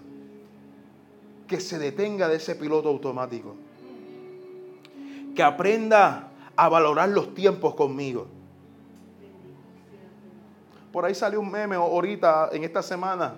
que 1.48 1.60
se 1.60 1.80
detenga 1.80 2.28
de 2.28 2.36
ese 2.36 2.56
piloto 2.56 2.90
automático. 2.90 3.56
Que 5.36 5.42
aprenda 5.42 6.30
a 6.56 6.70
valorar 6.70 7.10
los 7.10 7.34
tiempos 7.34 7.74
conmigo. 7.74 8.28
Por 10.92 11.06
ahí 11.06 11.16
salió 11.16 11.40
un 11.40 11.50
meme 11.50 11.76
ahorita, 11.76 12.50
en 12.52 12.64
esta 12.64 12.82
semana. 12.82 13.36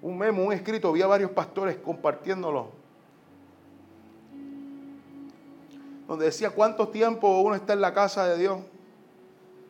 Un 0.00 0.16
meme, 0.16 0.42
un 0.42 0.52
escrito, 0.52 0.88
había 0.88 1.06
varios 1.06 1.30
pastores 1.30 1.76
compartiéndolo. 1.76 2.70
Donde 6.08 6.26
decía 6.26 6.50
cuánto 6.50 6.88
tiempo 6.88 7.40
uno 7.40 7.54
está 7.54 7.72
en 7.72 7.80
la 7.80 7.92
casa 7.92 8.26
de 8.26 8.38
Dios. 8.38 8.60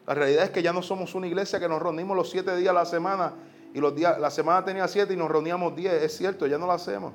La 0.06 0.14
realidad 0.14 0.44
es 0.44 0.50
que 0.50 0.62
ya 0.62 0.72
no 0.72 0.82
somos 0.82 1.14
una 1.14 1.26
iglesia 1.26 1.58
que 1.58 1.68
nos 1.68 1.82
reunimos 1.82 2.16
los 2.16 2.30
siete 2.30 2.54
días 2.56 2.70
a 2.70 2.74
la 2.74 2.84
semana. 2.84 3.32
Y 3.74 3.80
los 3.80 3.94
días, 3.94 4.18
la 4.18 4.30
semana 4.30 4.64
tenía 4.64 4.86
siete 4.86 5.14
y 5.14 5.16
nos 5.16 5.30
reuníamos 5.30 5.74
diez. 5.74 5.92
Es 6.02 6.16
cierto, 6.16 6.46
ya 6.46 6.58
no 6.58 6.66
lo 6.66 6.72
hacemos. 6.72 7.12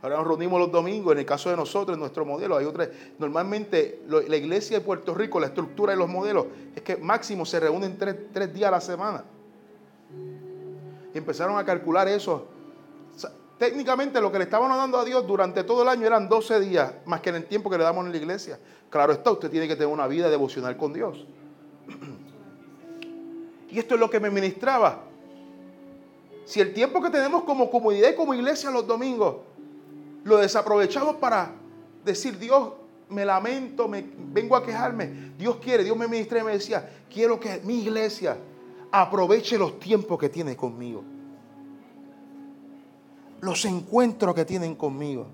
Ahora 0.00 0.16
nos 0.18 0.28
reunimos 0.28 0.60
los 0.60 0.70
domingos, 0.70 1.12
en 1.12 1.18
el 1.18 1.26
caso 1.26 1.50
de 1.50 1.56
nosotros, 1.56 1.96
en 1.96 2.00
nuestro 2.00 2.24
modelo, 2.24 2.56
hay 2.56 2.66
otra. 2.66 2.88
Normalmente 3.18 4.02
la 4.06 4.36
iglesia 4.36 4.78
de 4.78 4.84
Puerto 4.84 5.12
Rico, 5.12 5.40
la 5.40 5.48
estructura 5.48 5.92
de 5.92 5.98
los 5.98 6.08
modelos, 6.08 6.46
es 6.74 6.82
que 6.82 6.96
máximo 6.96 7.44
se 7.44 7.58
reúnen 7.58 7.98
tres, 7.98 8.16
tres 8.32 8.54
días 8.54 8.68
a 8.68 8.70
la 8.72 8.80
semana. 8.80 9.24
Y 11.12 11.18
empezaron 11.18 11.58
a 11.58 11.64
calcular 11.64 12.06
eso. 12.06 12.46
técnicamente 13.58 14.20
lo 14.20 14.30
que 14.30 14.38
le 14.38 14.44
estaban 14.44 14.68
dando 14.68 14.98
a 14.98 15.04
Dios 15.04 15.26
durante 15.26 15.64
todo 15.64 15.82
el 15.82 15.88
año 15.88 16.06
eran 16.06 16.28
12 16.28 16.60
días, 16.60 16.94
más 17.04 17.20
que 17.20 17.30
en 17.30 17.36
el 17.36 17.46
tiempo 17.46 17.68
que 17.68 17.76
le 17.76 17.82
damos 17.82 18.06
en 18.06 18.12
la 18.12 18.18
iglesia. 18.18 18.60
Claro 18.90 19.12
está, 19.12 19.32
usted 19.32 19.50
tiene 19.50 19.66
que 19.66 19.74
tener 19.74 19.92
una 19.92 20.06
vida 20.06 20.30
devocional 20.30 20.76
con 20.76 20.92
Dios. 20.92 21.26
Y 23.68 23.78
esto 23.80 23.96
es 23.96 24.00
lo 24.00 24.08
que 24.08 24.20
me 24.20 24.30
ministraba. 24.30 25.02
Si 26.44 26.60
el 26.60 26.72
tiempo 26.72 27.02
que 27.02 27.10
tenemos 27.10 27.42
como 27.42 27.68
comunidad 27.68 28.10
y 28.10 28.14
como 28.14 28.32
iglesia 28.32 28.70
los 28.70 28.86
domingos 28.86 29.47
lo 30.28 30.36
desaprovechamos 30.36 31.16
para 31.16 31.52
decir, 32.04 32.38
Dios, 32.38 32.72
me 33.08 33.24
lamento, 33.24 33.88
me, 33.88 34.04
vengo 34.16 34.54
a 34.54 34.64
quejarme. 34.64 35.32
Dios 35.38 35.56
quiere, 35.56 35.82
Dios 35.82 35.96
me 35.96 36.06
ministra 36.06 36.40
y 36.40 36.44
me 36.44 36.52
decía, 36.52 36.88
quiero 37.12 37.40
que 37.40 37.60
mi 37.64 37.80
iglesia 37.80 38.36
aproveche 38.92 39.58
los 39.58 39.80
tiempos 39.80 40.18
que 40.18 40.28
tiene 40.28 40.54
conmigo. 40.54 41.02
Los 43.40 43.64
encuentros 43.64 44.34
que 44.34 44.44
tienen 44.44 44.74
conmigo. 44.74 45.26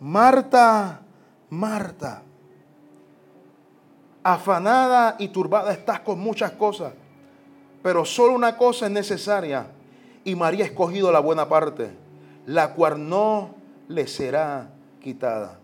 Marta, 0.00 1.02
Marta, 1.50 2.22
afanada 4.22 5.16
y 5.18 5.28
turbada 5.28 5.72
estás 5.72 6.00
con 6.00 6.18
muchas 6.18 6.52
cosas, 6.52 6.92
pero 7.82 8.04
solo 8.04 8.34
una 8.34 8.56
cosa 8.56 8.86
es 8.86 8.92
necesaria 8.92 9.66
y 10.24 10.34
María 10.34 10.64
ha 10.64 10.68
escogido 10.68 11.12
la 11.12 11.20
buena 11.20 11.48
parte, 11.48 11.90
la 12.46 12.74
cual 12.74 13.08
no 13.08 13.55
le 13.88 14.06
será 14.06 14.70
quitada. 15.00 15.60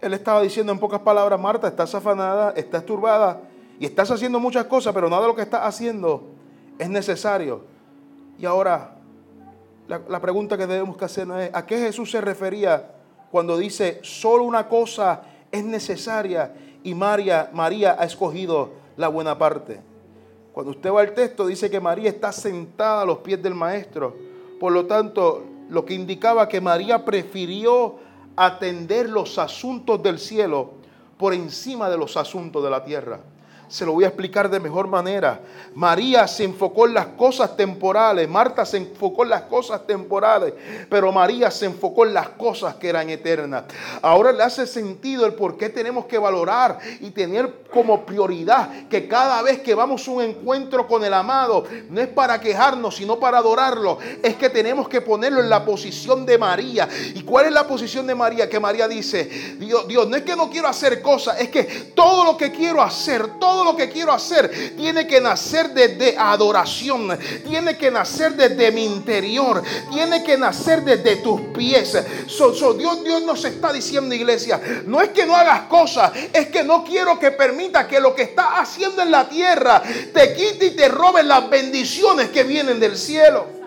Él 0.00 0.14
estaba 0.14 0.42
diciendo 0.42 0.72
en 0.72 0.78
pocas 0.78 1.00
palabras, 1.00 1.40
Marta, 1.40 1.68
estás 1.68 1.94
afanada, 1.94 2.52
estás 2.56 2.84
turbada 2.84 3.40
y 3.78 3.86
estás 3.86 4.10
haciendo 4.10 4.40
muchas 4.40 4.66
cosas, 4.66 4.92
pero 4.92 5.08
nada 5.08 5.22
de 5.22 5.28
lo 5.28 5.36
que 5.36 5.42
estás 5.42 5.62
haciendo 5.62 6.24
es 6.78 6.90
necesario. 6.90 7.62
Y 8.38 8.44
ahora, 8.44 8.96
la, 9.86 10.20
pregunta 10.20 10.58
que 10.58 10.66
debemos 10.66 10.96
que 10.96 11.04
hacer 11.04 11.28
es, 11.38 11.54
¿a 11.54 11.64
qué 11.66 11.78
Jesús 11.78 12.10
se 12.10 12.20
refería 12.20 12.90
cuando 13.30 13.56
dice, 13.56 14.00
solo 14.02 14.42
una 14.44 14.68
cosa 14.68 15.22
es 15.52 15.64
necesaria 15.64 16.52
y 16.82 16.94
María, 16.94 17.50
María 17.52 17.96
ha 17.98 18.04
escogido 18.04 18.70
la 18.96 19.06
buena 19.06 19.38
parte? 19.38 19.80
Cuando 20.52 20.72
usted 20.72 20.92
va 20.92 21.00
al 21.00 21.14
texto, 21.14 21.46
dice 21.46 21.70
que 21.70 21.80
María 21.80 22.10
está 22.10 22.32
sentada 22.32 23.02
a 23.02 23.06
los 23.06 23.18
pies 23.18 23.42
del 23.42 23.54
Maestro. 23.54 24.16
Por 24.58 24.72
lo 24.72 24.86
tanto, 24.86 25.44
lo 25.72 25.86
que 25.86 25.94
indicaba 25.94 26.48
que 26.48 26.60
María 26.60 27.02
prefirió 27.02 27.96
atender 28.36 29.08
los 29.08 29.38
asuntos 29.38 30.02
del 30.02 30.18
cielo 30.18 30.74
por 31.16 31.32
encima 31.32 31.88
de 31.88 31.96
los 31.96 32.18
asuntos 32.18 32.62
de 32.62 32.68
la 32.68 32.84
tierra. 32.84 33.20
Se 33.72 33.86
lo 33.86 33.94
voy 33.94 34.04
a 34.04 34.08
explicar 34.08 34.50
de 34.50 34.60
mejor 34.60 34.86
manera. 34.86 35.40
María 35.74 36.28
se 36.28 36.44
enfocó 36.44 36.86
en 36.86 36.92
las 36.92 37.06
cosas 37.06 37.56
temporales, 37.56 38.28
Marta 38.28 38.66
se 38.66 38.76
enfocó 38.76 39.22
en 39.22 39.30
las 39.30 39.44
cosas 39.44 39.86
temporales, 39.86 40.52
pero 40.90 41.10
María 41.10 41.50
se 41.50 41.64
enfocó 41.64 42.04
en 42.04 42.12
las 42.12 42.28
cosas 42.28 42.74
que 42.74 42.90
eran 42.90 43.08
eternas. 43.08 43.64
Ahora 44.02 44.30
le 44.30 44.42
hace 44.42 44.66
sentido 44.66 45.24
el 45.24 45.32
por 45.32 45.56
qué 45.56 45.70
tenemos 45.70 46.04
que 46.04 46.18
valorar 46.18 46.80
y 47.00 47.12
tener 47.12 47.62
como 47.72 48.04
prioridad 48.04 48.88
que 48.90 49.08
cada 49.08 49.40
vez 49.40 49.62
que 49.62 49.74
vamos 49.74 50.06
a 50.06 50.10
un 50.10 50.22
encuentro 50.22 50.86
con 50.86 51.02
el 51.02 51.14
amado, 51.14 51.64
no 51.88 51.98
es 51.98 52.08
para 52.08 52.38
quejarnos, 52.42 52.96
sino 52.96 53.18
para 53.18 53.38
adorarlo, 53.38 53.96
es 54.22 54.36
que 54.36 54.50
tenemos 54.50 54.86
que 54.86 55.00
ponerlo 55.00 55.40
en 55.40 55.48
la 55.48 55.64
posición 55.64 56.26
de 56.26 56.36
María. 56.36 56.86
¿Y 57.14 57.22
cuál 57.22 57.46
es 57.46 57.52
la 57.52 57.66
posición 57.66 58.06
de 58.06 58.14
María? 58.14 58.50
Que 58.50 58.60
María 58.60 58.86
dice, 58.86 59.24
Dios, 59.58 59.88
Dios, 59.88 60.06
no 60.10 60.16
es 60.16 60.24
que 60.24 60.36
no 60.36 60.50
quiero 60.50 60.68
hacer 60.68 61.00
cosas, 61.00 61.40
es 61.40 61.48
que 61.48 61.62
todo 61.94 62.24
lo 62.24 62.36
que 62.36 62.52
quiero 62.52 62.82
hacer, 62.82 63.38
todo 63.38 63.61
lo 63.64 63.76
que 63.76 63.88
quiero 63.90 64.12
hacer 64.12 64.74
tiene 64.76 65.06
que 65.06 65.20
nacer 65.20 65.70
desde 65.70 66.16
adoración, 66.16 67.18
tiene 67.46 67.76
que 67.76 67.90
nacer 67.90 68.34
desde 68.34 68.70
mi 68.70 68.84
interior, 68.84 69.62
tiene 69.92 70.22
que 70.22 70.36
nacer 70.36 70.82
desde 70.82 71.16
tus 71.16 71.40
pies. 71.56 71.96
Dios, 72.78 73.04
Dios 73.04 73.22
nos 73.22 73.44
está 73.44 73.72
diciendo, 73.72 74.14
iglesia, 74.14 74.60
no 74.86 75.00
es 75.00 75.10
que 75.10 75.26
no 75.26 75.36
hagas 75.36 75.62
cosas, 75.62 76.12
es 76.32 76.48
que 76.48 76.62
no 76.62 76.84
quiero 76.84 77.18
que 77.18 77.30
permita 77.30 77.86
que 77.86 78.00
lo 78.00 78.14
que 78.14 78.22
estás 78.22 78.48
haciendo 78.54 79.02
en 79.02 79.10
la 79.10 79.28
tierra 79.28 79.82
te 80.12 80.34
quite 80.34 80.66
y 80.66 80.70
te 80.70 80.88
robe 80.88 81.22
las 81.22 81.48
bendiciones 81.48 82.28
que 82.30 82.44
vienen 82.44 82.80
del 82.80 82.96
cielo. 82.96 83.62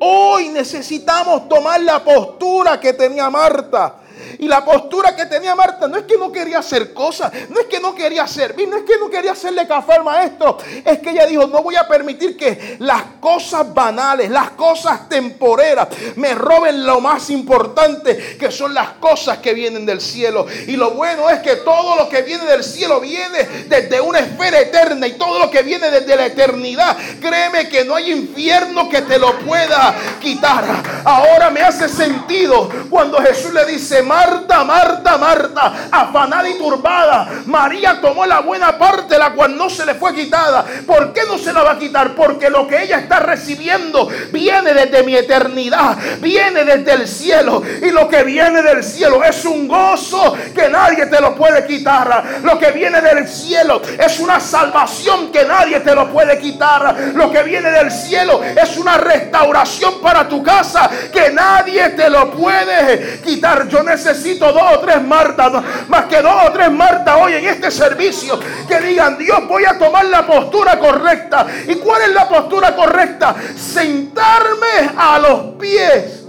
Hoy 0.00 0.48
necesitamos 0.50 1.48
tomar 1.48 1.80
la 1.80 2.04
postura 2.04 2.78
que 2.78 2.92
tenía 2.92 3.28
Marta. 3.30 4.02
Y 4.38 4.46
la 4.46 4.64
postura 4.64 5.16
que 5.16 5.26
tenía 5.26 5.54
Marta 5.54 5.88
no 5.88 5.96
es 5.96 6.04
que 6.04 6.16
no 6.16 6.30
quería 6.30 6.60
hacer 6.60 6.92
cosas, 6.94 7.32
no 7.48 7.58
es 7.60 7.66
que 7.66 7.80
no 7.80 7.94
quería 7.94 8.26
servir, 8.26 8.68
no 8.68 8.76
es 8.76 8.84
que 8.84 8.96
no 8.98 9.10
quería 9.10 9.32
hacerle 9.32 9.66
café 9.66 9.94
al 9.94 10.04
maestro, 10.04 10.58
es 10.84 11.00
que 11.00 11.10
ella 11.10 11.26
dijo, 11.26 11.46
no 11.48 11.60
voy 11.62 11.74
a 11.74 11.88
permitir 11.88 12.36
que 12.36 12.76
las 12.78 13.02
cosas 13.20 13.74
banales, 13.74 14.30
las 14.30 14.50
cosas 14.50 15.08
temporeras 15.08 15.88
me 16.16 16.34
roben 16.34 16.86
lo 16.86 17.00
más 17.00 17.30
importante, 17.30 18.36
que 18.38 18.52
son 18.52 18.72
las 18.74 18.90
cosas 19.00 19.38
que 19.38 19.54
vienen 19.54 19.84
del 19.84 20.00
cielo. 20.00 20.46
Y 20.68 20.76
lo 20.76 20.92
bueno 20.92 21.28
es 21.30 21.40
que 21.40 21.56
todo 21.56 21.96
lo 21.96 22.08
que 22.08 22.22
viene 22.22 22.44
del 22.44 22.62
cielo 22.62 23.00
viene 23.00 23.42
desde 23.66 24.00
una 24.00 24.20
esfera 24.20 24.60
eterna 24.60 25.06
y 25.08 25.12
todo 25.14 25.40
lo 25.40 25.50
que 25.50 25.62
viene 25.62 25.90
desde 25.90 26.14
la 26.14 26.26
eternidad, 26.26 26.96
créeme 27.20 27.68
que 27.68 27.84
no 27.84 27.96
hay 27.96 28.12
infierno 28.12 28.88
que 28.88 29.02
te 29.02 29.18
lo 29.18 29.36
pueda 29.40 29.94
quitar. 30.20 30.64
Ahora 31.04 31.50
me 31.50 31.60
hace 31.60 31.88
sentido 31.88 32.68
cuando 32.88 33.18
Jesús 33.18 33.52
le 33.52 33.64
dice, 33.66 34.02
Marta, 34.02 34.27
Marta, 34.64 35.16
Marta, 35.16 35.88
afanada 35.90 36.48
y 36.48 36.58
turbada. 36.58 37.28
María 37.46 38.00
tomó 38.00 38.26
la 38.26 38.40
buena 38.40 38.76
parte, 38.76 39.18
la 39.18 39.32
cual 39.32 39.56
no 39.56 39.70
se 39.70 39.86
le 39.86 39.94
fue 39.94 40.14
quitada. 40.14 40.64
¿Por 40.86 41.12
qué 41.12 41.22
no 41.26 41.38
se 41.38 41.52
la 41.52 41.62
va 41.62 41.72
a 41.72 41.78
quitar? 41.78 42.14
Porque 42.14 42.50
lo 42.50 42.66
que 42.66 42.82
ella 42.82 42.98
está 42.98 43.20
recibiendo 43.20 44.08
viene 44.30 44.74
desde 44.74 45.02
mi 45.02 45.14
eternidad, 45.14 45.96
viene 46.20 46.64
desde 46.64 46.92
el 46.92 47.08
cielo. 47.08 47.62
Y 47.82 47.90
lo 47.90 48.08
que 48.08 48.22
viene 48.24 48.62
del 48.62 48.84
cielo 48.84 49.22
es 49.24 49.44
un 49.44 49.68
gozo 49.68 50.36
que 50.54 50.68
nadie 50.68 51.06
te 51.06 51.20
lo 51.20 51.34
puede 51.34 51.66
quitar. 51.66 52.40
Lo 52.42 52.58
que 52.58 52.70
viene 52.72 53.00
del 53.00 53.28
cielo 53.28 53.80
es 53.98 54.20
una 54.20 54.40
salvación 54.40 55.30
que 55.32 55.44
nadie 55.44 55.80
te 55.80 55.94
lo 55.94 56.10
puede 56.10 56.38
quitar. 56.38 56.96
Lo 57.14 57.30
que 57.30 57.42
viene 57.42 57.70
del 57.70 57.90
cielo 57.90 58.42
es 58.42 58.76
una 58.76 58.98
restauración 58.98 60.00
para 60.00 60.28
tu 60.28 60.42
casa 60.42 60.90
que 61.12 61.30
nadie 61.30 61.90
te 61.90 62.10
lo 62.10 62.30
puede 62.30 63.20
quitar. 63.24 63.68
Yo 63.68 63.82
necesito 63.82 64.07
necesito 64.08 64.52
dos 64.52 64.62
o 64.76 64.80
tres 64.80 65.02
Martas, 65.02 65.52
más 65.88 66.04
que 66.06 66.20
dos 66.20 66.34
o 66.46 66.52
tres 66.52 66.70
Martas 66.70 67.16
hoy 67.20 67.34
en 67.34 67.44
este 67.44 67.70
servicio, 67.70 68.38
que 68.66 68.80
digan, 68.80 69.18
Dios, 69.18 69.46
voy 69.48 69.64
a 69.64 69.78
tomar 69.78 70.04
la 70.06 70.26
postura 70.26 70.78
correcta. 70.78 71.46
¿Y 71.66 71.76
cuál 71.76 72.02
es 72.02 72.14
la 72.14 72.28
postura 72.28 72.74
correcta? 72.74 73.34
Sentarme 73.56 74.90
a 74.96 75.18
los 75.18 75.40
pies 75.56 76.26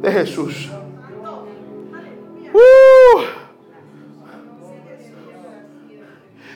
de 0.00 0.12
Jesús. 0.12 0.70
Uh. 2.52 3.20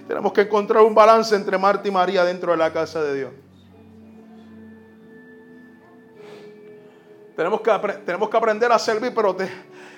Tenemos 0.07 0.33
que 0.33 0.43
encontrar 0.43 0.83
un 0.83 0.95
balance 0.95 1.35
entre 1.35 1.57
Marta 1.57 1.89
y 1.89 1.91
María 1.91 2.25
dentro 2.25 2.53
de 2.53 2.59
la 2.59 2.73
casa 2.73 3.03
de 3.03 3.15
Dios. 3.15 3.33
Tenemos 7.35 7.63
que, 7.63 7.71
tenemos 8.05 8.29
que 8.29 8.37
aprender 8.37 8.71
a 8.71 8.79
servir, 8.79 9.13
pero 9.15 9.35
te, 9.35 9.49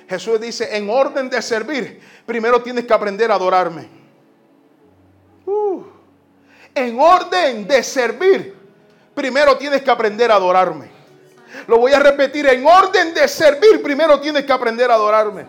Jesús 0.09 0.40
dice, 0.40 0.76
en 0.76 0.88
orden 0.88 1.28
de 1.28 1.42
servir, 1.42 2.00
primero 2.24 2.62
tienes 2.62 2.84
que 2.84 2.94
aprender 2.94 3.30
a 3.30 3.34
adorarme. 3.34 3.88
Uh. 5.48 5.84
en 6.74 6.98
orden 6.98 7.68
de 7.68 7.80
servir, 7.82 8.57
primero 9.14 9.57
tienes 9.57 9.80
que 9.82 9.90
aprender 9.90 10.30
a 10.30 10.34
adorarme. 10.34 10.90
Lo 11.68 11.78
voy 11.78 11.92
a 11.92 12.00
repetir, 12.00 12.46
en 12.46 12.66
orden 12.66 13.14
de 13.14 13.28
servir, 13.28 13.82
primero 13.82 14.20
tienes 14.20 14.44
que 14.44 14.52
aprender 14.52 14.90
a 14.90 14.94
adorarme. 14.94 15.46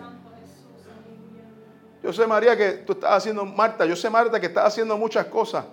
Yo 2.04 2.14
sé, 2.14 2.26
María, 2.26 2.56
que 2.56 2.72
tú 2.72 2.94
estás 2.94 3.12
haciendo, 3.12 3.44
Marta, 3.44 3.86
yo 3.86 3.96
sé, 3.96 4.10
Marta, 4.10 4.40
que 4.40 4.46
estás 4.46 4.66
haciendo 4.66 4.98
muchas 4.98 5.26
cosas. 5.26 5.66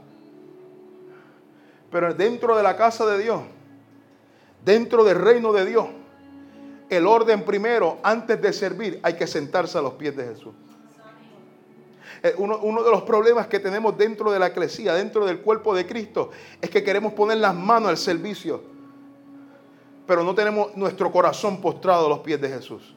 Pero 1.90 2.12
dentro 2.12 2.56
de 2.56 2.62
la 2.62 2.76
casa 2.76 3.06
de 3.06 3.18
Dios, 3.22 3.42
dentro 4.64 5.04
del 5.04 5.20
reino 5.20 5.52
de 5.52 5.64
Dios, 5.64 5.86
el 6.90 7.06
orden 7.06 7.44
primero, 7.44 7.98
antes 8.02 8.40
de 8.40 8.52
servir, 8.52 9.00
hay 9.02 9.14
que 9.14 9.26
sentarse 9.26 9.78
a 9.78 9.82
los 9.82 9.94
pies 9.94 10.16
de 10.16 10.24
Jesús. 10.24 10.54
Eh, 12.22 12.34
uno, 12.38 12.82
de 12.82 12.90
los 12.90 13.02
problemas 13.02 13.48
que 13.48 13.60
tenemos 13.60 13.98
dentro 13.98 14.32
de 14.32 14.38
la 14.38 14.46
eclesía, 14.46 14.94
dentro 14.94 15.26
del 15.26 15.40
cuerpo 15.40 15.74
de 15.74 15.86
Cristo, 15.86 16.30
es 16.60 16.70
que 16.70 16.82
queremos 16.82 17.12
poner 17.12 17.36
las 17.36 17.54
manos 17.54 17.90
al 17.90 17.98
servicio, 17.98 18.62
pero 20.06 20.24
no 20.24 20.34
tenemos 20.34 20.74
nuestro 20.76 21.12
corazón 21.12 21.60
postrado 21.60 22.06
a 22.06 22.08
los 22.08 22.20
pies 22.20 22.40
de 22.40 22.48
Jesús. 22.48 22.94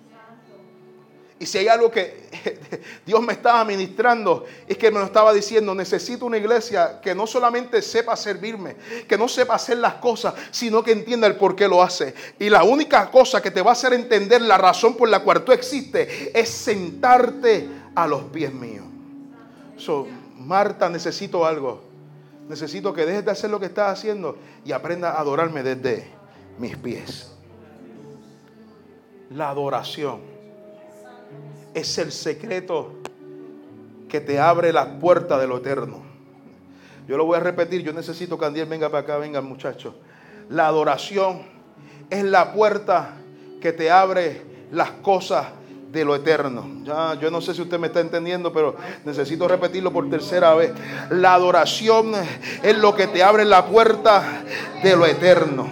Y 1.39 1.45
si 1.45 1.59
hay 1.59 1.67
algo 1.67 1.91
que 1.91 2.29
Dios 3.05 3.21
me 3.21 3.33
estaba 3.33 3.63
ministrando, 3.63 4.45
es 4.67 4.77
que 4.77 4.89
me 4.89 4.99
lo 4.99 5.05
estaba 5.05 5.31
diciendo, 5.33 5.75
necesito 5.75 6.25
una 6.25 6.37
iglesia 6.37 6.99
que 6.99 7.13
no 7.13 7.27
solamente 7.27 7.81
sepa 7.83 8.15
servirme, 8.15 8.75
que 9.07 9.17
no 9.17 9.27
sepa 9.27 9.55
hacer 9.55 9.77
las 9.77 9.95
cosas, 9.95 10.33
sino 10.49 10.83
que 10.83 10.91
entienda 10.91 11.27
el 11.27 11.35
por 11.35 11.55
qué 11.55 11.67
lo 11.67 11.83
hace. 11.83 12.15
Y 12.39 12.49
la 12.49 12.63
única 12.63 13.11
cosa 13.11 13.41
que 13.41 13.51
te 13.51 13.61
va 13.61 13.71
a 13.71 13.73
hacer 13.73 13.93
entender 13.93 14.41
la 14.41 14.57
razón 14.57 14.95
por 14.95 15.09
la 15.09 15.19
cual 15.19 15.43
tú 15.43 15.51
existes 15.51 16.31
es 16.33 16.49
sentarte 16.49 17.67
a 17.93 18.07
los 18.07 18.23
pies 18.23 18.51
míos. 18.51 18.85
So, 19.77 20.07
Marta, 20.39 20.89
necesito 20.89 21.45
algo. 21.45 21.83
Necesito 22.49 22.93
que 22.93 23.05
dejes 23.05 23.25
de 23.25 23.31
hacer 23.31 23.51
lo 23.51 23.59
que 23.59 23.67
estás 23.67 23.91
haciendo 23.91 24.37
y 24.65 24.71
aprenda 24.71 25.11
a 25.11 25.19
adorarme 25.19 25.61
desde 25.61 26.07
mis 26.57 26.75
pies. 26.77 27.31
La 29.29 29.49
adoración 29.49 30.36
es 31.77 31.97
el 31.99 32.11
secreto 32.11 32.93
que 34.09 34.19
te 34.19 34.39
abre 34.39 34.73
las 34.73 34.87
puertas 34.99 35.39
de 35.39 35.47
lo 35.47 35.57
eterno. 35.57 36.01
Yo 37.07 37.17
lo 37.17 37.25
voy 37.25 37.37
a 37.37 37.39
repetir, 37.39 37.83
yo 37.83 37.93
necesito 37.93 38.37
que 38.37 38.45
Andiel 38.45 38.67
venga 38.67 38.89
para 38.89 39.03
acá, 39.03 39.17
venga 39.17 39.41
muchachos. 39.41 39.93
La 40.49 40.67
adoración 40.67 41.43
es 42.09 42.23
la 42.23 42.51
puerta 42.53 43.13
que 43.61 43.73
te 43.73 43.91
abre 43.91 44.41
las 44.71 44.89
cosas 44.89 45.47
de 45.91 46.03
lo 46.03 46.15
eterno. 46.15 46.67
Ya, 46.83 47.13
yo 47.13 47.29
no 47.29 47.41
sé 47.41 47.53
si 47.53 47.61
usted 47.61 47.77
me 47.77 47.87
está 47.87 47.99
entendiendo, 47.99 48.51
pero 48.51 48.75
necesito 49.05 49.47
repetirlo 49.47 49.93
por 49.93 50.09
tercera 50.09 50.55
vez. 50.55 50.71
La 51.11 51.35
adoración 51.35 52.11
es 52.63 52.77
lo 52.77 52.95
que 52.95 53.05
te 53.05 53.21
abre 53.21 53.45
la 53.45 53.67
puerta 53.67 54.43
de 54.81 54.95
lo 54.95 55.05
eterno. 55.05 55.69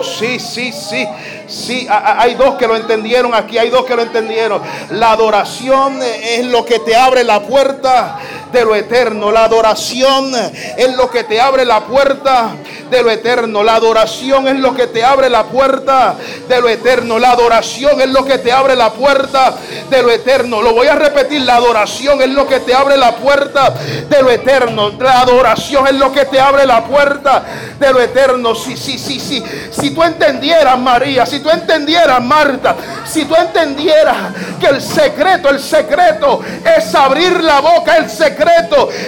Uh, 0.00 0.04
sí, 0.04 0.38
sí, 0.38 0.72
sí. 0.72 1.06
Sí, 1.46 1.86
hay 1.90 2.34
dos 2.34 2.54
que 2.54 2.66
lo 2.66 2.76
entendieron 2.76 3.34
aquí, 3.34 3.58
hay 3.58 3.70
dos 3.70 3.84
que 3.84 3.94
lo 3.94 4.02
entendieron. 4.02 4.62
La 4.90 5.12
adoración 5.12 6.00
es 6.02 6.44
lo 6.46 6.64
que 6.64 6.78
te 6.78 6.96
abre 6.96 7.24
la 7.24 7.42
puerta 7.42 8.18
de 8.52 8.64
lo 8.64 8.74
eterno. 8.74 9.30
La 9.30 9.44
adoración 9.44 10.32
es 10.76 10.96
lo 10.96 11.10
que 11.10 11.24
te 11.24 11.40
abre 11.40 11.64
la 11.64 11.80
puerta 11.80 12.54
de 12.90 13.02
lo 13.02 13.10
eterno. 13.10 13.62
La 13.62 13.74
adoración 13.74 14.48
es 14.48 14.56
lo 14.56 14.74
que 14.74 14.88
te 14.88 15.04
abre 15.04 15.30
la 15.30 15.44
puerta 15.44 16.16
de 16.48 16.60
lo 16.60 16.68
eterno. 16.68 17.18
La 17.18 17.32
adoración 17.32 18.00
es 18.00 18.08
lo 18.08 18.24
que 18.24 18.38
te 18.38 18.52
abre 18.52 18.74
la 18.76 18.92
puerta 18.92 19.54
de 19.88 20.02
lo 20.02 20.10
eterno. 20.10 20.62
Lo 20.62 20.74
voy 20.74 20.88
a 20.88 20.96
repetir, 20.96 21.42
la 21.42 21.56
adoración 21.56 22.20
es 22.22 22.30
lo 22.30 22.46
que 22.46 22.60
te 22.60 22.74
abre 22.74 22.96
la 22.96 23.16
puerta 23.16 23.74
de 24.08 24.22
lo 24.22 24.30
eterno. 24.30 24.90
La 24.98 25.20
adoración 25.20 25.86
es 25.86 25.94
lo 25.94 26.12
que 26.12 26.24
te 26.24 26.40
abre 26.40 26.66
la 26.66 26.84
puerta 26.84 27.44
de 27.78 27.92
lo 27.92 28.00
eterno. 28.00 28.54
Sí, 28.54 28.76
sí, 28.76 28.98
sí, 28.98 29.20
sí. 29.20 29.42
Si 29.70 29.90
tú 29.90 30.02
entendieras, 30.02 30.78
María, 30.78 31.24
si 31.26 31.40
tú 31.40 31.50
entendieras, 31.50 32.20
Marta, 32.20 32.74
si 33.04 33.24
tú 33.24 33.34
entendieras 33.36 34.16
que 34.58 34.66
el 34.66 34.82
secreto, 34.82 35.48
el 35.48 35.60
secreto 35.60 36.40
es 36.76 36.94
abrir 36.94 37.42
la 37.42 37.60
boca, 37.60 37.96
el 37.96 38.10
secreto 38.10 38.39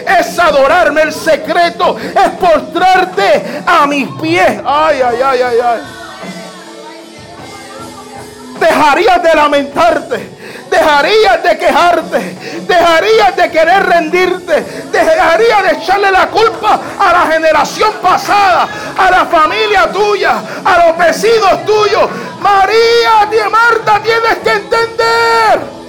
es 0.07 0.39
adorarme, 0.39 1.03
el 1.03 1.12
secreto 1.12 1.97
es 1.99 2.30
postrarte 2.39 3.62
a 3.66 3.87
mis 3.87 4.09
pies. 4.20 4.61
Ay, 4.64 5.01
ay, 5.03 5.22
ay, 5.22 5.43
ay, 5.43 5.59
ay. 5.64 5.80
Dejarías 8.59 9.22
de 9.22 9.35
lamentarte 9.35 10.43
dejarías 10.72 11.43
de 11.43 11.59
quejarte, 11.59 12.18
dejarías 12.66 13.37
de 13.37 13.51
querer 13.51 13.85
rendirte, 13.85 14.64
dejarías 14.91 15.62
de 15.64 15.70
echarle 15.72 16.11
la 16.11 16.28
culpa 16.28 16.80
a 16.99 17.12
la 17.12 17.33
generación 17.33 17.93
pasada, 18.01 18.66
a 18.97 19.11
la 19.11 19.26
familia 19.26 19.93
tuya, 19.93 20.43
a 20.64 20.87
los 20.87 20.99
vecinos 20.99 21.64
tuyos. 21.66 22.09
María, 22.41 23.51
Marta, 23.51 24.01
tienes 24.03 24.39
que 24.43 24.51
entender 24.51 25.82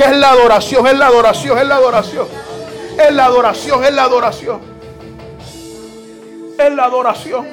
que 0.00 0.06
es 0.06 0.16
la 0.16 0.30
adoración, 0.30 0.86
es 0.86 0.96
la 0.96 1.08
adoración, 1.08 1.58
es 1.58 1.66
la 1.66 1.76
adoración, 1.76 2.26
es 2.98 3.12
la 3.12 3.24
adoración, 3.26 3.84
es 3.84 3.92
la 3.92 4.04
adoración, 4.04 4.60
es 6.58 6.72
la 6.74 6.84
adoración. 6.84 7.46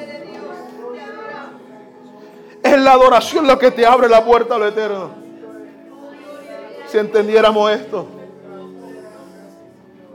Es 2.62 2.78
la 2.78 2.92
adoración 2.92 3.46
lo 3.46 3.58
que 3.58 3.70
te 3.70 3.84
abre 3.84 4.08
la 4.08 4.24
puerta 4.24 4.54
a 4.54 4.58
lo 4.58 4.66
eterno 4.66 5.10
si 6.86 6.96
entendiéramos 6.96 7.70
esto. 7.70 8.06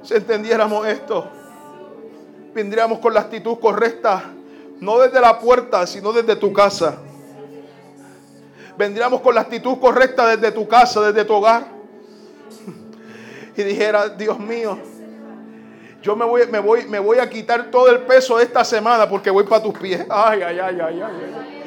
Si 0.02 0.16
entendiéramos 0.16 0.88
esto, 0.88 1.28
vendríamos 2.52 2.98
con 2.98 3.14
la 3.14 3.20
actitud 3.20 3.60
correcta, 3.60 4.24
no 4.80 4.98
desde 4.98 5.22
la 5.22 5.40
puerta, 5.40 5.86
sino 5.86 6.12
desde 6.12 6.36
tu 6.36 6.52
casa. 6.52 6.98
Vendríamos 8.76 9.22
con 9.22 9.36
la 9.36 9.42
actitud 9.42 9.78
correcta 9.80 10.26
desde 10.36 10.52
tu 10.52 10.68
casa, 10.68 11.00
desde 11.02 11.26
tu 11.26 11.36
hogar. 11.36 11.73
Y 13.56 13.64
dijera, 13.64 14.10
Dios 14.10 14.40
mío, 14.40 14.80
yo 16.02 16.16
me 16.16 16.26
voy, 16.26 16.48
me 16.48 16.60
voy, 16.60 16.86
me 16.86 17.00
voy 17.00 17.20
a 17.20 17.30
quitar 17.30 17.72
todo 17.72 17.88
el 17.90 18.00
peso 18.00 18.38
de 18.38 18.44
esta 18.44 18.66
semana 18.66 19.08
porque 19.08 19.30
voy 19.30 19.46
para 19.46 19.64
tus 19.64 19.78
pies. 19.78 20.06
Ay, 20.10 20.42
ay, 20.42 20.60
ay, 20.60 20.78
ay, 20.82 21.02
ay. 21.02 21.64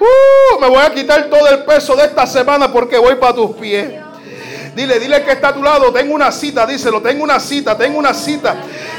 Uh, 0.00 0.60
me 0.60 0.68
voy 0.68 0.82
a 0.84 0.92
quitar 0.92 1.30
todo 1.30 1.46
el 1.48 1.64
peso 1.64 1.94
de 1.94 2.04
esta 2.04 2.26
semana 2.26 2.72
porque 2.72 2.98
voy 2.98 3.14
para 3.14 3.34
tus 3.34 3.54
pies. 3.56 3.92
Dile, 4.74 4.98
dile 4.98 5.22
que 5.22 5.32
está 5.32 5.48
a 5.48 5.54
tu 5.54 5.62
lado. 5.62 5.90
Tengo 5.92 6.14
una 6.14 6.30
cita, 6.30 6.66
díselo. 6.66 7.00
Tengo 7.00 7.24
una 7.24 7.40
cita, 7.40 7.78
tengo 7.78 7.98
una 7.98 8.12
cita. 8.12 8.56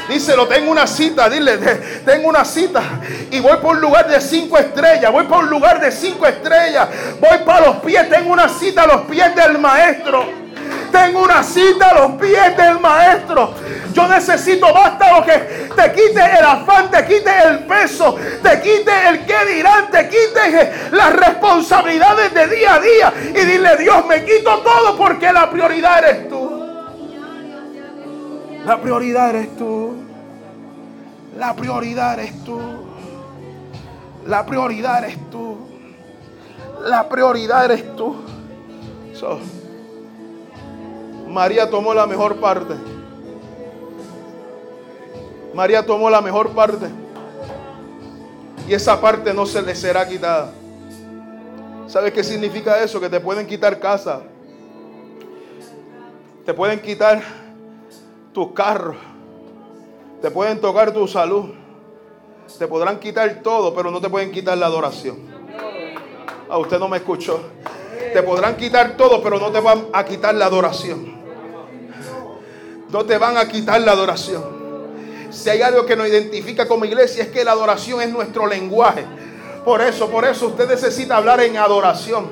Díselo, 0.08 0.48
tengo 0.48 0.72
una 0.72 0.86
cita. 0.86 1.28
Dile, 1.28 1.56
tengo 2.04 2.28
una 2.28 2.44
cita. 2.44 2.82
Y 3.30 3.38
voy 3.40 3.58
por 3.58 3.76
un 3.76 3.80
lugar 3.82 4.08
de 4.08 4.20
cinco 4.20 4.58
estrellas. 4.58 5.12
Voy 5.12 5.24
por 5.26 5.44
un 5.44 5.50
lugar 5.50 5.80
de 5.80 5.92
cinco 5.92 6.26
estrellas. 6.26 6.88
Voy 7.20 7.38
para 7.44 7.66
los 7.66 7.76
pies. 7.76 8.08
Tengo 8.08 8.32
una 8.32 8.48
cita 8.48 8.82
a 8.82 8.86
los 8.88 9.02
pies 9.02 9.36
del 9.36 9.58
maestro. 9.58 10.47
Tengo 10.90 11.22
una 11.22 11.42
cita 11.42 11.90
a 11.90 11.94
los 12.00 12.12
pies 12.20 12.56
del 12.56 12.80
maestro. 12.80 13.54
Yo 13.92 14.08
necesito, 14.08 14.72
basta 14.72 15.18
lo 15.18 15.24
que 15.24 15.68
te 15.74 15.92
quite 15.92 16.38
el 16.38 16.44
afán, 16.44 16.90
te 16.90 17.04
quite 17.04 17.30
el 17.46 17.60
peso, 17.60 18.16
te 18.42 18.60
quite 18.60 19.08
el 19.08 19.26
que 19.26 19.44
dirán, 19.54 19.90
te 19.90 20.08
quite 20.08 20.72
las 20.92 21.12
responsabilidades 21.14 22.32
de 22.34 22.46
día 22.48 22.74
a 22.74 22.80
día. 22.80 23.12
Y 23.30 23.44
dile, 23.44 23.76
Dios, 23.76 24.06
me 24.06 24.24
quito 24.24 24.58
todo 24.58 24.96
porque 24.96 25.32
la 25.32 25.50
prioridad 25.50 26.04
eres 26.04 26.28
tú. 26.28 26.48
La 28.64 28.80
prioridad 28.80 29.30
eres 29.30 29.56
tú. 29.56 29.96
La 31.38 31.54
prioridad 31.54 32.18
eres 32.18 32.44
tú. 32.44 32.58
La 34.26 34.44
prioridad 34.44 35.04
eres 35.04 35.18
tú. 35.30 35.56
La 36.84 37.08
prioridad 37.08 37.64
eres 37.64 37.96
tú. 37.96 38.16
María 41.28 41.68
tomó 41.68 41.92
la 41.92 42.06
mejor 42.06 42.36
parte. 42.40 42.74
María 45.54 45.84
tomó 45.84 46.08
la 46.08 46.20
mejor 46.20 46.50
parte. 46.50 46.86
Y 48.66 48.74
esa 48.74 49.00
parte 49.00 49.34
no 49.34 49.44
se 49.44 49.60
le 49.62 49.74
será 49.74 50.08
quitada. 50.08 50.52
¿Sabes 51.86 52.12
qué 52.12 52.24
significa 52.24 52.82
eso? 52.82 53.00
Que 53.00 53.08
te 53.08 53.20
pueden 53.20 53.46
quitar 53.46 53.78
casa. 53.78 54.22
Te 56.46 56.54
pueden 56.54 56.80
quitar 56.80 57.22
tus 58.32 58.52
carros. 58.52 58.96
Te 60.22 60.30
pueden 60.30 60.60
tocar 60.60 60.92
tu 60.92 61.06
salud. 61.06 61.50
Te 62.58 62.66
podrán 62.66 62.98
quitar 62.98 63.42
todo, 63.42 63.74
pero 63.74 63.90
no 63.90 64.00
te 64.00 64.08
pueden 64.08 64.32
quitar 64.32 64.56
la 64.56 64.66
adoración. 64.66 65.16
A 66.48 66.54
ah, 66.54 66.58
usted 66.58 66.78
no 66.78 66.88
me 66.88 66.96
escuchó. 66.96 67.40
Te 68.14 68.22
podrán 68.22 68.56
quitar 68.56 68.96
todo, 68.96 69.22
pero 69.22 69.38
no 69.38 69.50
te 69.50 69.60
van 69.60 69.86
a 69.92 70.04
quitar 70.04 70.34
la 70.34 70.46
adoración 70.46 71.17
no 72.90 73.04
te 73.04 73.18
van 73.18 73.36
a 73.36 73.48
quitar 73.48 73.80
la 73.80 73.92
adoración. 73.92 74.58
Si 75.30 75.50
hay 75.50 75.62
algo 75.62 75.84
que 75.84 75.96
nos 75.96 76.08
identifica 76.08 76.66
como 76.66 76.84
iglesia 76.84 77.24
es 77.24 77.28
que 77.28 77.44
la 77.44 77.52
adoración 77.52 78.00
es 78.00 78.10
nuestro 78.10 78.46
lenguaje. 78.46 79.04
Por 79.64 79.82
eso, 79.82 80.08
por 80.08 80.24
eso 80.24 80.46
usted 80.46 80.68
necesita 80.68 81.16
hablar 81.16 81.40
en 81.40 81.56
adoración. 81.58 82.30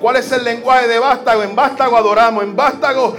¿Cuál 0.00 0.16
es 0.16 0.30
el 0.30 0.44
lenguaje 0.44 0.86
de 0.86 0.98
Vástago? 0.98 1.42
En 1.42 1.56
Vástago 1.56 1.96
adoramos, 1.96 2.44
en 2.44 2.54
Vástago 2.54 3.16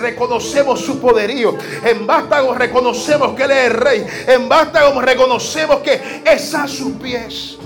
reconocemos 0.00 0.80
su 0.80 1.00
poderío, 1.00 1.56
en 1.82 2.06
Vástago 2.06 2.54
reconocemos 2.54 3.34
que 3.34 3.44
Él 3.44 3.50
es 3.50 3.66
el 3.66 3.72
rey, 3.72 4.06
en 4.26 4.48
Vástago 4.48 5.00
reconocemos 5.00 5.78
que 5.78 6.22
es 6.24 6.54
a 6.54 6.68
sus 6.68 6.92
pies. 6.92 7.56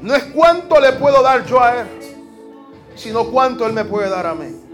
No 0.00 0.14
es 0.14 0.24
cuánto 0.24 0.80
le 0.80 0.94
puedo 0.94 1.22
dar 1.22 1.44
yo 1.46 1.62
a 1.62 1.80
Él, 1.80 1.86
sino 2.96 3.24
cuánto 3.26 3.66
Él 3.66 3.72
me 3.72 3.84
puede 3.84 4.08
dar 4.08 4.26
a 4.26 4.34
mí. 4.34 4.65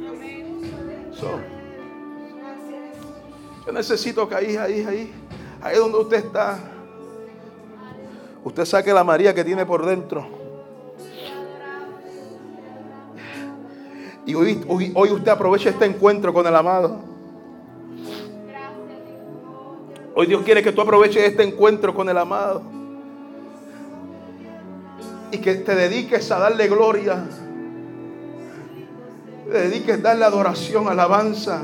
Yo 3.65 3.73
necesito 3.73 4.29
que 4.29 4.35
ahí, 4.35 4.57
ahí, 4.57 4.85
ahí, 4.85 5.13
ahí 5.61 5.77
donde 5.77 5.99
usted 5.99 6.17
está, 6.17 6.59
usted 8.45 8.65
saque 8.65 8.93
la 8.93 9.05
María 9.05 9.35
que 9.35 9.45
tiene 9.45 9.65
por 9.65 9.87
dentro. 9.87 10.27
Y 14.25 14.35
hoy, 14.35 14.65
hoy, 14.67 15.11
usted 15.11 15.31
aproveche 15.31 15.71
este 15.71 15.85
encuentro 15.85 16.33
con 16.33 16.47
el 16.47 16.55
amado. 16.55 17.01
Hoy 20.15 20.27
Dios 20.27 20.43
quiere 20.43 20.63
que 20.63 20.73
tú 20.73 20.81
aproveches 20.81 21.25
este 21.25 21.43
encuentro 21.43 21.95
con 21.95 22.09
el 22.09 22.19
amado. 22.19 22.63
y 25.33 25.39
que 25.39 25.55
te 25.55 25.75
dediques 25.75 26.31
a 26.31 26.39
darle 26.39 26.69
gloria. 26.69 27.25
Te 29.51 29.69
dediques 29.69 29.99
a 29.99 30.03
darle 30.03 30.27
adoración, 30.27 30.89
alabanza. 30.89 31.63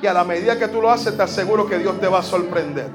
Y 0.00 0.06
a 0.06 0.12
la 0.12 0.24
medida 0.24 0.58
que 0.58 0.68
tú 0.68 0.80
lo 0.80 0.90
haces, 0.90 1.16
te 1.16 1.22
aseguro 1.22 1.66
que 1.66 1.78
Dios 1.78 2.00
te 2.00 2.06
va 2.06 2.20
a 2.20 2.22
sorprender. 2.22 2.88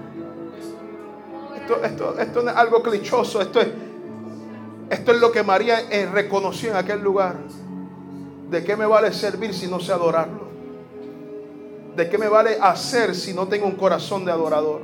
Esto, 1.55 1.83
esto, 1.83 2.19
esto 2.19 2.41
no 2.41 2.51
es 2.51 2.57
algo 2.57 2.81
clichoso, 2.81 3.41
esto 3.41 3.61
es, 3.61 3.67
esto 4.89 5.11
es 5.11 5.19
lo 5.19 5.31
que 5.31 5.43
María 5.43 5.81
eh, 5.89 6.05
reconoció 6.11 6.71
en 6.71 6.77
aquel 6.77 7.01
lugar. 7.01 7.35
¿De 8.49 8.63
qué 8.63 8.75
me 8.75 8.85
vale 8.85 9.11
servir 9.13 9.53
si 9.53 9.67
no 9.67 9.79
sé 9.79 9.91
adorarlo? 9.91 10.43
¿De 11.95 12.09
qué 12.09 12.17
me 12.17 12.27
vale 12.27 12.57
hacer 12.61 13.15
si 13.15 13.33
no 13.33 13.47
tengo 13.47 13.65
un 13.65 13.75
corazón 13.75 14.25
de 14.25 14.31
adorador? 14.31 14.81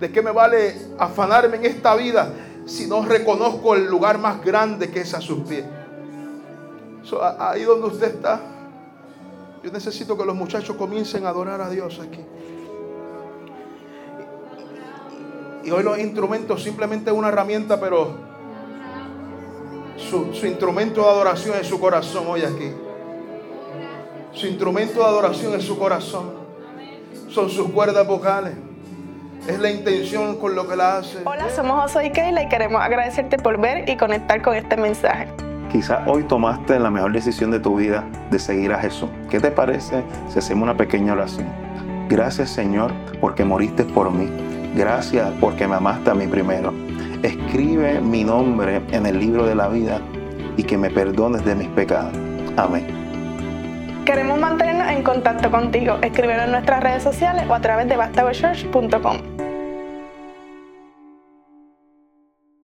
¿De 0.00 0.10
qué 0.10 0.22
me 0.22 0.30
vale 0.30 0.74
afanarme 0.98 1.56
en 1.56 1.66
esta 1.66 1.94
vida 1.96 2.32
si 2.66 2.86
no 2.86 3.04
reconozco 3.04 3.74
el 3.74 3.86
lugar 3.86 4.18
más 4.18 4.44
grande 4.44 4.90
que 4.90 5.00
es 5.00 5.14
a 5.14 5.20
sus 5.20 5.40
pies? 5.40 5.64
ahí 7.38 7.62
donde 7.62 7.86
usted 7.86 8.14
está, 8.16 8.40
yo 9.62 9.72
necesito 9.72 10.16
que 10.16 10.24
los 10.24 10.34
muchachos 10.34 10.76
comiencen 10.76 11.26
a 11.26 11.30
adorar 11.30 11.60
a 11.60 11.68
Dios 11.68 12.00
aquí. 12.00 12.24
Y 15.64 15.70
hoy 15.70 15.82
los 15.82 15.98
instrumentos 15.98 16.62
simplemente 16.62 17.10
es 17.10 17.16
una 17.16 17.28
herramienta, 17.28 17.78
pero 17.78 18.14
su, 19.96 20.46
instrumento 20.46 21.02
de 21.02 21.08
adoración 21.08 21.56
es 21.60 21.66
su 21.66 21.78
corazón 21.78 22.24
hoy 22.28 22.42
aquí. 22.42 22.72
Su 24.32 24.46
instrumento 24.46 25.00
de 25.00 25.04
adoración 25.04 25.54
es 25.54 25.64
su 25.64 25.78
corazón. 25.78 26.32
Son 27.28 27.50
sus 27.50 27.68
cuerdas 27.70 28.06
vocales. 28.06 28.54
Es 29.46 29.58
la 29.58 29.70
intención 29.70 30.36
con 30.36 30.54
lo 30.54 30.68
que 30.68 30.76
la 30.76 30.98
hace. 30.98 31.18
Hola, 31.24 31.50
somos 31.50 31.84
Oso 31.84 32.00
y 32.00 32.10
Keila 32.10 32.42
y 32.42 32.48
queremos 32.48 32.80
agradecerte 32.80 33.38
por 33.38 33.60
ver 33.60 33.88
y 33.88 33.96
conectar 33.96 34.40
con 34.42 34.54
este 34.54 34.76
mensaje. 34.76 35.28
Quizás 35.70 36.00
hoy 36.06 36.24
tomaste 36.24 36.78
la 36.78 36.90
mejor 36.90 37.12
decisión 37.12 37.50
de 37.50 37.60
tu 37.60 37.76
vida 37.76 38.04
de 38.30 38.38
seguir 38.38 38.72
a 38.72 38.80
Jesús. 38.80 39.10
¿Qué 39.28 39.38
te 39.38 39.50
parece 39.50 40.02
si 40.28 40.38
hacemos 40.38 40.62
una 40.62 40.76
pequeña 40.76 41.12
oración? 41.12 41.46
Gracias 42.08 42.50
Señor 42.50 42.90
porque 43.20 43.44
moriste 43.44 43.84
por 43.84 44.10
mí. 44.10 44.28
Gracias 44.74 45.30
porque 45.40 45.68
me 45.68 45.76
amaste 45.76 46.10
a 46.10 46.14
mí 46.14 46.26
primero. 46.26 46.72
Escribe 47.22 48.00
mi 48.00 48.24
nombre 48.24 48.80
en 48.92 49.06
el 49.06 49.18
libro 49.18 49.44
de 49.44 49.54
la 49.54 49.68
vida 49.68 50.00
y 50.56 50.62
que 50.62 50.78
me 50.78 50.88
perdones 50.88 51.44
de 51.44 51.54
mis 51.54 51.68
pecados. 51.68 52.12
Amén. 52.56 52.86
Queremos 54.06 54.38
mantenernos 54.38 54.88
en 54.90 55.02
contacto 55.02 55.50
contigo. 55.50 55.98
Escríbenos 56.00 56.46
en 56.46 56.52
nuestras 56.52 56.82
redes 56.82 57.02
sociales 57.02 57.44
o 57.46 57.52
a 57.52 57.60
través 57.60 57.88
de 57.88 57.96
bastagochurch.com. 57.96 59.37